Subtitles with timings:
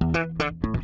[0.00, 0.75] Thank you.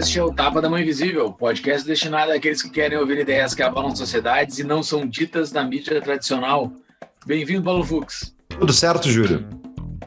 [0.00, 3.62] Este é o Tapa da Mãe Invisível, podcast destinado àqueles que querem ouvir ideias que
[3.62, 6.72] abalam sociedades e não são ditas na mídia tradicional.
[7.26, 8.34] Bem-vindo, Paulo Fux.
[8.48, 9.46] Tudo certo, Júlio?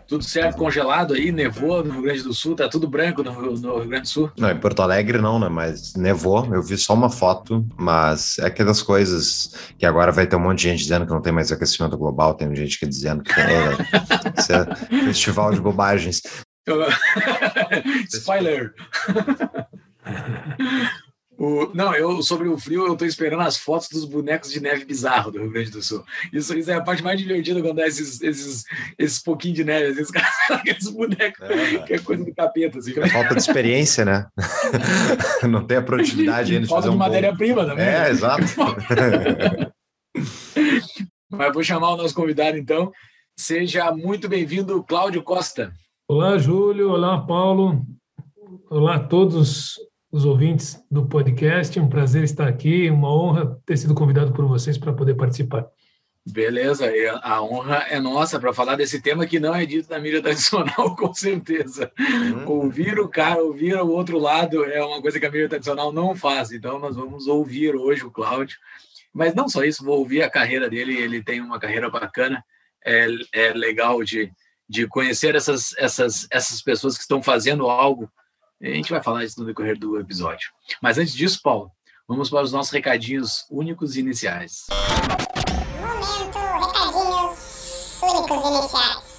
[0.07, 3.77] Tudo certo, congelado aí, nevou no Rio Grande do Sul, tá tudo branco no, no
[3.77, 4.31] Rio Grande do Sul?
[4.35, 5.47] Não, em Porto Alegre não, né?
[5.47, 10.35] Mas nevou, eu vi só uma foto, mas é aquelas coisas que agora vai ter
[10.35, 13.21] um monte de gente dizendo que não tem mais aquecimento global, tem gente que dizendo
[13.21, 16.23] que tem, é, é festival de bobagens.
[18.11, 18.73] Spoiler!
[21.37, 24.85] O, não, eu sobre o frio, eu tô esperando as fotos dos bonecos de neve
[24.85, 26.03] bizarro do Rio Grande do Sul.
[26.31, 28.63] Isso, isso é a parte mais divertida quando dá esses, esses,
[28.99, 30.11] esses pouquinhos de neve, esses,
[30.49, 32.77] aqueles bonecos, é, que é coisa do capeta.
[32.77, 32.99] Assim.
[32.99, 34.27] É falta de experiência, né?
[35.49, 36.67] Não tem a produtividade ainda.
[36.67, 37.85] Falta de, um matéria-prima também.
[37.85, 38.09] É, né?
[38.11, 38.43] exato.
[41.31, 42.91] Mas vou chamar o nosso convidado, então.
[43.35, 45.73] Seja muito bem-vindo, Cláudio Costa.
[46.07, 46.91] Olá, Júlio.
[46.91, 47.83] Olá, Paulo.
[48.69, 49.79] Olá a todos
[50.13, 51.79] os ouvintes do podcast.
[51.79, 55.65] Um prazer estar aqui, uma honra ter sido convidado por vocês para poder participar.
[56.25, 56.89] Beleza,
[57.21, 60.95] a honra é nossa para falar desse tema que não é dito na mídia tradicional,
[60.95, 61.91] com certeza.
[61.99, 62.45] Hum.
[62.45, 66.15] Ouvir o cara, ouvir o outro lado é uma coisa que a mídia tradicional não
[66.15, 66.51] faz.
[66.51, 68.57] Então, nós vamos ouvir hoje o Cláudio.
[69.11, 70.95] Mas não só isso, vou ouvir a carreira dele.
[70.95, 72.45] Ele tem uma carreira bacana,
[72.85, 74.31] é, é legal de,
[74.69, 78.09] de conhecer essas, essas, essas pessoas que estão fazendo algo
[78.71, 80.49] a gente vai falar isso no decorrer do episódio.
[80.81, 81.69] Mas antes disso, Paulo,
[82.07, 84.67] vamos para os nossos recadinhos únicos e iniciais.
[85.81, 89.13] Momento, recadinhos únicos iniciais.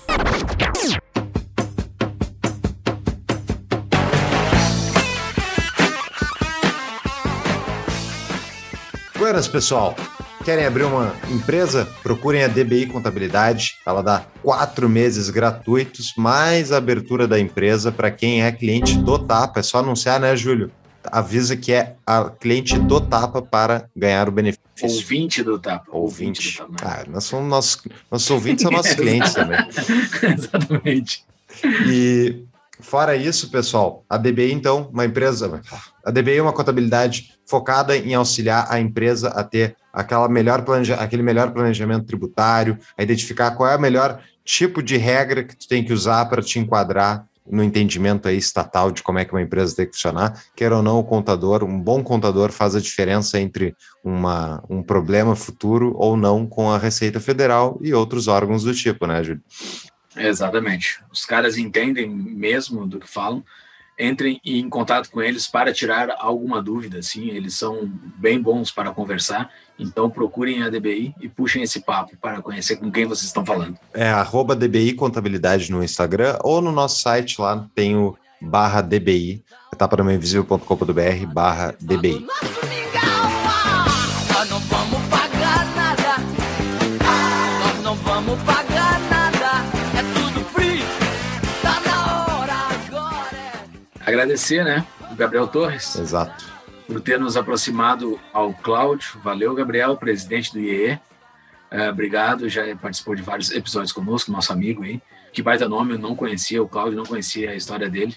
[9.19, 9.95] Buenas, pessoal.
[10.45, 11.89] Querem abrir uma empresa?
[12.03, 13.79] Procurem a DBI Contabilidade.
[13.87, 19.19] Ela dá quatro meses gratuitos, mais a abertura da empresa para quem é cliente do
[19.19, 19.61] Tapa.
[19.61, 20.71] É só anunciar, né, Júlio?
[21.05, 24.61] Avisa que é a cliente do Tapa para ganhar o benefício.
[24.83, 25.87] Ouvinte do Tapa.
[25.91, 26.59] Ouvinte.
[26.59, 27.03] Do Tapa, né?
[27.07, 29.59] ah, nós somos nossos, nossos ouvintes são nossos clientes também.
[30.31, 31.25] Exatamente.
[31.87, 32.45] E
[32.81, 35.63] Fora isso, pessoal, a DBI, então, uma empresa.
[36.05, 40.97] A DBI é uma contabilidade focada em auxiliar a empresa a ter aquela melhor planeja,
[40.97, 45.69] aquele melhor planejamento tributário, a identificar qual é o melhor tipo de regra que tu
[45.69, 49.43] tem que usar para te enquadrar no entendimento aí estatal de como é que uma
[49.43, 50.43] empresa tem que funcionar.
[50.57, 55.37] Quer ou não, o contador, um bom contador faz a diferença entre uma, um problema
[55.37, 59.43] futuro ou não com a Receita Federal e outros órgãos do tipo, né, Júlio?
[60.17, 61.03] Exatamente.
[61.13, 63.45] Os caras entendem mesmo do que falam.
[63.99, 67.29] Entrem em contato com eles para tirar alguma dúvida, sim.
[67.31, 67.89] Eles são
[68.19, 69.51] bem bons para conversar.
[69.79, 73.79] Então procurem a DBI e puxem esse papo para conhecer com quem vocês estão falando.
[73.93, 79.43] É arroba DBI Contabilidade no Instagram ou no nosso site lá tem o barra DBI,
[79.73, 82.27] etapadamainvisível.com.br barra DBI.
[94.15, 95.97] Agradecer, né, o Gabriel Torres.
[95.97, 96.55] Exato
[96.87, 99.19] por ter nos aproximado ao Cláudio.
[99.23, 100.99] Valeu, Gabriel, presidente do IEE.
[101.71, 105.01] É, obrigado, já participou de vários episódios conosco, nosso amigo aí.
[105.33, 108.15] Que baita nome, eu não conhecia, o Cláudio não conhecia a história dele.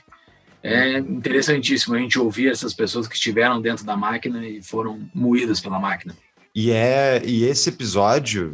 [0.62, 5.60] É interessantíssimo a gente ouvir essas pessoas que estiveram dentro da máquina e foram moídas
[5.60, 6.16] pela máquina.
[6.54, 8.54] E, é, e esse episódio,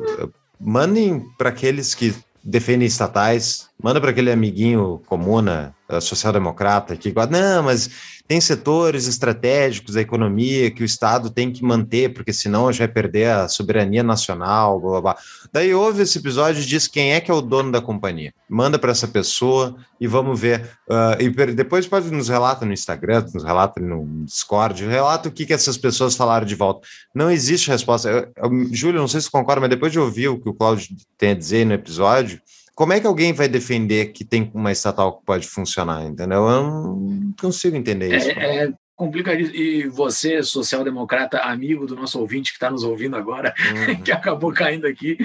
[0.59, 7.89] mandem para aqueles que defendem estatais, manda para aquele amiguinho comuna, social-democrata, que não, mas
[8.27, 12.87] tem setores estratégicos da economia que o Estado tem que manter, porque senão gente vai
[12.87, 15.17] perder a soberania nacional, blá, blá, blá.
[15.51, 18.33] Daí houve esse episódio e diz quem é que é o dono da companhia.
[18.49, 20.69] Manda para essa pessoa e vamos ver.
[20.89, 25.45] Uh, e depois pode nos relata no Instagram, nos relata no Discord, relata o que,
[25.45, 26.87] que essas pessoas falaram de volta.
[27.13, 28.09] Não existe resposta.
[28.09, 30.95] Eu, eu, Júlio, não sei se concorda, mas depois de ouvir o que o Cláudio
[31.17, 32.41] tem a dizer no episódio,
[32.75, 36.47] como é que alguém vai defender que tem uma estatal que pode funcionar, entendeu?
[36.47, 38.29] Eu não consigo entender isso.
[38.31, 39.39] É, é complicado.
[39.39, 44.01] E você, social-democrata, amigo do nosso ouvinte que está nos ouvindo agora, uhum.
[44.01, 45.17] que acabou caindo aqui,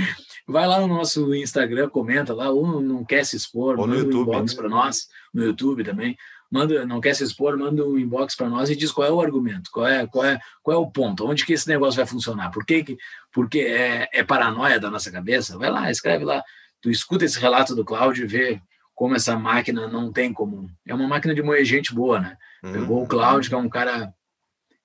[0.47, 4.55] vai lá no nosso Instagram, comenta lá, ou não quer se expor, ou no YouTube
[4.55, 6.17] para nós, no YouTube também.
[6.51, 9.21] manda, não quer se expor, manda um inbox para nós e diz qual é o
[9.21, 12.51] argumento, qual é, qual é, qual é o ponto, onde que esse negócio vai funcionar,
[12.51, 12.97] por que,
[13.33, 15.59] porque é, é paranoia da nossa cabeça?
[15.59, 16.43] Vai lá, escreve lá,
[16.81, 18.63] tu escuta esse relato do Cláudio e vê
[18.95, 20.69] como essa máquina não tem como.
[20.87, 22.37] É uma máquina de moer gente boa, né?
[22.61, 24.13] Pegou o Cláudio, que é um cara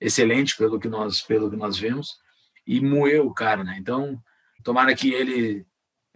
[0.00, 2.16] excelente pelo que nós, pelo que nós vemos,
[2.66, 3.76] e moeu o cara, né?
[3.78, 4.18] Então,
[4.62, 5.66] tomara que ele.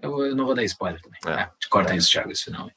[0.00, 1.18] Eu, eu não vou dar spoiler também.
[1.26, 1.42] É.
[1.42, 1.96] Ah, corta é.
[1.96, 2.70] isso, Thiago, esse final.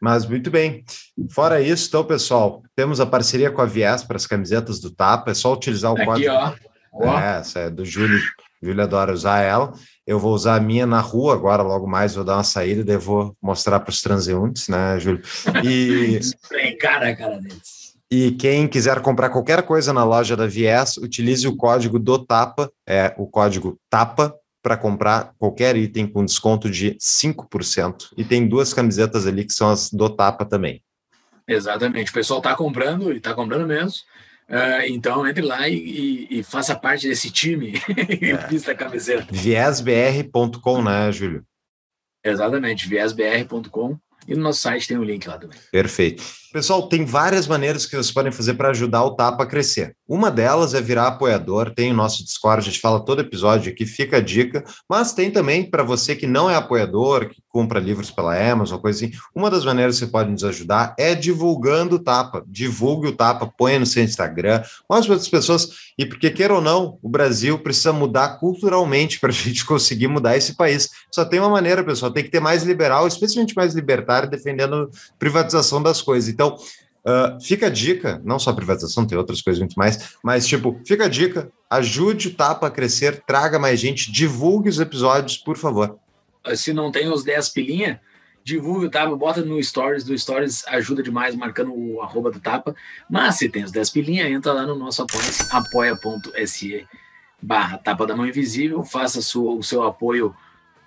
[0.00, 0.82] Mas muito bem.
[1.30, 5.30] Fora isso, então, pessoal, temos a parceria com a Viés para as camisetas do Tapa.
[5.30, 6.32] É só utilizar o Aqui, código.
[6.32, 6.54] Ó.
[6.92, 7.18] Ó.
[7.18, 8.18] É, essa é do Júlio.
[8.62, 9.72] Júlio adora usar ela.
[10.10, 12.96] Eu vou usar a minha na rua agora, logo mais vou dar uma saída, daí
[12.96, 15.22] vou mostrar para os transeuntes, né, Júlio?
[15.64, 16.18] E.
[16.50, 16.76] A
[17.14, 17.94] cara deles.
[18.10, 22.72] E quem quiser comprar qualquer coisa na loja da Viés, utilize o código do TAPA,
[22.84, 28.08] é o código TAPA, para comprar qualquer item com desconto de 5%.
[28.16, 30.82] E tem duas camisetas ali que são as do Tapa também.
[31.46, 32.10] Exatamente.
[32.10, 33.92] O pessoal está comprando e está comprando mesmo.
[34.50, 37.74] Uh, então entre lá e, e, e, faça parte desse time
[38.20, 38.46] e é.
[38.48, 39.28] vista a camiseta.
[39.30, 41.44] Viesbr.com, né, Júlio?
[42.24, 43.96] Exatamente, viesbr.com.
[44.26, 45.56] E no nosso site tem o um link lá também.
[45.70, 46.22] Perfeito.
[46.52, 49.94] Pessoal, tem várias maneiras que vocês podem fazer para ajudar o Tapa a crescer.
[50.08, 53.86] Uma delas é virar apoiador, tem o nosso Discord, a gente fala todo episódio aqui,
[53.86, 58.10] fica a dica, mas tem também para você que não é apoiador, que compra livros
[58.10, 61.98] pela Amazon, coisa assim, uma das maneiras que você pode nos ajudar é divulgando o
[62.00, 62.42] Tapa.
[62.48, 66.60] Divulgue o Tapa, ponha no seu Instagram, mostre para outras pessoas, e porque queira ou
[66.60, 70.88] não, o Brasil precisa mudar culturalmente para a gente conseguir mudar esse país.
[71.12, 75.80] Só tem uma maneira, pessoal, tem que ter mais liberal, especialmente mais libertário, defendendo privatização
[75.80, 76.28] das coisas.
[76.40, 76.56] Então,
[77.04, 81.04] uh, fica a dica, não só privatização, tem outras coisas muito mais, mas, tipo, fica
[81.04, 85.98] a dica, ajude o Tapa a crescer, traga mais gente, divulgue os episódios, por favor.
[86.54, 88.00] Se não tem os 10 pilinha,
[88.42, 92.74] divulgue o Tapa, bota no Stories, do Stories ajuda demais, marcando o arroba do Tapa,
[93.10, 96.88] mas se tem os 10 pilinha, entra lá no nosso apoia.se apoia
[97.42, 100.34] barra Tapa da Mão Invisível, faça o seu apoio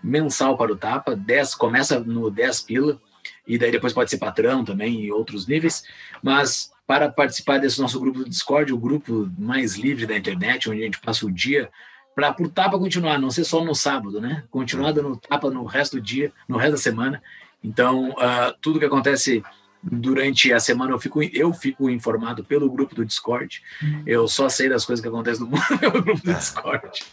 [0.03, 2.99] mensal para o Tapa, 10, começa no 10 pila,
[3.47, 5.83] e daí depois pode ser patrão também em outros níveis,
[6.21, 10.81] mas para participar desse nosso grupo do Discord, o grupo mais livre da internet, onde
[10.81, 11.69] a gente passa o dia
[12.15, 14.43] para por tapa continuar, não ser só no sábado, né?
[14.51, 17.23] Continuar dando tapa no resto do dia, no resto da semana.
[17.63, 19.43] Então, uh, tudo que acontece
[19.81, 23.61] durante a semana eu fico, eu fico informado pelo grupo do Discord.
[24.05, 26.35] Eu só sei das coisas que acontecem no mundo pelo grupo do é.
[26.35, 27.03] Discord.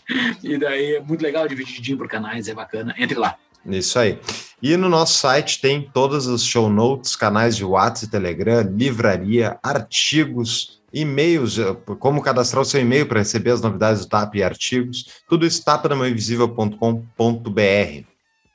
[0.42, 2.94] E daí é muito legal, divididinho por canais, é bacana.
[2.98, 3.36] Entre lá.
[3.66, 4.18] Isso aí.
[4.62, 9.58] E no nosso site tem todos os show notes, canais de WhatsApp e Telegram, livraria,
[9.62, 14.42] artigos, e-mails, eh, como cadastrar o seu e-mail para receber as novidades do TAP e
[14.42, 15.22] artigos.
[15.28, 18.04] Tudo isso tapadamãoinvisível.com.br.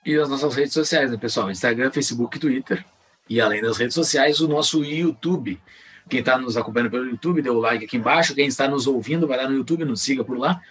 [0.05, 1.49] E as nossas redes sociais, né, pessoal?
[1.49, 2.85] Instagram, Facebook e Twitter.
[3.27, 5.59] E além das redes sociais, o nosso YouTube.
[6.07, 8.35] Quem está nos acompanhando pelo YouTube, dê o like aqui embaixo.
[8.35, 10.61] Quem está nos ouvindo, vai lá no YouTube, nos siga por lá.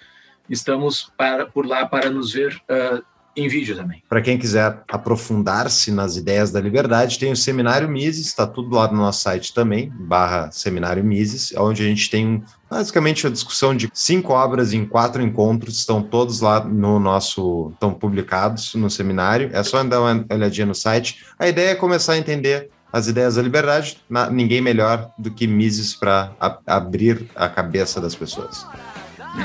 [0.49, 3.03] Estamos para, por lá para nos ver uh,
[3.37, 4.03] em vídeo também.
[4.09, 8.89] Para quem quiser aprofundar-se nas ideias da liberdade, tem o Seminário Mises, está tudo lá
[8.89, 13.91] no nosso site também, barra Seminário Mises, onde a gente tem basicamente a discussão de
[13.93, 19.63] cinco obras em quatro encontros, estão todos lá no nosso, estão publicados no seminário, é
[19.63, 21.25] só dar uma olhadinha no site.
[21.39, 23.99] A ideia é começar a entender as ideias da liberdade,
[24.31, 26.33] ninguém melhor do que Mises para
[26.67, 28.65] abrir a cabeça das pessoas.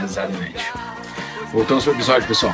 [0.04, 0.64] Exatamente.
[1.52, 2.54] Voltamos para o episódio, pessoal.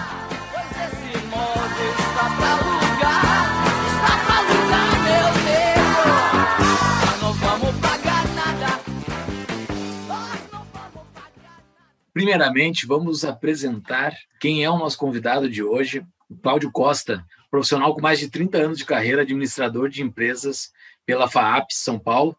[12.16, 16.02] Primeiramente, vamos apresentar quem é o nosso convidado de hoje,
[16.42, 20.72] Cláudio Costa, profissional com mais de 30 anos de carreira, administrador de empresas
[21.06, 22.34] pela FAAP São Paulo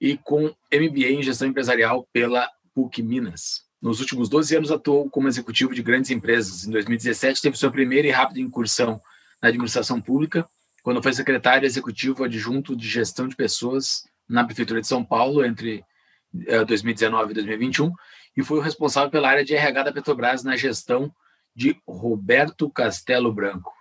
[0.00, 3.62] e com MBA em gestão empresarial pela PUC Minas.
[3.80, 6.66] Nos últimos 12 anos atuou como executivo de grandes empresas.
[6.66, 9.00] Em 2017 teve sua primeira e rápida incursão
[9.40, 10.44] na administração pública,
[10.82, 15.84] quando foi secretário executivo adjunto de gestão de pessoas na prefeitura de São Paulo entre
[16.66, 17.92] 2019 eh, e 2021
[18.36, 21.12] e foi o responsável pela área de RH da Petrobras na gestão
[21.54, 23.72] de Roberto Castelo Branco.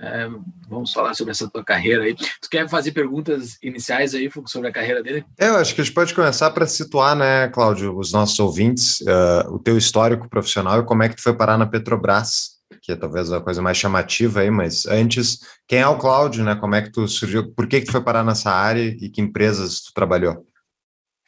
[0.00, 0.26] É,
[0.68, 2.14] vamos falar sobre essa tua carreira aí.
[2.14, 5.24] Tu quer fazer perguntas iniciais aí sobre a carreira dele?
[5.38, 9.52] Eu acho que a gente pode começar para situar, né, Cláudio, os nossos ouvintes, uh,
[9.52, 12.96] o teu histórico profissional e como é que tu foi parar na Petrobras, que é
[12.96, 16.56] talvez a coisa mais chamativa aí, mas antes, quem é o Cláudio, né?
[16.56, 17.52] Como é que tu surgiu?
[17.52, 20.44] Por que, que tu foi parar nessa área e que empresas tu trabalhou?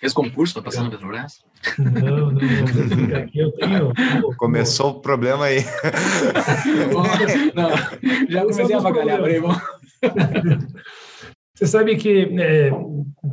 [0.05, 1.43] Fez concurso para passar na Petrobras?
[1.79, 3.91] Não, não, aqui eu tenho.
[4.37, 5.65] Começou o problema aí.
[7.57, 7.71] não,
[8.29, 9.41] já comecei a avacalhar, peraí,
[11.55, 12.71] Você sabe que, é,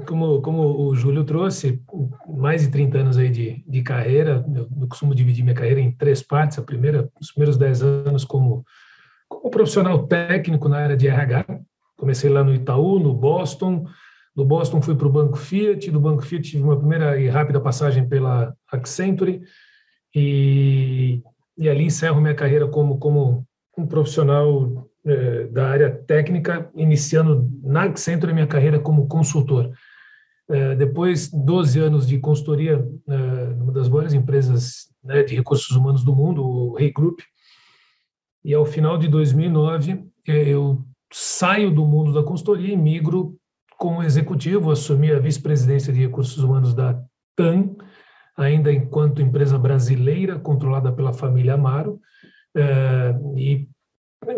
[0.07, 1.83] como, como o Júlio trouxe,
[2.25, 5.91] mais de 30 anos aí de, de carreira, eu, eu, costumo dividir minha carreira em
[5.91, 6.57] três partes.
[6.57, 8.63] A primeira, os primeiros 10 anos como,
[9.27, 11.43] como profissional técnico na área de RH.
[11.97, 13.85] Comecei lá no Itaú, no Boston.
[14.41, 15.91] Do Boston fui para o Banco Fiat.
[15.91, 19.43] Do Banco Fiat tive uma primeira e rápida passagem pela Accenture.
[20.15, 21.21] E,
[21.55, 23.45] e ali encerro minha carreira como, como
[23.77, 29.71] um profissional é, da área técnica, iniciando na Accenture minha carreira como consultor.
[30.49, 36.03] É, depois, 12 anos de consultoria é, numa das maiores empresas né, de recursos humanos
[36.03, 37.19] do mundo, o Rei Group,
[38.43, 40.83] e ao final de 2009 eu
[41.13, 43.39] saio do mundo da consultoria e migro
[43.81, 47.03] como executivo, assumi a vice-presidência de recursos humanos da
[47.35, 47.75] TAM,
[48.37, 51.99] ainda enquanto empresa brasileira controlada pela família Amaro,
[53.35, 53.67] e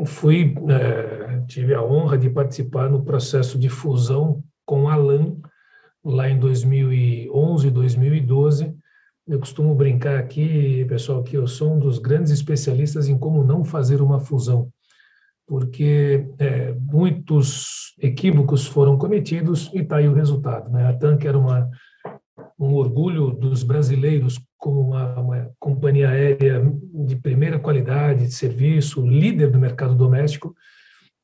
[0.05, 5.35] fui é, tive a honra de participar no processo de fusão com a LAN
[6.05, 8.73] lá em 2011 2012
[9.27, 13.65] eu costumo brincar aqui pessoal que eu sou um dos grandes especialistas em como não
[13.65, 14.69] fazer uma fusão
[15.47, 20.87] porque é, muitos equívocos foram cometidos e está aí o resultado né?
[20.87, 21.69] a TAN que era uma
[22.59, 26.63] um orgulho dos brasileiros como uma, uma, companhia aérea
[27.05, 30.55] de primeira qualidade de serviço, líder do mercado doméstico,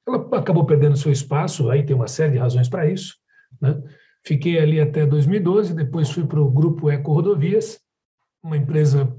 [0.06, 3.16] ela acabou perdendo seu espaço, aí tem uma série de razões para isso.
[3.62, 3.82] Né?
[4.26, 7.80] Fiquei ali até 2012, depois fui para o Grupo Eco Rodovias,
[8.44, 9.16] uma empresa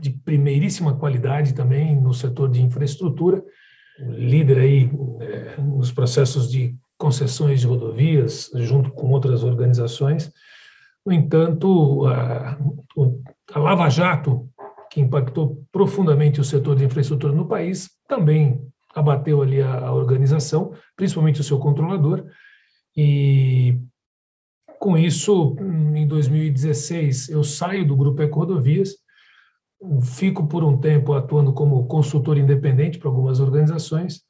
[0.00, 3.42] de primeiríssima qualidade também no setor de infraestrutura,
[3.98, 10.32] líder aí é, nos processos de concessões de rodovias, junto com outras organizações,
[11.04, 12.58] no entanto, a,
[13.54, 14.48] a Lava Jato,
[14.90, 18.60] que impactou profundamente o setor de infraestrutura no país, também
[18.94, 22.24] abateu ali a, a organização, principalmente o seu controlador,
[22.96, 23.78] e
[24.80, 25.56] com isso,
[25.94, 28.94] em 2016, eu saio do Grupo Eco Rodovias,
[30.02, 34.22] fico por um tempo atuando como consultor independente para algumas organizações,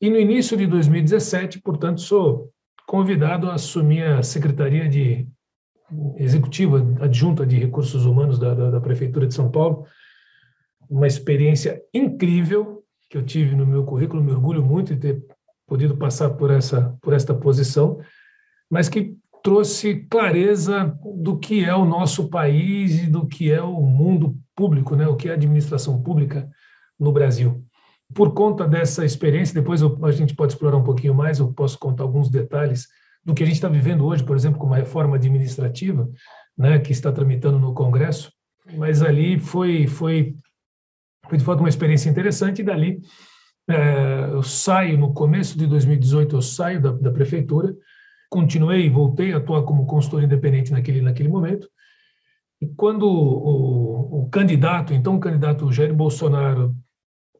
[0.00, 2.50] e no início de 2017, portanto, sou
[2.86, 5.28] convidado a assumir a Secretaria de
[6.16, 9.84] executiva adjunta de recursos humanos da, da, da, Prefeitura de São Paulo,
[10.88, 15.22] uma experiência incrível que eu tive no meu currículo, me orgulho muito de ter
[15.66, 18.00] podido passar por essa por esta posição,
[18.70, 23.80] mas que trouxe clareza do que é o nosso país e do que é o
[23.80, 26.48] mundo público, né, o que é a administração pública
[26.98, 27.64] no Brasil.
[28.14, 32.02] Por conta dessa experiência, depois a gente pode explorar um pouquinho mais, eu posso contar
[32.02, 32.88] alguns detalhes
[33.24, 36.08] do que a gente está vivendo hoje, por exemplo, com uma reforma administrativa,
[36.56, 38.32] né, que está tramitando no Congresso.
[38.76, 40.34] Mas ali foi, foi,
[41.28, 43.00] foi de fato uma experiência interessante, e dali
[43.68, 47.74] é, eu saio, no começo de 2018, eu saio da, da prefeitura,
[48.30, 51.68] continuei, voltei a atuar como consultor independente naquele, naquele momento,
[52.60, 56.74] e quando o, o, candidato, então o candidato Jair Bolsonaro,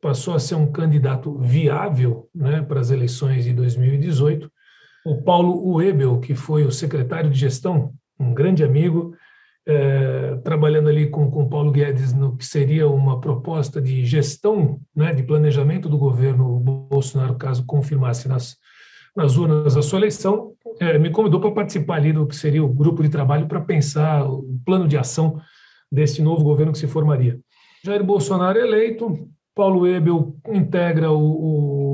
[0.00, 4.50] passou a ser um candidato viável né, para as eleições de 2018,
[5.04, 9.14] o Paulo Uebel, que foi o secretário de gestão, um grande amigo,
[9.66, 15.12] é, trabalhando ali com o Paulo Guedes no que seria uma proposta de gestão, né,
[15.12, 18.56] de planejamento do governo Bolsonaro, caso confirmasse nas,
[19.14, 22.72] nas urnas a sua eleição, é, me convidou para participar ali do que seria o
[22.72, 25.40] grupo de trabalho para pensar o plano de ação
[25.92, 27.38] desse novo governo que se formaria.
[27.84, 31.90] Jair Bolsonaro eleito, Paulo Ebel integra o, o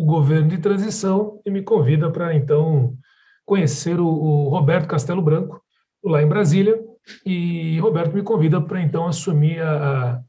[0.00, 2.96] o governo de transição e me convida para então
[3.44, 5.62] conhecer o, o, Roberto Castelo Branco
[6.02, 6.80] lá em Brasília
[7.26, 10.22] e Roberto me convida para então assumir a,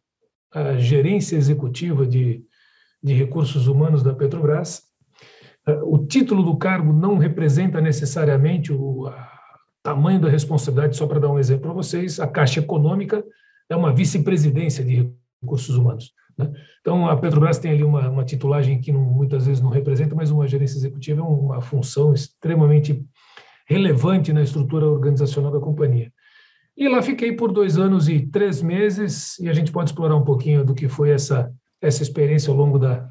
[0.53, 2.43] a, gerência executiva de,
[3.01, 4.83] de recursos humanos da Petrobras.
[5.83, 9.11] O título do cargo não representa necessariamente o
[9.83, 13.23] tamanho da responsabilidade, só para dar um exemplo para vocês, a Caixa Econômica
[13.69, 15.09] é uma vice-presidência de
[15.41, 16.13] recursos humanos.
[16.37, 16.51] Né?
[16.81, 20.31] Então, a Petrobras tem ali uma, uma titulagem que não, muitas vezes não representa, mas
[20.31, 23.03] uma gerência executiva é uma função extremamente
[23.65, 26.11] relevante na estrutura organizacional da companhia.
[26.75, 30.23] E lá fiquei por dois anos e três meses, e a gente pode explorar um
[30.23, 31.51] pouquinho do que foi essa,
[31.81, 33.07] essa experiência ao longo da,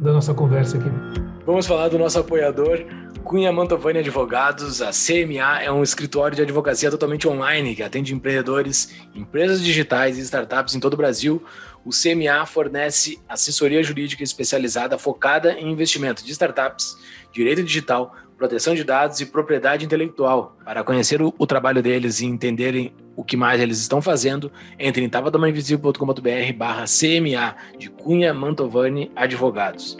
[0.00, 1.37] da nossa conversa aqui.
[1.48, 2.84] Vamos falar do nosso apoiador,
[3.24, 4.82] Cunha Mantovani Advogados.
[4.82, 10.20] A CMA é um escritório de advocacia totalmente online que atende empreendedores, empresas digitais e
[10.20, 11.42] startups em todo o Brasil
[11.84, 16.98] o CMA fornece assessoria jurídica especializada focada em investimento de startups,
[17.32, 20.54] direito digital, proteção de dados e propriedade intelectual.
[20.66, 25.02] Para conhecer o, o trabalho deles e entenderem o que mais eles estão fazendo, entre
[25.02, 29.96] em tapadomainvisível.com.br barra CMA de Cunha Mantovani Advogados.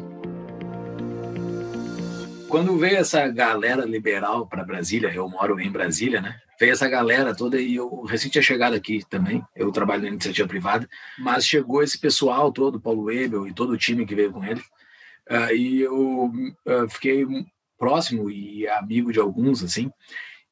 [2.49, 6.41] Quando veio essa galera liberal para Brasília, eu moro em Brasília, né?
[6.59, 9.45] Veio essa galera toda e eu recém tinha chegado aqui também.
[9.55, 10.89] Eu trabalho na iniciativa privada,
[11.19, 14.63] mas chegou esse pessoal todo, Paulo Webel e todo o time que veio com ele.
[15.31, 16.33] Uh, e eu
[16.67, 17.27] uh, fiquei
[17.79, 19.91] próximo e amigo de alguns, assim,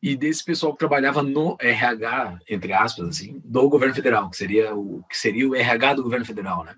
[0.02, 4.74] e desse pessoal que trabalhava no RH, entre aspas, assim, do governo federal, que seria
[4.76, 6.76] o que seria o RH do governo federal, né?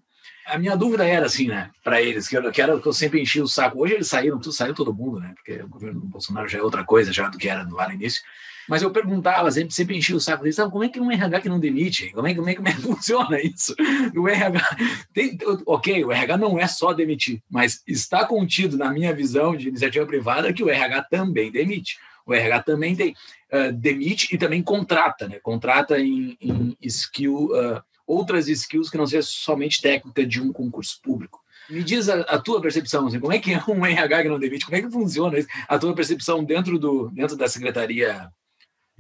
[0.49, 3.21] A minha dúvida era assim, né, para eles, que, eu, que era que eu sempre
[3.21, 3.81] enchi o saco.
[3.81, 5.35] Hoje eles saíram, tudo saiu todo mundo, né?
[5.35, 7.95] Porque o governo do Bolsonaro já é outra coisa já do que era lá no
[7.95, 8.23] início.
[8.69, 11.40] Mas eu perguntava, sempre, sempre enchia o saco deles, sabe, como é que um RH
[11.40, 12.11] que não demite?
[12.12, 13.75] Como é, como é, como é que funciona isso?
[14.14, 14.76] O RH,
[15.14, 19.69] tem, ok, o RH não é só demitir, mas está contido na minha visão de
[19.69, 21.99] iniciativa privada que o RH também demite.
[22.26, 23.14] O RH também tem,
[23.50, 25.38] uh, demite e também contrata, né?
[25.43, 30.98] Contrata em, em skill, uh, outras skills que não seja somente técnica de um concurso
[31.02, 31.40] público.
[31.68, 34.38] Me diz a, a tua percepção, assim, como é que é um RH que não
[34.38, 34.64] demite?
[34.64, 35.48] Como é que funciona isso?
[35.68, 38.30] A tua percepção dentro, do, dentro da Secretaria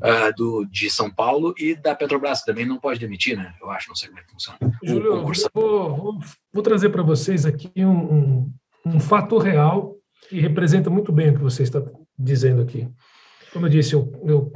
[0.00, 3.54] uh, do, de São Paulo e da Petrobras, que também não pode demitir, né?
[3.62, 4.58] Eu acho, não sei como é que funciona.
[4.84, 6.18] Júlio, vou, vou,
[6.52, 8.52] vou, trazer para vocês aqui um, um,
[8.84, 9.96] um fato real
[10.28, 11.82] que representa muito bem o que você está
[12.18, 12.86] dizendo aqui.
[13.52, 14.52] Como eu disse, eu, eu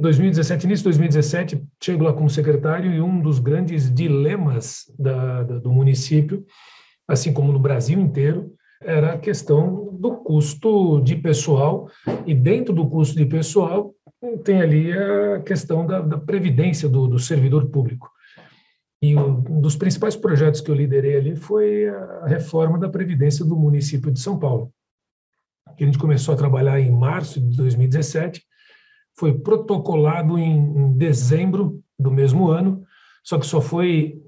[0.00, 5.58] 2017, início de 2017, chego lá como secretário e um dos grandes dilemas da, da,
[5.58, 6.44] do município,
[7.06, 11.88] assim como no Brasil inteiro, era a questão do custo de pessoal
[12.26, 13.94] e dentro do custo de pessoal
[14.42, 18.10] tem ali a questão da, da previdência do, do, servidor público.
[19.02, 23.54] E um dos principais projetos que eu liderei ali foi a reforma da previdência do
[23.54, 24.72] município de São Paulo,
[25.76, 28.42] que a gente começou a trabalhar em março de 2017
[29.16, 32.82] foi protocolado em, em dezembro do mesmo ano,
[33.22, 34.20] só que só foi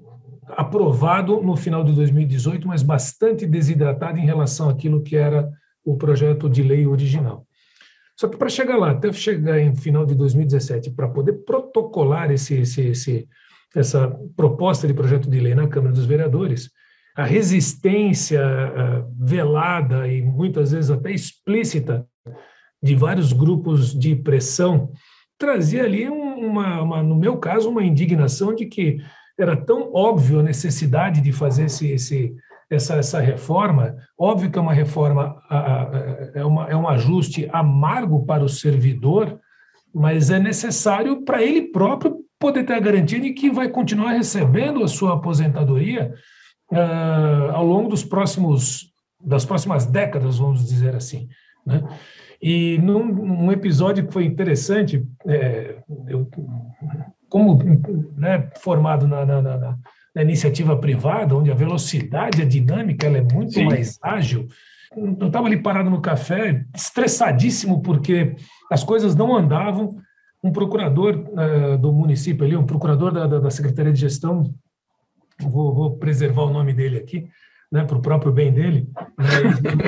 [0.49, 5.49] aprovado no final de 2018, mas bastante desidratado em relação àquilo que era
[5.83, 7.45] o projeto de lei original.
[8.15, 12.55] Só que para chegar lá, até chegar em final de 2017, para poder protocolar esse,
[12.55, 13.27] esse, esse,
[13.75, 16.71] essa proposta de projeto de lei na Câmara dos Vereadores,
[17.15, 22.07] a resistência uh, velada e muitas vezes até explícita
[22.81, 24.91] de vários grupos de pressão,
[25.37, 28.97] trazia ali uma, uma, no meu caso, uma indignação de que
[29.37, 32.35] era tão óbvio a necessidade de fazer esse, esse,
[32.69, 33.95] essa, essa reforma.
[34.17, 35.39] Óbvio que é uma reforma,
[36.33, 39.39] é, uma, é um ajuste amargo para o servidor,
[39.93, 44.83] mas é necessário para ele próprio poder ter a garantia de que vai continuar recebendo
[44.83, 46.13] a sua aposentadoria
[46.71, 51.27] uh, ao longo dos próximos das próximas décadas, vamos dizer assim.
[51.65, 51.83] Né?
[52.41, 56.29] E num, num episódio que foi interessante, é, eu,
[57.29, 57.59] como
[58.15, 59.77] né, formado na, na, na,
[60.15, 63.65] na, iniciativa privada, onde a velocidade, a dinâmica, ela é muito Sim.
[63.65, 64.47] mais ágil,
[64.95, 68.35] eu estava ali parado no café, estressadíssimo, porque
[68.71, 69.97] as coisas não andavam.
[70.43, 74.53] Um procurador uh, do município ali, um procurador da, da, da Secretaria de Gestão,
[75.41, 77.27] vou, vou preservar o nome dele aqui,
[77.71, 79.25] né, para o próprio bem dele, né,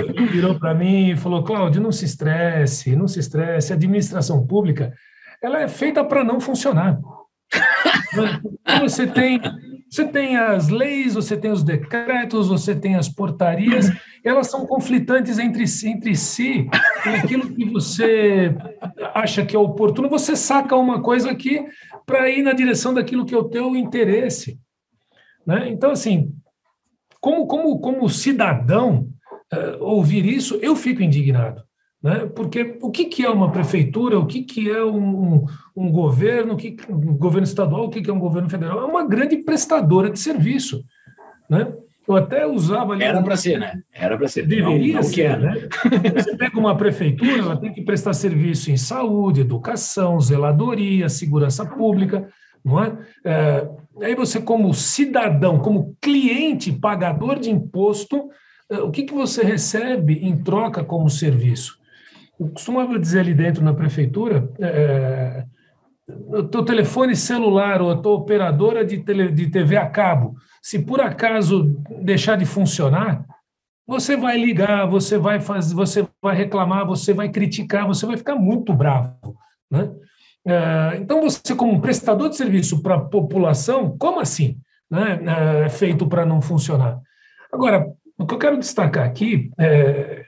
[0.08, 3.72] ele virou para mim e falou: Cláudio, não se estresse, não se estresse.
[3.72, 4.94] A administração pública
[5.42, 7.00] ela é feita para não funcionar.
[8.82, 9.42] você tem
[9.89, 13.89] você tem as leis, você tem os decretos, você tem as portarias,
[14.24, 16.70] elas são conflitantes entre si, entre si.
[17.06, 18.56] E aquilo que você
[19.15, 21.65] acha que é oportuno, você saca uma coisa aqui
[22.06, 24.60] para ir na direção daquilo que é o teu interesse.
[25.44, 25.70] Né?
[25.70, 26.36] Então, assim,
[27.19, 29.08] como, como, como cidadão,
[29.53, 31.63] uh, ouvir isso, eu fico indignado.
[32.01, 32.25] Né?
[32.34, 36.58] Porque o que, que é uma prefeitura, o que, que é um, um governo, o
[36.58, 38.79] que, um governo estadual, o que, que é um governo federal?
[38.79, 40.84] É uma grande prestadora de serviço.
[41.49, 41.73] Né?
[42.08, 43.03] Eu até usava ali.
[43.03, 43.84] Era para ser, né?
[43.93, 44.47] Era para ser.
[44.47, 45.38] Deveria não, não ser.
[45.38, 45.67] Né?
[46.15, 52.27] Você pega uma prefeitura, ela tem que prestar serviço em saúde, educação, zeladoria, segurança pública,
[52.63, 52.97] não é?
[53.23, 53.69] é
[54.02, 58.30] Aí você, como cidadão, como cliente pagador de imposto,
[80.45, 80.52] é?
[80.52, 84.58] É, então, você, como prestador de serviço para a população, como assim
[84.89, 85.19] né,
[85.65, 86.99] é feito para não funcionar?
[87.52, 90.25] Agora, o que eu quero destacar aqui é,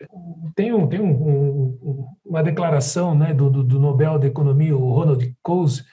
[0.56, 5.36] tem, um, tem um, um, uma declaração né, do, do, Nobel da Economia, o Ronald
[5.42, 5.84] Coase,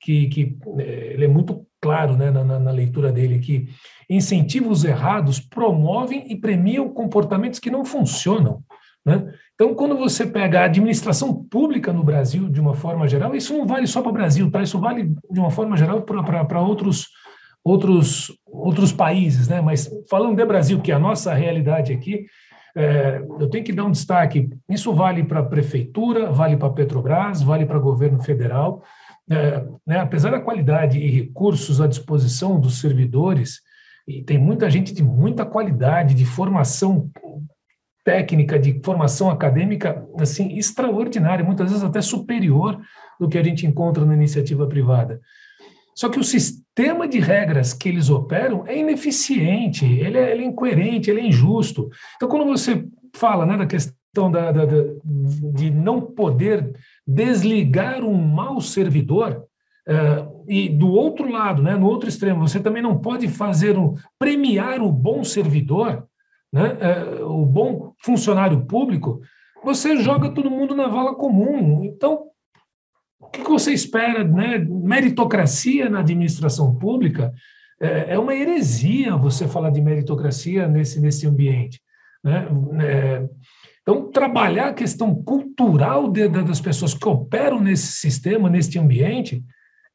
[0.00, 3.68] que, que é, ele é muito claro né, na, na, leitura dele que
[4.08, 8.62] incentivos errados promovem e premiam comportamentos que não funcionam.
[9.04, 9.32] Né?
[9.54, 13.66] Então, quando você pega a administração pública no Brasil, de uma forma geral, isso não
[13.66, 14.62] vale só para o Brasil, tá?
[14.62, 17.08] isso vale de uma forma geral para outros,
[17.64, 19.48] outros, outros países.
[19.48, 19.60] Né?
[19.60, 22.26] Mas falando de Brasil, que é a nossa realidade aqui,
[22.76, 26.72] é, eu tenho que dar um destaque: isso vale para a prefeitura, vale para a
[26.72, 28.82] Petrobras, vale para o governo federal.
[29.30, 33.60] É, né, apesar da qualidade e recursos à disposição dos servidores,
[34.06, 37.08] e tem muita gente de muita qualidade, de formação
[38.04, 42.80] técnica, de formação acadêmica, assim, extraordinária, muitas vezes até superior
[43.18, 45.20] do que a gente encontra na iniciativa privada.
[45.94, 50.46] Só que o sistema de regras que eles operam é ineficiente, ele é, ele é
[50.46, 51.90] incoerente, ele é injusto.
[52.16, 56.72] Então, quando você fala né, da questão da, da, da, de não poder
[57.06, 59.44] desligar um mau servidor,
[59.86, 63.94] uh, e do outro lado, né, no outro extremo, você também não pode fazer um,
[64.18, 66.06] premiar o bom servidor,
[66.52, 66.76] né,
[67.20, 69.20] uh, o bom funcionário público,
[69.62, 71.84] você joga todo mundo na vala comum.
[71.84, 72.24] Então,
[73.20, 74.24] o que você espera?
[74.24, 74.58] Né?
[74.58, 77.32] Meritocracia na administração pública
[77.80, 81.80] é, é uma heresia você falar de meritocracia nesse, nesse ambiente.
[82.24, 82.48] Né?
[82.82, 83.28] É,
[83.82, 89.42] então, trabalhar a questão cultural de, das pessoas que operam nesse sistema, nesse ambiente,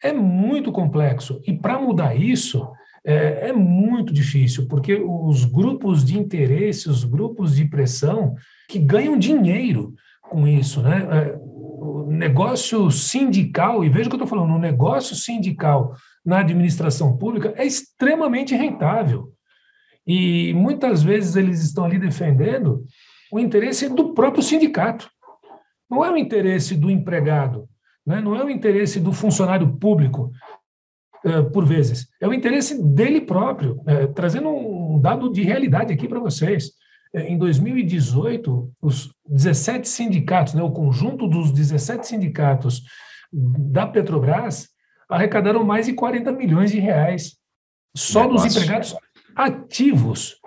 [0.04, 1.40] é muito complexo.
[1.46, 2.68] E para mudar isso,
[3.06, 8.36] é, é, muito difícil, porque os grupos de interesse, os grupos de pressão,
[8.68, 11.08] que ganham dinheiro com isso, né?
[11.12, 16.40] É, o negócio sindical, e veja o que eu estou falando, o negócio sindical na
[16.40, 19.32] administração pública é extremamente rentável.
[20.08, 22.84] E muitas vezes eles estão ali defendendo
[23.32, 25.10] o interesse do próprio sindicato.
[25.90, 27.68] Não é o interesse do empregado,
[28.06, 28.20] né?
[28.20, 30.32] não é o interesse do funcionário público,
[31.52, 32.08] por vezes.
[32.22, 33.82] É o interesse dele próprio.
[33.88, 36.72] Eh, trazendo um dado de realidade aqui para vocês.
[37.14, 42.84] Eh, em 2018, os 17 sindicatos, né, o conjunto dos 17 sindicatos
[43.34, 44.70] da Petrobras,
[45.10, 47.38] arrecadaram mais de 40 milhões de reais
[47.96, 48.48] só Negócio.
[48.48, 48.96] dos empregados
[49.36, 50.40] ativos.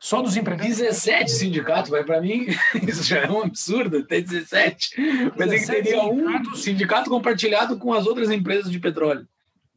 [0.00, 0.76] Só dos empregados.
[0.76, 2.46] 17 sindicatos, vai para mim,
[2.86, 5.32] isso já é um absurdo, ter 17.
[5.36, 9.26] Mas é que teria um sindicato compartilhado com as outras empresas de petróleo.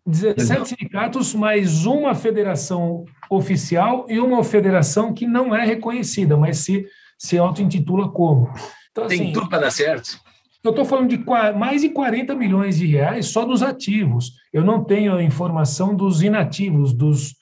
[0.09, 6.85] 17 sindicatos, mais uma federação oficial e uma federação que não é reconhecida, mas se,
[7.17, 8.51] se auto-intitula como.
[8.91, 10.19] Então, Tem assim, tudo para dar certo.
[10.63, 11.23] Eu estou falando de
[11.57, 14.33] mais de 40 milhões de reais só dos ativos.
[14.51, 17.35] Eu não tenho a informação dos inativos, dos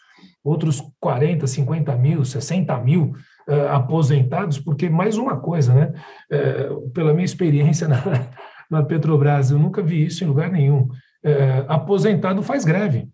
[0.43, 3.13] outros 40, 50 mil, 60 mil
[3.47, 5.93] uh, aposentados, porque mais uma coisa, né?
[6.31, 8.03] Uh, pela minha experiência na,
[8.69, 10.87] na Petrobras, eu nunca vi isso em lugar nenhum
[11.23, 13.09] é, aposentado faz greve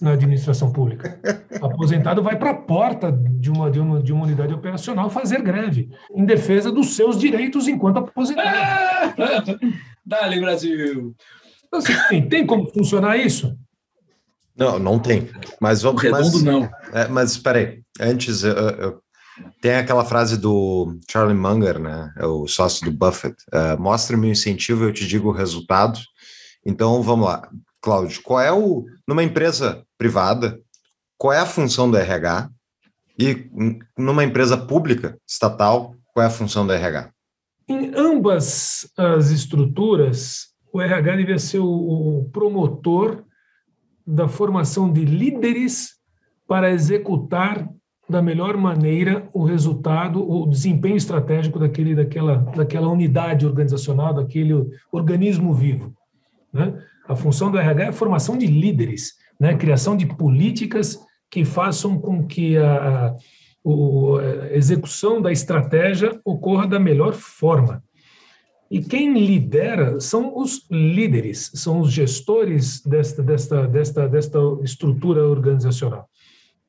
[0.00, 1.20] na administração pública.
[1.60, 5.90] Aposentado vai para a porta de uma, de, uma, de uma unidade operacional fazer greve,
[6.14, 9.16] em defesa dos seus direitos enquanto aposentado.
[10.04, 11.14] Dale, Brasil!
[11.66, 13.56] Então, assim, tem, como funcionar isso?
[14.56, 15.28] Não, não tem.
[15.60, 16.02] Mas vamos.
[16.02, 16.70] O redondo mas, não.
[16.92, 17.82] É, mas espera aí.
[18.00, 19.00] Antes, eu, eu,
[19.60, 22.12] tem aquela frase do Charlie Munger, né?
[22.16, 23.36] É o sócio do Buffett.
[23.52, 26.00] Uh, Mostre-me o incentivo, eu te digo o resultado.
[26.66, 27.48] Então, vamos lá.
[27.80, 28.84] Cláudio, qual é o.
[29.06, 30.60] Numa empresa privada,
[31.16, 32.50] qual é a função do RH?
[33.16, 33.48] E
[33.96, 37.10] numa empresa pública, estatal, qual é a função do RH?
[37.68, 43.24] Em ambas as estruturas, o RH deve ser o promotor
[44.06, 45.94] da formação de líderes
[46.46, 47.68] para executar
[48.08, 54.52] da melhor maneira o resultado, o desempenho estratégico daquele, daquela, daquela unidade organizacional, daquele
[54.92, 55.94] organismo vivo.
[56.52, 56.82] Né?
[57.08, 59.56] A função do RH é a formação de líderes, né?
[59.56, 60.98] criação de políticas
[61.30, 63.16] que façam com que a, a,
[64.52, 67.82] execução da estratégia ocorra da melhor forma.
[68.70, 76.08] E quem lidera são os líderes, são os gestores desta, desta, desta, desta estrutura organizacional.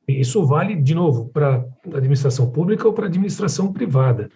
[0.08, 4.30] E isso vale, de novo, para a administração pública ou para a administração privada.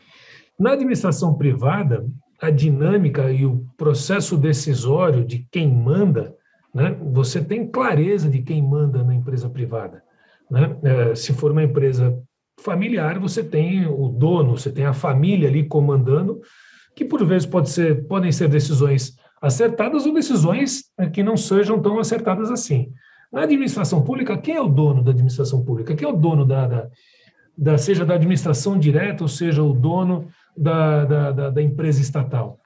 [0.59, 2.05] Na administração privada,
[2.41, 6.35] a dinâmica e o processo decisório de quem manda,
[6.73, 10.03] né, você tem clareza de quem manda na empresa privada.
[10.49, 10.75] Né?
[10.83, 12.17] É, se for uma empresa
[12.59, 16.41] familiar, você tem o dono, você tem a família ali comandando,
[16.95, 21.79] que por vezes pode ser, podem ser decisões acertadas ou decisões né, que não sejam
[21.79, 22.91] tão acertadas assim.
[23.31, 25.95] Na administração pública, quem é o dono da administração pública?
[25.95, 26.87] Quem é o dono da, da,
[27.57, 32.59] da seja da administração direta, ou seja, o dono da, da, da, da empresa estatal?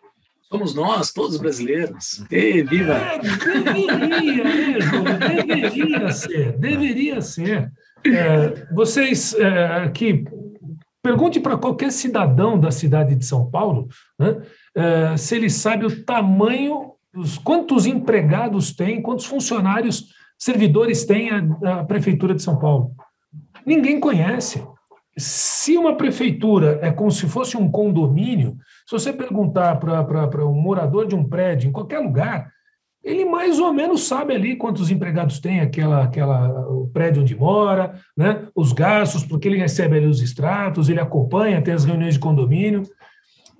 [0.49, 2.23] Somos nós, todos brasileiros.
[2.31, 2.93] E viva!
[2.93, 4.77] É, deveria, né?
[5.45, 7.71] Deveria ser, deveria ser.
[8.05, 10.23] É, vocês é, aqui,
[11.05, 16.03] Pergunte para qualquer cidadão da cidade de São Paulo né, uh, se ele sabe o
[16.03, 22.89] tamanho, os, quantos empregados tem, quantos funcionários, servidores tem a, a Prefeitura de São Paulo.
[23.63, 24.65] Ninguém conhece.
[25.17, 31.07] Se uma prefeitura é como se fosse um condomínio, se você perguntar para um morador
[31.07, 32.51] de um prédio, em qualquer lugar,
[33.05, 37.93] ele mais ou menos sabe ali quantos empregados tem aquela, aquela, o prédio onde mora,
[38.17, 38.47] né?
[38.55, 42.81] os gastos, porque ele recebe ali os extratos, ele acompanha, tem as reuniões de condomínio.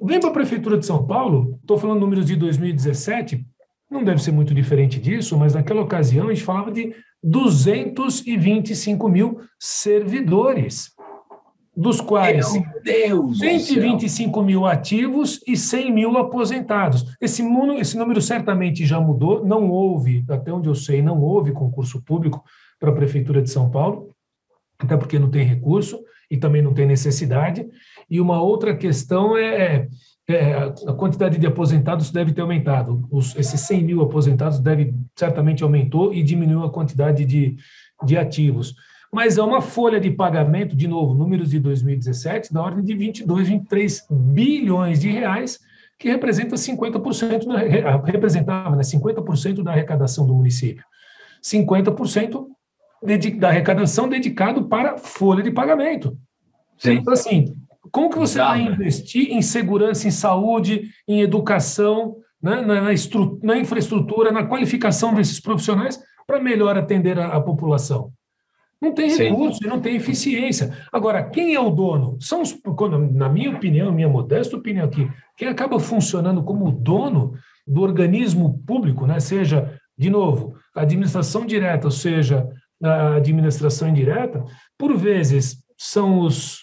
[0.02, 3.46] Vem para a Prefeitura de São Paulo, estou falando números de 2017,
[3.90, 9.40] não deve ser muito diferente disso, mas naquela ocasião a gente falava de 225 mil
[9.60, 10.95] servidores
[11.76, 17.16] dos quais Meu Deus 125 mil ativos e 100 mil aposentados.
[17.20, 17.44] Esse,
[17.78, 22.44] esse número certamente já mudou, não houve, até onde eu sei, não houve concurso público
[22.80, 24.16] para a Prefeitura de São Paulo,
[24.80, 26.00] até porque não tem recurso
[26.32, 27.68] e também não tem necessidade.
[28.10, 29.88] E uma outra questão é,
[30.28, 30.54] é, é
[30.88, 33.06] a quantidade de aposentados deve ter aumentado.
[33.12, 37.58] Os, esses 100 mil aposentados deve certamente aumentou e diminuiu a quantidade de,
[38.06, 38.76] de ativos
[39.16, 43.48] mas é uma folha de pagamento, de novo, números de 2017, da ordem de 22,
[43.48, 45.58] 23 bilhões de reais,
[45.98, 50.84] que representa 50% da, representava né, 50% da arrecadação do município.
[51.42, 52.46] 50%
[53.40, 56.18] da arrecadação dedicado para folha de pagamento.
[56.78, 56.96] Sim.
[56.96, 57.56] Então, assim,
[57.94, 62.90] como que você vai investir em segurança, em saúde, em educação, né, na, na,
[63.44, 68.12] na infraestrutura, na qualificação desses profissionais para melhor atender a, a população?
[68.86, 70.72] Não tem recurso e não tem eficiência.
[70.92, 72.18] Agora, quem é o dono?
[72.20, 72.56] São os,
[73.12, 77.34] na minha opinião, minha modesta opinião aqui, quem acaba funcionando como dono
[77.68, 79.20] do organismo público, né?
[79.20, 82.48] seja, de novo, a administração direta, ou seja,
[82.84, 84.44] a administração indireta,
[84.78, 86.60] por vezes são os,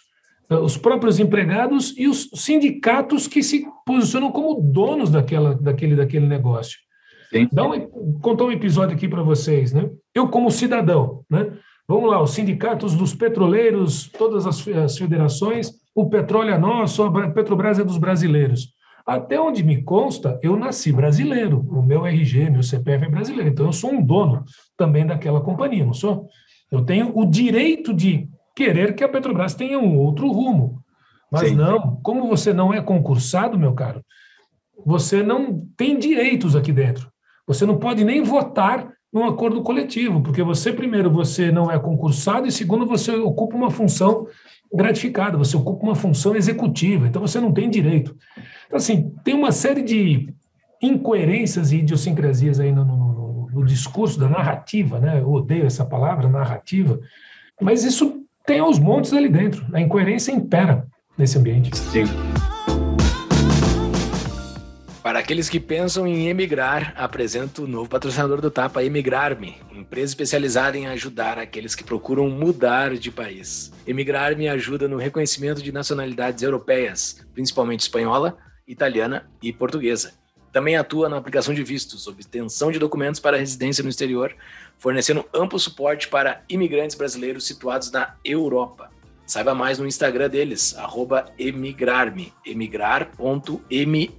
[0.49, 6.79] os próprios empregados e os sindicatos que se posicionam como donos daquela, daquele, daquele negócio.
[7.33, 7.49] Sim.
[7.51, 9.73] Dá um, contar um episódio aqui para vocês.
[9.73, 9.91] Né?
[10.15, 11.51] Eu, como cidadão, né?
[11.89, 17.31] Vamos lá, os sindicatos dos petroleiros, todas as, as federações, o petróleo é nosso, a
[17.31, 18.73] Petrobras é dos brasileiros.
[19.05, 23.67] Até onde me consta, eu nasci brasileiro, o meu RG, meu CPF é brasileiro, então
[23.67, 24.45] eu sou um dono
[24.77, 26.29] também daquela companhia, não sou?
[26.71, 30.83] Eu tenho o direito de querer que a Petrobras tenha um outro rumo.
[31.31, 31.57] Mas Sim.
[31.57, 34.05] não, como você não é concursado, meu caro,
[34.85, 37.11] você não tem direitos aqui dentro.
[37.47, 42.47] Você não pode nem votar num acordo coletivo, porque você, primeiro, você não é concursado,
[42.47, 44.27] e segundo, você ocupa uma função
[44.73, 48.17] gratificada, você ocupa uma função executiva, então você não tem direito.
[48.67, 50.33] Então, assim, tem uma série de
[50.81, 55.21] incoerências e idiosincrasias aí no, no, no discurso da narrativa, né?
[55.21, 56.99] Eu odeio essa palavra, narrativa,
[57.61, 59.65] mas isso tem aos montes ali dentro.
[59.73, 61.77] A incoerência impera nesse ambiente.
[61.77, 62.05] Sim.
[65.13, 70.79] Para aqueles que pensam em emigrar, apresento o novo patrocinador do Tapa, Emigrar-me, empresa especializada
[70.79, 73.71] em ajudar aqueles que procuram mudar de país.
[73.87, 80.15] Emigrar-me ajuda no reconhecimento de nacionalidades europeias, principalmente espanhola, italiana e portuguesa.
[80.51, 84.35] Também atua na aplicação de vistos, obtenção de documentos para residência no exterior,
[84.79, 88.91] fornecendo amplo suporte para imigrantes brasileiros situados na Europa.
[89.27, 90.75] Saiba mais no Instagram deles,
[91.39, 94.11] emigrarme, emigrar.me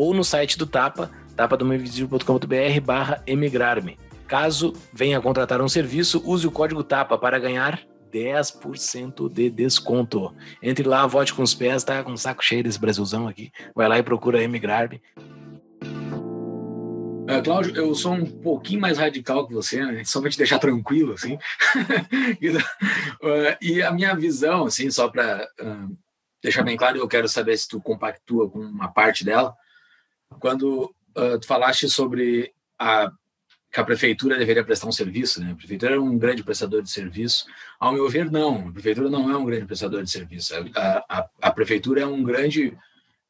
[0.00, 3.98] ou no site do Tapa, tapadomainvisível.com.br barra emigrar-me.
[4.26, 10.34] Caso venha contratar um serviço, use o código TAPA para ganhar 10% de desconto.
[10.62, 13.52] Entre lá, vote com os pés, tá com um saco cheio desse Brasilzão aqui.
[13.74, 15.02] Vai lá e procura emigrar-me.
[15.84, 20.02] Uh, Cláudio, eu sou um pouquinho mais radical que você, né?
[20.02, 21.36] só para te deixar tranquilo, assim.
[23.60, 25.94] e a minha visão, assim, só para uh,
[26.42, 29.54] deixar bem claro, eu quero saber se tu compactua com uma parte dela
[30.38, 33.10] quando uh, tu falaste sobre a,
[33.70, 35.52] que a prefeitura deveria prestar um serviço, né?
[35.52, 37.46] A prefeitura é um grande prestador de serviço.
[37.78, 38.68] Ao meu ver, não.
[38.68, 40.54] A prefeitura não é um grande prestador de serviço.
[40.74, 42.76] A, a, a prefeitura é um grande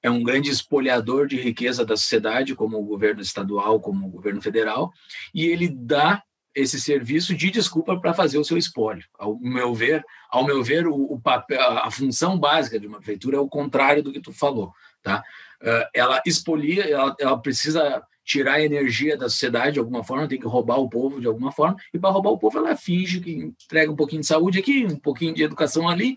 [0.03, 4.41] é um grande espoliador de riqueza da sociedade, como o governo estadual, como o governo
[4.41, 4.91] federal,
[5.35, 6.23] e ele dá
[6.55, 9.05] esse serviço de desculpa para fazer o seu espólio.
[9.19, 13.37] Ao meu ver, ao meu ver, o, o papel, a função básica de uma prefeitura
[13.37, 15.23] é o contrário do que tu falou, tá?
[15.63, 20.39] Uh, ela expolia, ela, ela, precisa tirar a energia da sociedade de alguma forma, tem
[20.39, 23.33] que roubar o povo de alguma forma, e para roubar o povo ela finge que
[23.33, 26.17] entrega um pouquinho de saúde aqui, um pouquinho de educação ali,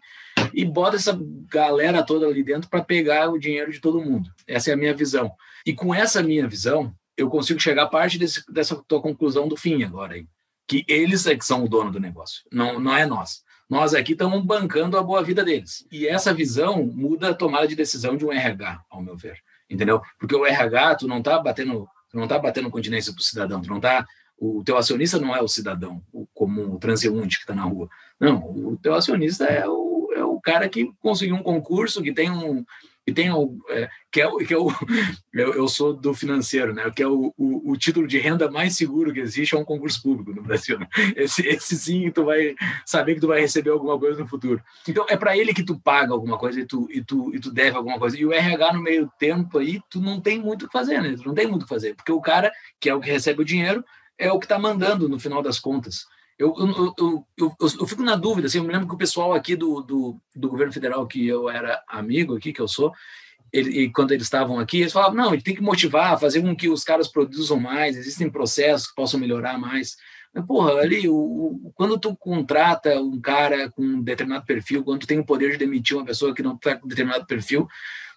[0.54, 1.18] e bota essa
[1.50, 4.30] galera toda ali dentro para pegar o dinheiro de todo mundo.
[4.48, 5.32] Essa é a minha visão.
[5.66, 9.58] E com essa minha visão, eu consigo chegar a parte desse, dessa tua conclusão do
[9.58, 10.28] fim agora aí,
[10.68, 13.44] que eles é que são o dono do negócio, não, não é nós.
[13.74, 15.84] Nós aqui estamos bancando a boa vida deles.
[15.92, 19.40] E essa visão muda a tomada de decisão de um RH, ao meu ver.
[19.68, 20.00] Entendeu?
[20.20, 23.64] Porque o RH, tu não está batendo, tu não tá batendo continência para o cidadão,
[23.64, 24.06] tu não tá
[24.38, 27.90] o teu acionista não é o cidadão, o comum, o transeunte que está na rua.
[28.20, 32.30] Não, o teu acionista é o, é o cara que conseguiu um concurso, que tem
[32.30, 32.64] um,
[33.06, 34.70] e tem o, é, que é, que é o
[35.34, 36.90] eu, eu, sou do financeiro, né?
[36.90, 40.02] Que é o, o, o, título de renda mais seguro que existe é um concurso
[40.02, 40.80] público no Brasil.
[40.80, 40.88] Né?
[41.18, 44.62] Esse, esse sim, tu vai saber que tu vai receber alguma coisa no futuro.
[44.88, 47.52] Então é para ele que tu paga alguma coisa e tu, e tu e tu
[47.52, 48.18] deve alguma coisa.
[48.18, 51.16] E o RH no meio tempo aí tu não tem muito o que fazer, né?
[51.16, 53.42] Tu não tem muito o que fazer porque o cara que é o que recebe
[53.42, 53.84] o dinheiro
[54.18, 56.06] é o que está mandando no final das contas.
[56.38, 59.56] Eu, eu, eu, eu, fico na dúvida, assim, eu me lembro que o pessoal aqui
[59.56, 62.92] do, do, do governo federal, que eu era amigo aqui, que eu sou,
[63.52, 66.68] ele, quando eles estavam aqui, eles falavam, não, gente tem que motivar, fazer com que
[66.68, 69.96] os caras produzam mais, existem processos que possam melhorar mais.
[70.34, 75.02] Mas, porra, ali, o, o, quando tu contrata um cara com um determinado perfil, quando
[75.02, 77.68] tu tem o poder de demitir uma pessoa que não está com determinado perfil,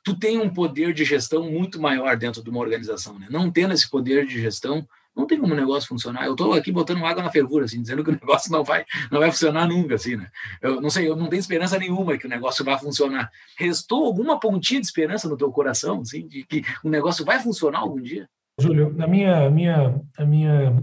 [0.02, 3.26] tu tem um poder de gestão muito maior dentro de uma organização, né?
[3.28, 6.26] Não tendo esse poder de gestão, não tem como o negócio funcionar.
[6.26, 9.20] Eu estou aqui botando água na fervura, assim, dizendo que o negócio não vai, não
[9.20, 10.28] vai funcionar nunca, assim, né?
[10.60, 13.30] Eu não sei, eu não tenho esperança nenhuma que o negócio vá funcionar.
[13.58, 17.80] Restou alguma pontinha de esperança no teu coração, assim, de que o negócio vai funcionar
[17.80, 18.28] algum dia?
[18.60, 20.82] Júlio, na minha, minha, a minha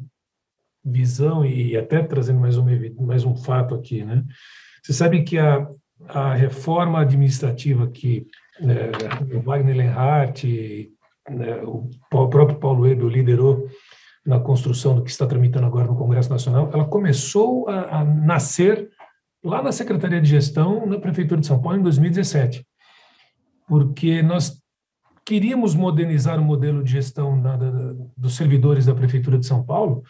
[0.83, 2.65] visão e até trazendo mais um,
[3.05, 4.23] mais um fato aqui, né?
[4.83, 5.67] Você sabe que a,
[6.09, 8.27] a reforma administrativa que
[8.59, 8.91] né,
[9.33, 10.43] o Wagner Lenhart,
[11.29, 13.67] né, o próprio Paulo Ebel liderou
[14.25, 18.89] na construção do que está tramitando agora no Congresso Nacional, ela começou a, a nascer
[19.43, 22.65] lá na Secretaria de Gestão, na Prefeitura de São Paulo, em 2017,
[23.67, 24.61] porque nós
[25.25, 27.71] queríamos modernizar o modelo de gestão da, da,
[28.15, 30.03] dos servidores da Prefeitura de São Paulo,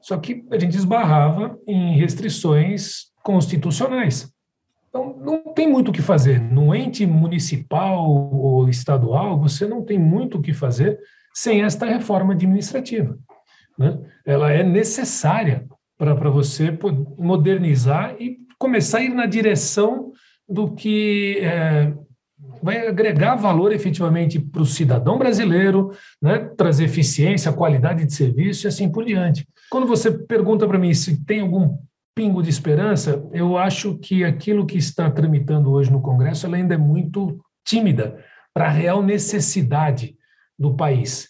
[0.00, 4.32] só que a gente esbarrava em restrições constitucionais.
[4.88, 6.40] Então, não tem muito o que fazer.
[6.40, 10.98] No ente municipal ou estadual, você não tem muito o que fazer
[11.34, 13.18] sem esta reforma administrativa.
[13.78, 13.98] Né?
[14.26, 15.64] Ela é necessária
[15.96, 16.76] para você
[17.16, 20.12] modernizar e começar a ir na direção
[20.48, 21.92] do que é,
[22.62, 26.38] vai agregar valor efetivamente para o cidadão brasileiro, né?
[26.56, 29.46] trazer eficiência, qualidade de serviço e assim por diante.
[29.70, 31.76] Quando você pergunta para mim se tem algum
[32.14, 36.78] pingo de esperança, eu acho que aquilo que está tramitando hoje no Congresso ainda é
[36.78, 38.18] muito tímida
[38.52, 40.16] para a real necessidade
[40.58, 41.28] do país.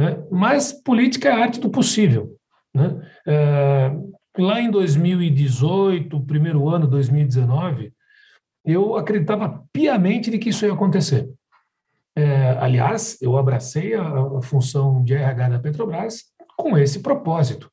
[0.00, 0.16] Né?
[0.30, 2.34] Mas política é a arte do possível.
[2.74, 3.06] Né?
[3.26, 3.92] É,
[4.38, 7.92] lá em 2018, primeiro ano, 2019,
[8.64, 11.28] eu acreditava piamente de que isso ia acontecer.
[12.16, 16.22] É, aliás, eu abracei a, a, função de RH da Petrobras
[16.56, 17.70] com esse propósito.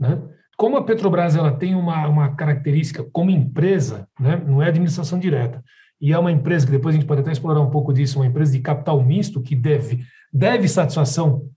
[0.00, 0.22] Né?
[0.56, 4.42] Como a Petrobras ela tem uma, uma característica como empresa, né?
[4.46, 5.62] não é administração direta,
[6.00, 8.26] e é uma empresa que depois a gente pode até explorar um pouco disso, uma
[8.26, 10.02] empresa de capital misto que deve,
[10.32, 11.50] deve satisfação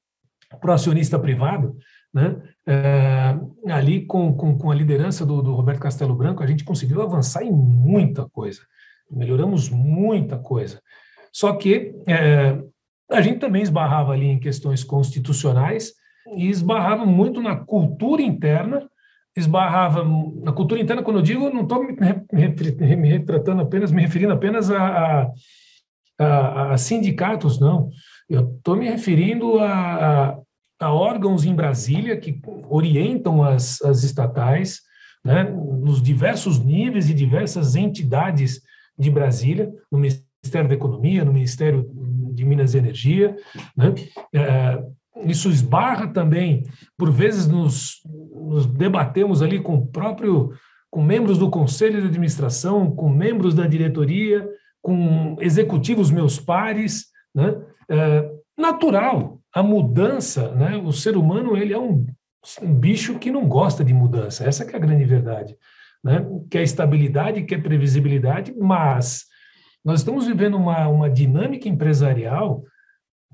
[0.60, 1.76] para o acionista privado,
[2.14, 2.42] né?
[2.68, 3.38] É,
[3.72, 7.44] ali com, com, com, a liderança do, do, Roberto Castelo Branco, a gente conseguiu avançar
[7.44, 8.62] em muita coisa,
[9.10, 10.82] melhoramos muita coisa.
[11.32, 12.58] Só que é,
[13.10, 15.94] a gente também esbarrava ali em questões constitucionais
[16.36, 18.88] e esbarrava muito na cultura interna
[19.36, 20.04] esbarrava
[20.44, 24.34] na cultura interna, quando eu digo, não estou me, me, me, retratando apenas, me referindo
[24.34, 25.32] apenas a, a,
[26.20, 27.90] a, a sindicatos, não.
[28.32, 30.38] Eu estou me referindo a,
[30.80, 34.80] a, órgãos em Brasília que orientam as, as estatais,
[35.24, 38.62] né, nos diversos níveis e diversas entidades
[38.98, 41.92] de Brasília, no Ministério da Economia, no Ministério
[42.34, 43.36] de Minas e Energia,
[43.76, 43.94] né,
[44.34, 44.82] é,
[45.26, 46.64] isso esbarra também,
[46.98, 47.98] por vezes nos,
[48.34, 50.54] nos debatemos ali com o próprio,
[50.90, 54.48] com membros do conselho de administração, com membros da diretoria,
[54.82, 57.56] com executivos meus pares, né?
[57.90, 60.78] É natural, a mudança, né?
[60.78, 62.06] O ser humano ele é um,
[62.62, 64.46] um bicho que não gosta de mudança.
[64.46, 65.58] Essa é a grande verdade,
[66.04, 66.26] né?
[66.50, 69.26] Quer estabilidade, quer previsibilidade, mas
[69.84, 72.64] nós estamos vivendo uma, uma dinâmica empresarial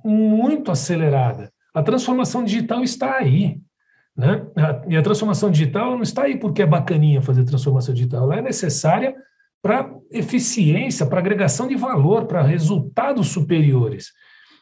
[0.03, 1.51] muito acelerada.
[1.73, 3.59] A transformação digital está aí.
[4.15, 4.43] Né?
[4.89, 8.41] E a transformação digital não está aí porque é bacaninha fazer transformação digital, ela é
[8.41, 9.15] necessária
[9.67, 14.13] para eficiência, para agregação de valor, para resultados superiores.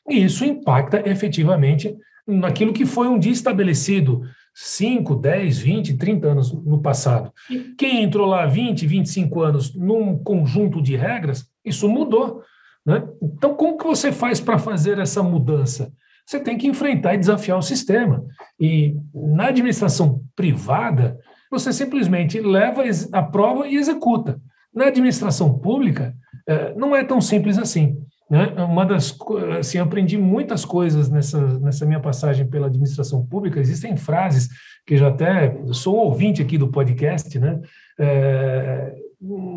[0.09, 1.95] E isso impacta efetivamente
[2.27, 4.23] naquilo que foi um dia estabelecido
[4.55, 7.31] 5, 10, 20, 30 anos no passado.
[7.51, 12.41] E quem entrou lá 20, 25 anos num conjunto de regras, isso mudou.
[12.83, 13.07] Né?
[13.21, 15.93] Então, como que você faz para fazer essa mudança?
[16.25, 18.25] você tem que enfrentar e desafiar o sistema.
[18.59, 21.19] E na administração privada,
[21.51, 22.81] você simplesmente leva,
[23.13, 24.41] aprova e executa.
[24.75, 26.13] Na administração pública,
[26.47, 27.97] é, não é tão simples assim.
[28.29, 28.47] Né?
[28.57, 29.15] Uma das,
[29.59, 33.59] assim, aprendi muitas coisas nessa, nessa minha passagem pela administração pública.
[33.59, 34.49] Existem frases
[34.85, 37.59] que já até sou ouvinte aqui do podcast, né?
[37.99, 38.95] É,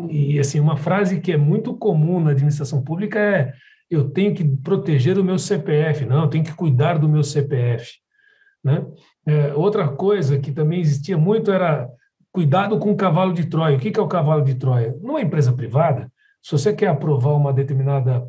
[0.09, 3.53] e assim uma frase que é muito comum na administração pública é
[3.89, 7.91] eu tenho que proteger o meu CPF, não, eu tenho que cuidar do meu CPF,
[8.63, 8.85] né?
[9.25, 11.89] É, outra coisa que também existia muito era
[12.31, 13.77] cuidado com o cavalo de Troia.
[13.77, 14.95] O que é o cavalo de Troia?
[15.01, 16.11] Numa empresa privada,
[16.41, 18.25] se você quer aprovar uma determinada,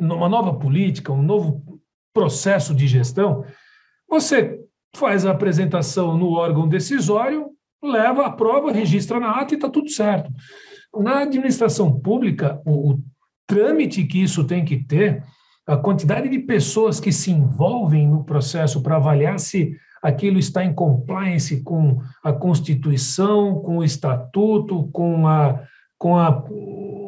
[0.00, 1.80] uma nova política, um novo
[2.12, 3.44] processo de gestão,
[4.08, 4.60] você
[4.96, 7.50] faz a apresentação no órgão decisório,
[7.82, 10.30] leva a prova, registra na ata e está tudo certo.
[10.96, 13.02] Na administração pública, o, o
[13.46, 15.22] trâmite que isso tem que ter,
[15.66, 19.74] a quantidade de pessoas que se envolvem no processo para avaliar se
[20.04, 25.62] aquilo está em compliance com a Constituição, com o Estatuto, com, a,
[25.96, 26.44] com a,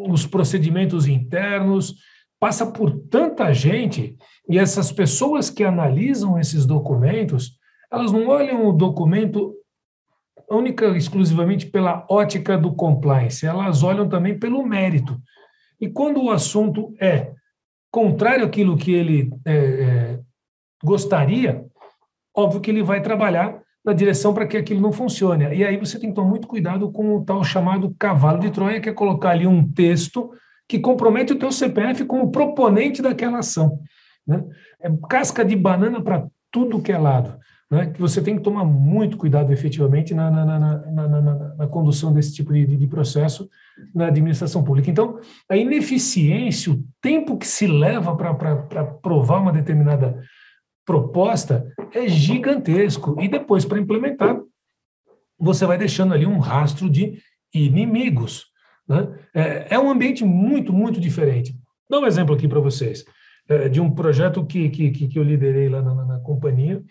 [0.09, 1.95] os procedimentos internos,
[2.41, 4.17] passa por tanta gente,
[4.49, 7.59] e essas pessoas que analisam esses documentos,
[7.93, 9.55] elas não olham o documento
[10.51, 15.21] única exclusivamente pela ótica do compliance, elas olham também pelo mérito.
[15.79, 17.33] E quando o assunto é
[17.91, 20.21] contrário àquilo que ele é, é,
[20.83, 21.63] gostaria,
[22.37, 25.45] óbvio que ele vai trabalhar na direção para que aquilo não funcione.
[25.55, 28.81] E aí você tem que tomar muito cuidado com o tal chamado cavalo de Troia,
[28.81, 30.31] que é colocar ali um texto
[30.69, 33.79] que compromete o teu CPF como proponente daquela ação.
[34.27, 34.45] Né?
[34.81, 37.39] É casca de banana para tudo que é lado.
[37.71, 37.87] Né?
[37.87, 42.53] Que você tem que tomar muito cuidado, efetivamente, na, na, na, na, condução desse tipo
[42.53, 43.49] de, de processo
[43.95, 44.91] na administração pública.
[44.91, 50.21] Então, a ineficiência, o tempo que se leva para provar uma determinada
[50.87, 53.21] proposta é gigantesco.
[53.21, 54.41] E depois, para implementar,
[55.39, 57.19] você vai deixando ali um rastro de
[57.53, 58.47] inimigos.
[58.89, 59.09] Né?
[59.35, 61.55] É, é um ambiente muito, muito diferente.
[61.91, 63.05] Dá um exemplo aqui para vocês
[63.49, 66.83] é, de um projeto que, que, que eu liderei lá na, na, na companhia.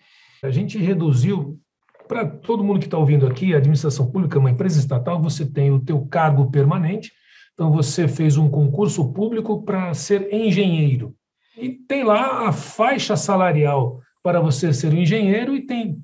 [0.42, 1.58] A gente reduziu,
[2.06, 5.72] para todo mundo que está ouvindo aqui, a administração pública, uma empresa estatal, você tem
[5.72, 7.10] o teu cargo permanente,
[7.54, 11.14] então você fez um concurso público para ser engenheiro.
[11.56, 15.98] E tem lá a faixa salarial para você ser um engenheiro e tem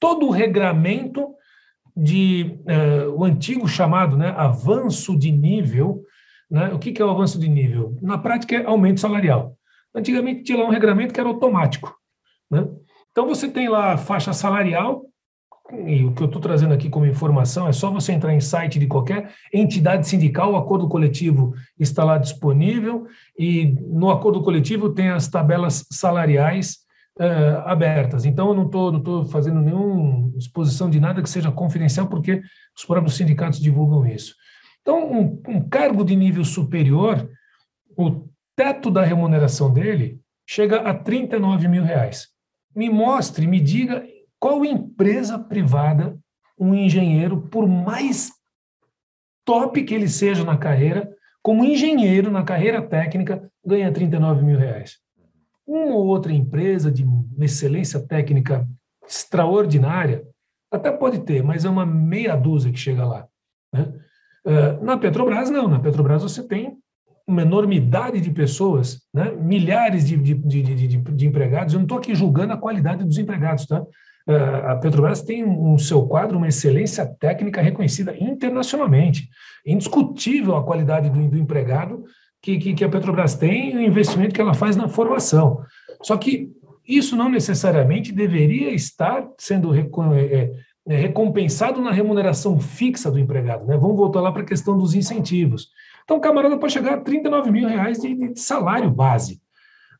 [0.00, 1.26] todo o regramento
[1.96, 6.02] de uh, o antigo chamado né, avanço de nível.
[6.50, 6.72] Né?
[6.72, 7.96] O que, que é o avanço de nível?
[8.00, 9.56] Na prática é aumento salarial.
[9.94, 11.96] Antigamente tinha lá um regramento que era automático.
[12.50, 12.66] Né?
[13.10, 15.04] Então você tem lá a faixa salarial,
[15.72, 18.78] e o que eu estou trazendo aqui como informação é só você entrar em site
[18.78, 23.06] de qualquer entidade sindical, o acordo coletivo está lá disponível,
[23.38, 26.78] e no acordo coletivo tem as tabelas salariais
[27.18, 28.24] uh, abertas.
[28.24, 32.40] Então, eu não estou não tô fazendo nenhuma exposição de nada que seja confidencial, porque
[32.76, 34.34] os próprios sindicatos divulgam isso.
[34.80, 37.28] Então, um, um cargo de nível superior,
[37.94, 42.28] o teto da remuneração dele chega a 39 mil reais.
[42.74, 44.02] Me mostre, me diga
[44.38, 46.18] qual empresa privada
[46.58, 48.32] um engenheiro, por mais
[49.44, 51.08] top que ele seja na carreira,
[51.42, 54.98] como engenheiro na carreira técnica, ganha 39 mil reais.
[55.66, 57.06] Uma ou outra empresa de
[57.40, 58.68] excelência técnica
[59.06, 60.26] extraordinária,
[60.70, 63.26] até pode ter, mas é uma meia dúzia que chega lá.
[63.72, 63.92] Né?
[64.44, 65.68] Uh, na Petrobras, não.
[65.68, 66.76] Na Petrobras você tem
[67.26, 69.30] uma enormidade de pessoas, né?
[69.32, 71.72] milhares de, de, de, de empregados.
[71.72, 73.84] Eu não estou aqui julgando a qualidade dos empregados, tá?
[74.28, 79.28] A Petrobras tem no seu quadro uma excelência técnica reconhecida internacionalmente.
[79.66, 82.04] Indiscutível a qualidade do, do empregado
[82.42, 85.62] que, que, que, a Petrobras tem e o investimento que ela faz na formação.
[86.02, 86.50] Só que
[86.86, 89.80] isso não necessariamente deveria estar sendo é,
[90.20, 90.52] é,
[90.88, 93.66] é, recompensado na remuneração fixa do empregado.
[93.66, 93.76] Né?
[93.76, 95.68] Vamos voltar lá para a questão dos incentivos.
[96.04, 99.40] Então, o camarada pode chegar a 39 mil reais de, de salário base.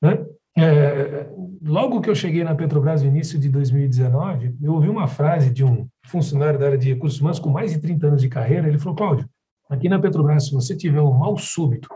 [0.00, 0.18] Né?
[0.60, 1.30] É,
[1.62, 5.64] logo que eu cheguei na Petrobras no início de 2019, eu ouvi uma frase de
[5.64, 8.66] um funcionário da área de recursos humanos com mais de 30 anos de carreira.
[8.66, 9.28] Ele falou: Cláudio,
[9.70, 11.88] aqui na Petrobras, se você tiver um mal súbito,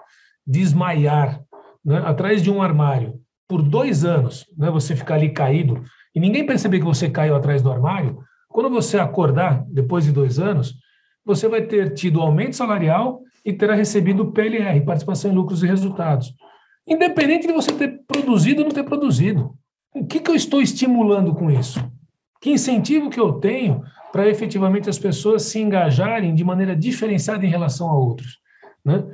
[0.46, 1.42] desmaiar
[1.84, 5.82] né, atrás de um armário por dois anos, né, você ficar ali caído
[6.14, 10.38] e ninguém perceber que você caiu atrás do armário, quando você acordar depois de dois
[10.38, 10.74] anos,
[11.24, 16.32] você vai ter tido aumento salarial e terá recebido PLR, participação em lucros e resultados.
[16.86, 19.54] Independente de você ter produzido ou não ter produzido.
[19.94, 21.80] O que, que eu estou estimulando com isso?
[22.40, 27.48] Que incentivo que eu tenho para efetivamente as pessoas se engajarem de maneira diferenciada em
[27.48, 28.38] relação a outros?
[28.84, 29.04] Né?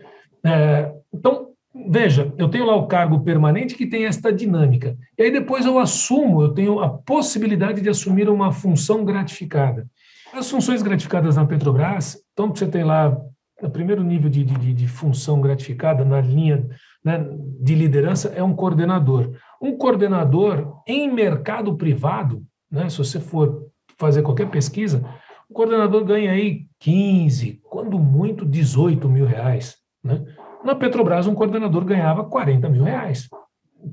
[0.45, 1.49] É, então,
[1.91, 4.97] veja, eu tenho lá o cargo permanente que tem esta dinâmica.
[5.17, 9.87] E aí depois eu assumo, eu tenho a possibilidade de assumir uma função gratificada.
[10.33, 13.17] As funções gratificadas na Petrobras, então você tem lá
[13.61, 16.65] o primeiro nível de, de, de função gratificada na linha
[17.09, 17.27] né,
[17.59, 19.33] de liderança é um coordenador.
[19.61, 25.03] Um coordenador em mercado privado, né, se você for fazer qualquer pesquisa,
[25.49, 29.77] o coordenador ganha aí 15, quando muito 18 mil reais.
[30.05, 30.23] Né?
[30.63, 33.27] Na Petrobras, um coordenador ganhava 40 mil reais.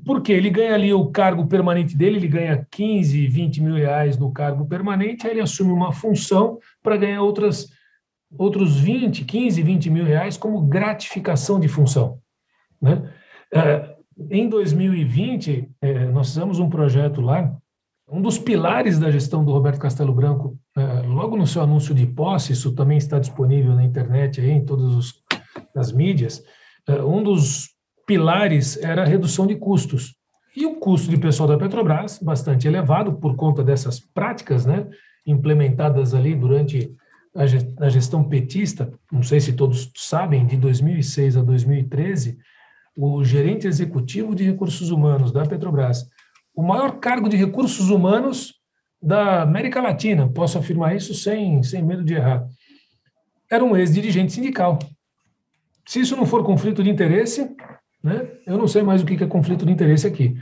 [0.04, 4.30] Porque ele ganha ali o cargo permanente dele, ele ganha 15, 20 mil reais no
[4.30, 7.68] cargo permanente, aí ele assume uma função para ganhar outras,
[8.36, 12.20] outros 20, 15, 20 mil reais como gratificação de função.
[12.80, 13.10] Né?
[13.52, 13.96] É,
[14.30, 17.54] em 2020, é, nós fizemos um projeto lá,
[18.08, 22.06] um dos pilares da gestão do Roberto Castelo Branco, é, logo no seu anúncio de
[22.06, 25.14] posse, isso também está disponível na internet, aí, em todas
[25.74, 26.42] as mídias,
[27.04, 27.70] um dos
[28.06, 30.14] pilares era a redução de custos.
[30.56, 34.86] E o custo de pessoal da Petrobras, bastante elevado por conta dessas práticas né,
[35.26, 36.94] implementadas ali durante
[37.78, 42.38] a gestão petista, não sei se todos sabem, de 2006 a 2013,
[42.96, 46.08] o gerente executivo de recursos humanos da Petrobras,
[46.54, 48.54] o maior cargo de recursos humanos
[49.02, 52.46] da América Latina, posso afirmar isso sem, sem medo de errar,
[53.50, 54.78] era um ex-dirigente sindical.
[55.86, 57.54] Se isso não for conflito de interesse,
[58.02, 60.34] né, eu não sei mais o que é conflito de interesse aqui.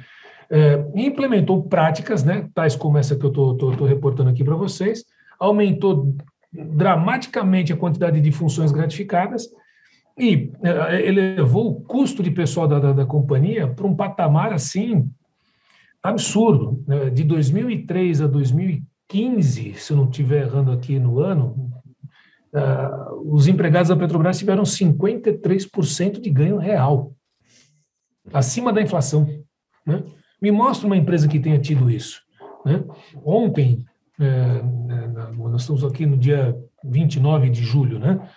[0.48, 5.04] É, implementou práticas, né, tais como essa que eu estou reportando aqui para vocês,
[5.38, 6.14] aumentou
[6.52, 9.48] dramaticamente a quantidade de funções gratificadas
[10.18, 15.10] e é, elevou o custo de pessoal da, da, da companhia para um patamar assim
[16.02, 16.84] absurdo.
[16.86, 17.10] Né?
[17.10, 21.70] De 2003 a 2015, se eu não estiver errando aqui no ano,
[22.52, 27.12] uh, os empregados da Petrobras tiveram 53% de ganho real,
[28.32, 29.26] acima da inflação.
[29.84, 30.04] Né?
[30.40, 32.22] Me mostra uma empresa que tenha tido isso.
[32.64, 32.84] Né?
[33.24, 33.84] Ontem,
[34.20, 34.62] é,
[35.36, 38.28] nós estamos aqui no dia 29 de julho, né?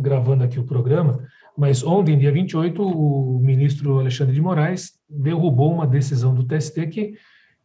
[0.00, 1.20] Gravando aqui o programa,
[1.56, 7.14] mas ontem, dia 28, o ministro Alexandre de Moraes derrubou uma decisão do TST que,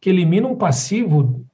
[0.00, 1.46] que elimina um passivo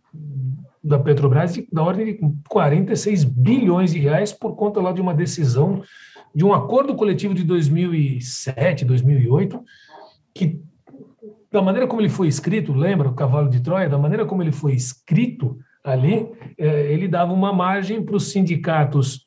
[0.83, 5.13] da Petrobras de, da ordem de 46 bilhões de reais por conta lá de uma
[5.13, 5.83] decisão
[6.35, 9.63] de um acordo coletivo de 2007, 2008,
[10.35, 10.61] que
[11.51, 14.53] da maneira como ele foi escrito, lembra o cavalo de Troia, da maneira como ele
[14.53, 16.27] foi escrito ali,
[16.57, 19.27] é, ele dava uma margem para os sindicatos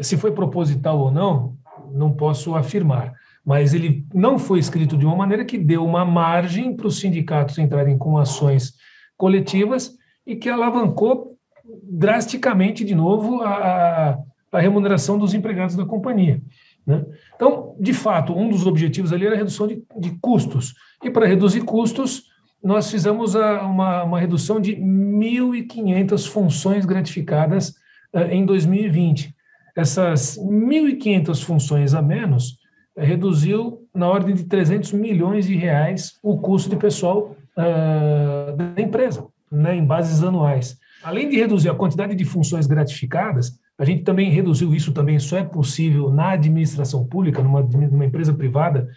[0.00, 1.56] se foi proposital ou não,
[1.92, 3.12] não posso afirmar,
[3.44, 7.58] mas ele não foi escrito de uma maneira que deu uma margem para os sindicatos
[7.58, 8.74] entrarem com ações
[9.16, 11.36] coletivas e que alavancou
[11.82, 14.18] drasticamente, de novo, a,
[14.52, 16.40] a remuneração dos empregados da companhia.
[16.86, 17.04] Né?
[17.34, 20.74] Então, de fato, um dos objetivos ali era a redução de, de custos.
[21.02, 22.24] E para reduzir custos,
[22.62, 27.70] nós fizemos a, uma, uma redução de 1.500 funções gratificadas
[28.14, 29.34] uh, em 2020
[29.76, 32.58] essas 1.500 funções a menos
[32.96, 38.80] eh, reduziu na ordem de 300 milhões de reais o custo de pessoal uh, da
[38.80, 40.78] empresa, né, em bases anuais.
[41.02, 45.38] Além de reduzir a quantidade de funções gratificadas, a gente também reduziu isso, também só
[45.38, 48.88] é possível na administração pública, numa, numa empresa privada,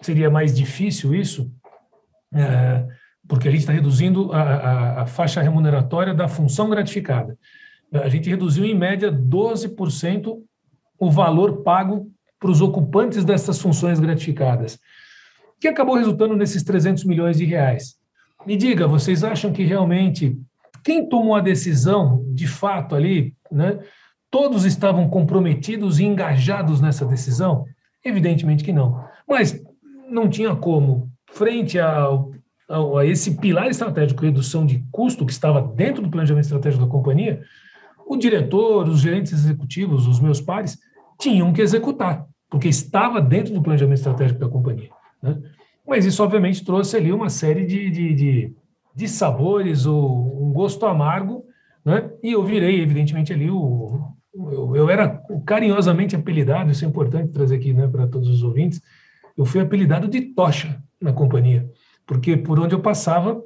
[0.00, 1.52] seria mais difícil isso,
[2.32, 2.88] uh,
[3.28, 7.36] porque a gente está reduzindo a, a, a faixa remuneratória da função gratificada
[7.92, 10.38] a gente reduziu em média 12%
[10.98, 14.78] o valor pago para os ocupantes dessas funções gratificadas,
[15.60, 17.96] que acabou resultando nesses 300 milhões de reais.
[18.46, 20.36] Me diga, vocês acham que realmente
[20.82, 23.78] quem tomou a decisão, de fato ali, né,
[24.30, 27.64] todos estavam comprometidos e engajados nessa decisão?
[28.04, 29.04] Evidentemente que não.
[29.28, 29.62] Mas
[30.08, 32.32] não tinha como, frente ao,
[32.68, 36.90] ao, a esse pilar estratégico, redução de custo que estava dentro do planejamento estratégico da
[36.90, 37.42] companhia,
[38.12, 40.78] o diretor, os gerentes executivos, os meus pares,
[41.18, 44.90] tinham que executar, porque estava dentro do planejamento estratégico da companhia.
[45.22, 45.40] Né?
[45.86, 48.54] Mas isso, obviamente, trouxe ali uma série de, de, de,
[48.94, 51.44] de sabores, ou um gosto amargo,
[51.84, 52.10] né?
[52.22, 54.10] e eu virei, evidentemente, ali o.
[54.34, 58.80] Eu, eu era carinhosamente apelidado, isso é importante trazer aqui né, para todos os ouvintes,
[59.36, 61.70] eu fui apelidado de tocha na companhia,
[62.06, 63.42] porque por onde eu passava,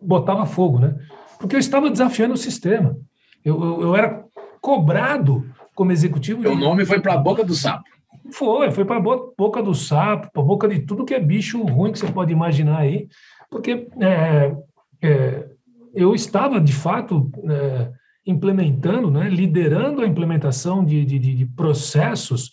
[0.00, 0.94] botava fogo, né?
[1.38, 2.98] Porque eu estava desafiando o sistema.
[3.44, 4.24] Eu, eu, eu era
[4.60, 6.46] cobrado como executivo.
[6.48, 7.84] O nome foi para a boca do sapo.
[8.32, 11.62] Foi, foi para a boca do sapo, para a boca de tudo que é bicho
[11.62, 13.08] ruim que você pode imaginar aí,
[13.50, 14.54] porque é,
[15.02, 15.48] é,
[15.94, 17.90] eu estava, de fato, é,
[18.26, 22.52] implementando, né, liderando a implementação de, de, de processos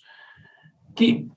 [0.96, 1.28] que,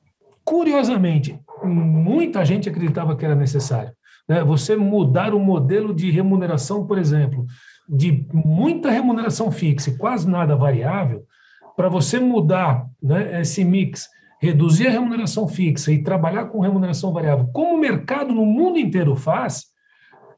[0.44, 3.92] curiosamente, muita gente acreditava que era necessário.
[4.26, 4.42] Né?
[4.44, 7.44] Você mudar o modelo de remuneração, por exemplo,
[7.90, 11.24] de muita remuneração fixa e quase nada variável,
[11.76, 14.08] para você mudar né, esse mix,
[14.40, 19.16] reduzir a remuneração fixa e trabalhar com remuneração variável, como o mercado no mundo inteiro
[19.16, 19.64] faz,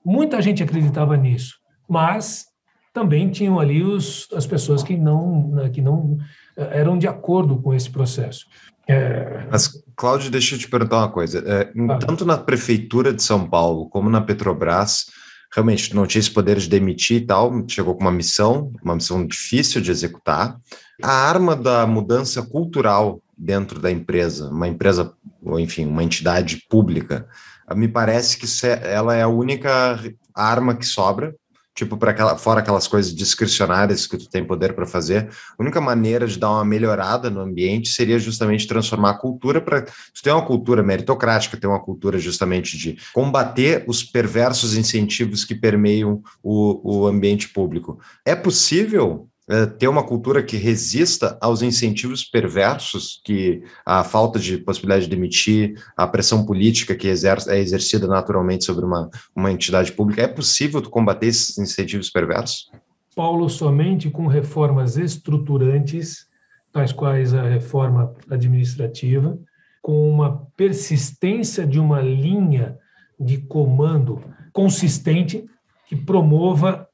[0.05, 1.57] muita gente acreditava nisso,
[1.89, 2.47] mas
[2.93, 6.19] também tinham ali os, as pessoas que não, né, que não
[6.57, 8.47] eh, eram de acordo com esse processo.
[8.87, 9.47] É...
[9.51, 11.39] Mas, Cláudio, deixa eu te perguntar uma coisa.
[11.47, 11.99] É, ah.
[11.99, 15.07] Tanto na Prefeitura de São Paulo como na Petrobras,
[15.53, 19.27] realmente não tinha esse poder de demitir e tal, chegou com uma missão, uma missão
[19.27, 20.59] difícil de executar.
[21.03, 27.29] A arma da mudança cultural dentro da empresa, uma empresa, ou enfim, uma entidade pública,
[27.75, 30.01] me parece que é, ela é a única
[30.35, 31.35] arma que sobra
[31.75, 35.81] tipo para aquela fora aquelas coisas discricionárias que tu tem poder para fazer, a única
[35.81, 40.31] maneira de dar uma melhorada no ambiente seria justamente transformar a cultura para tu ter
[40.31, 47.05] uma cultura meritocrática, ter uma cultura justamente de combater os perversos incentivos que permeiam o,
[47.05, 47.99] o ambiente público.
[48.25, 54.57] É possível é, ter uma cultura que resista aos incentivos perversos que a falta de
[54.59, 59.91] possibilidade de demitir, a pressão política que exerce, é exercida naturalmente sobre uma, uma entidade
[59.93, 62.71] pública, é possível combater esses incentivos perversos?
[63.17, 66.27] Paulo, somente com reformas estruturantes,
[66.73, 69.39] tais quais a reforma administrativa,
[69.83, 72.79] com uma persistência de uma linha
[73.19, 74.23] de comando
[74.53, 75.45] consistente
[75.89, 76.89] que promova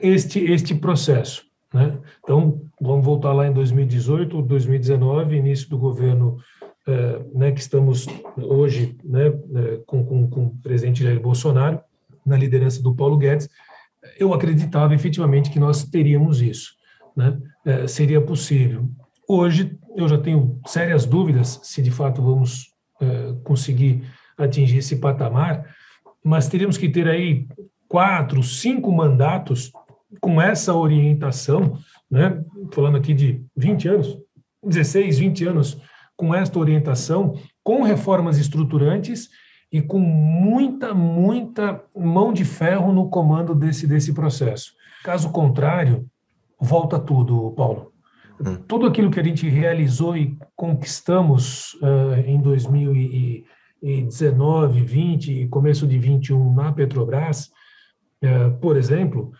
[0.00, 1.49] este, este processo.
[1.72, 1.98] Né?
[2.22, 6.38] Então, vamos voltar lá em 2018, 2019, início do governo
[6.86, 8.06] eh, né, que estamos
[8.36, 11.80] hoje né, eh, com, com, com o presidente Jair Bolsonaro,
[12.26, 13.48] na liderança do Paulo Guedes,
[14.18, 16.74] eu acreditava efetivamente que nós teríamos isso,
[17.16, 17.38] né?
[17.64, 18.88] Eh, seria possível.
[19.28, 22.70] Hoje, eu já tenho sérias dúvidas se de fato vamos
[23.44, 24.02] conseguir
[24.36, 25.74] atingir esse patamar,
[26.22, 27.48] mas teríamos que ter aí
[27.88, 29.72] quatro, cinco mandatos
[30.20, 31.78] com essa orientação,
[32.10, 32.42] né,
[32.72, 34.18] falando aqui de 20 anos,
[34.64, 35.80] 16, 20 anos,
[36.16, 39.28] com esta orientação, com reformas estruturantes
[39.72, 44.72] e com muita, muita mão de ferro no comando desse, desse processo.
[45.04, 46.06] Caso contrário,
[46.60, 47.92] volta tudo, Paulo.
[48.40, 48.56] Hum.
[48.66, 55.98] Tudo aquilo que a gente realizou e conquistamos uh, em 2019, 20 e começo de
[55.98, 57.52] 21 na Petrobras,
[58.22, 59.30] uh, por exemplo,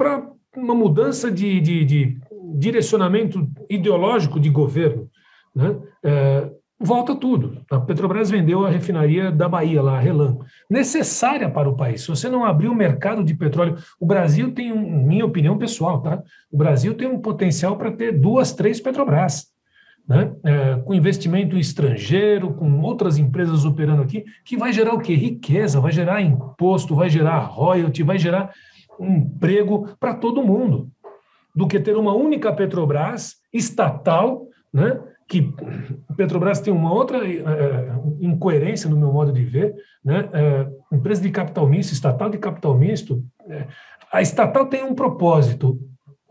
[0.00, 0.26] para
[0.56, 2.18] uma mudança de, de, de,
[2.54, 5.10] direcionamento ideológico de governo.
[5.54, 5.76] Né?
[6.02, 7.60] É, volta tudo.
[7.70, 10.38] A Petrobras vendeu a refinaria da Bahia, lá, a Relan,
[10.70, 12.00] necessária para o país.
[12.00, 16.00] Se você não abrir o mercado de petróleo, o Brasil tem, um, minha opinião pessoal,
[16.00, 16.22] tá?
[16.50, 19.48] O Brasil tem um potencial para ter duas, três Petrobras.
[20.08, 20.32] Né?
[20.42, 25.14] É, com investimento estrangeiro, com outras empresas operando aqui, que vai gerar o quê?
[25.14, 28.50] Riqueza, vai gerar imposto, vai gerar royalty, vai gerar
[29.00, 30.90] um emprego para todo mundo,
[31.54, 35.00] do que ter uma única Petrobras estatal, né?
[35.26, 35.52] que
[36.16, 40.28] Petrobras tem uma outra é, incoerência no meu modo de ver, né?
[40.32, 43.68] É, empresa de capital misto, estatal de capital misto, é,
[44.12, 45.78] a estatal tem um propósito,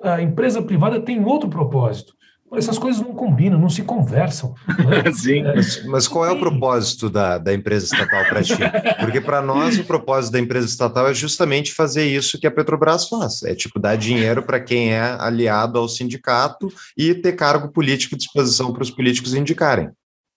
[0.04, 2.14] a empresa privada tem outro propósito
[2.54, 4.54] essas coisas não combinam, não se conversam.
[4.68, 5.12] Né?
[5.14, 5.46] Sim.
[5.46, 8.58] É, mas, mas, qual é o propósito da, da empresa estatal para ti?
[9.00, 13.08] Porque para nós o propósito da empresa estatal é justamente fazer isso que a Petrobras
[13.08, 13.44] faz.
[13.44, 18.18] É tipo dar dinheiro para quem é aliado ao sindicato e ter cargo político à
[18.18, 19.90] disposição para os políticos indicarem.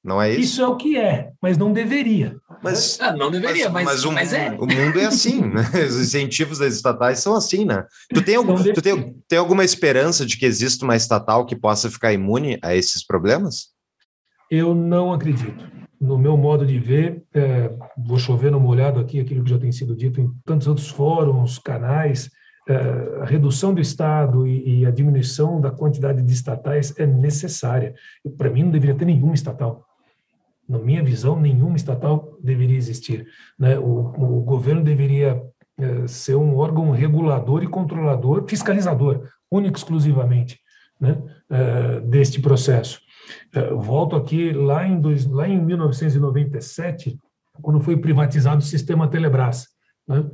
[0.05, 0.41] Não é isso?
[0.41, 2.37] Isso é o que é, mas não deveria.
[2.63, 4.51] Mas, ah, não deveria, mas, mas, mas, o, mas, é.
[4.59, 5.63] O mundo é assim, né?
[5.87, 7.85] Os incentivos das estatais são assim, né?
[8.13, 11.89] Tu, tem, algum, tu tem, tem alguma esperança de que exista uma estatal que possa
[11.89, 13.69] ficar imune a esses problemas?
[14.51, 15.71] Eu não acredito.
[16.01, 19.71] No meu modo de ver, é, vou chover no molhado aqui, aquilo que já tem
[19.71, 22.29] sido dito em tantos outros fóruns, canais,
[22.69, 27.95] é, a redução do Estado e, e a diminuição da quantidade de estatais é necessária.
[28.37, 29.85] Para mim, não deveria ter nenhuma estatal
[30.73, 33.27] na minha visão, nenhuma estatal deveria existir.
[33.59, 33.79] Né?
[33.79, 35.43] O, o governo deveria
[35.79, 40.59] é, ser um órgão regulador e controlador, fiscalizador, único exclusivamente,
[40.99, 41.23] né?
[41.51, 43.01] é, deste processo.
[43.55, 47.19] É, volto aqui lá em, dois, lá em 1997,
[47.61, 49.67] quando foi privatizado o sistema Telebrás.
[50.09, 50.25] Né?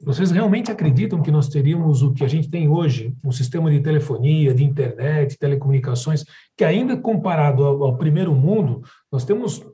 [0.00, 3.80] Vocês realmente acreditam que nós teríamos o que a gente tem hoje, um sistema de
[3.80, 6.24] telefonia, de internet, telecomunicações,
[6.56, 9.64] que ainda comparado ao, ao primeiro mundo, nós temos,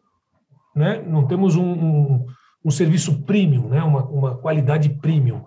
[0.75, 2.27] né, não temos um, um,
[2.65, 5.45] um serviço premium, né, uma, uma qualidade premium.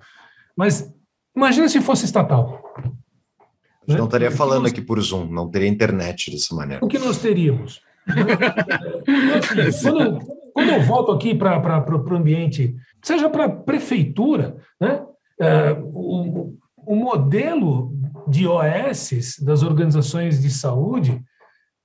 [0.56, 0.94] Mas
[1.36, 2.62] imagina se fosse estatal.
[2.78, 6.86] A gente não estaria falando nós, aqui por Zoom, não teria internet dessa maneira.
[6.86, 7.82] O que nós teríamos?
[9.68, 10.20] assim, quando,
[10.54, 15.06] quando eu volto aqui para o ambiente, seja para a prefeitura, né?
[15.40, 16.56] É, o,
[16.88, 17.94] modelo
[18.28, 21.22] de OS das organizações de saúde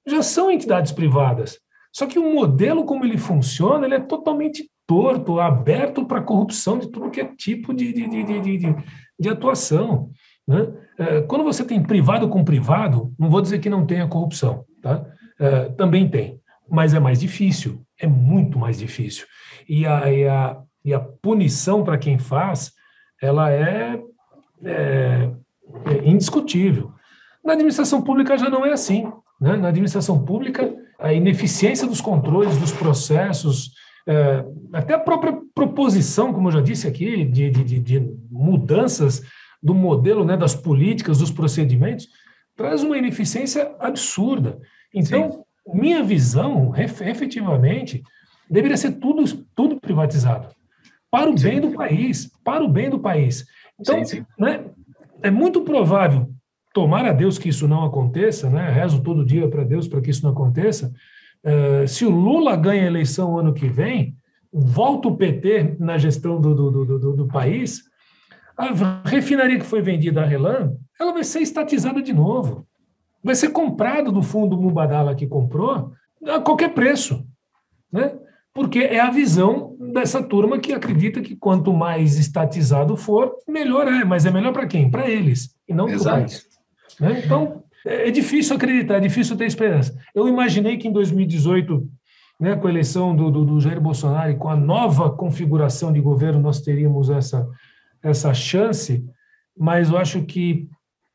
[0.06, 1.58] já são entidades privadas.
[1.92, 6.90] Só que o modelo como ele funciona, ele é totalmente torto, aberto para corrupção de
[6.90, 8.76] tudo que é tipo de, de, de, de, de,
[9.18, 10.10] de atuação.
[10.46, 10.72] Né?
[10.98, 15.04] É, quando você tem privado com privado, não vou dizer que não tenha corrupção, tá?
[15.38, 16.40] É, também tem,
[16.70, 19.26] mas é mais difícil, é muito mais difícil.
[19.68, 22.71] E a, e a, e a punição para quem faz,
[23.22, 24.02] ela é,
[24.64, 25.30] é,
[25.86, 26.92] é indiscutível.
[27.42, 29.10] Na administração pública já não é assim.
[29.40, 29.56] Né?
[29.56, 33.70] Na administração pública, a ineficiência dos controles, dos processos,
[34.06, 39.22] é, até a própria proposição, como eu já disse aqui, de, de, de mudanças
[39.62, 42.08] do modelo, né, das políticas, dos procedimentos,
[42.56, 44.58] traz uma ineficiência absurda.
[44.92, 45.80] Então, Sim.
[45.80, 48.02] minha visão, efetivamente,
[48.50, 50.48] deveria ser tudo, tudo privatizado
[51.12, 51.44] para o sim.
[51.44, 53.44] bem do país, para o bem do país.
[53.78, 54.26] Então, sim, sim.
[54.38, 54.64] Né,
[55.22, 56.30] é muito provável,
[56.72, 60.10] tomar a Deus que isso não aconteça, né, rezo todo dia para Deus para que
[60.10, 60.90] isso não aconteça,
[61.44, 64.16] uh, se o Lula ganha a eleição ano que vem,
[64.50, 67.82] volta o PT na gestão do, do, do, do, do país,
[68.56, 72.66] a refinaria que foi vendida à Relan, ela vai ser estatizada de novo.
[73.22, 75.92] Vai ser comprada do fundo Mubadala que comprou
[76.26, 77.26] a qualquer preço.
[77.90, 78.14] Né?
[78.54, 84.04] Porque é a visão dessa turma que acredita que quanto mais estatizado for, melhor é.
[84.04, 84.90] Mas é melhor para quem?
[84.90, 86.46] Para eles, e não para o país.
[87.00, 87.22] Né?
[87.24, 89.96] Então, é, é difícil acreditar, é difícil ter esperança.
[90.14, 91.88] Eu imaginei que em 2018,
[92.38, 96.00] né, com a eleição do, do, do Jair Bolsonaro e com a nova configuração de
[96.00, 97.48] governo, nós teríamos essa,
[98.02, 99.04] essa chance,
[99.56, 100.68] mas eu acho que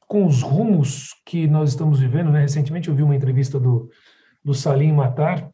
[0.07, 3.89] com os rumos que nós estamos vivendo, né, recentemente eu vi uma entrevista do,
[4.43, 5.51] do Salim Matar,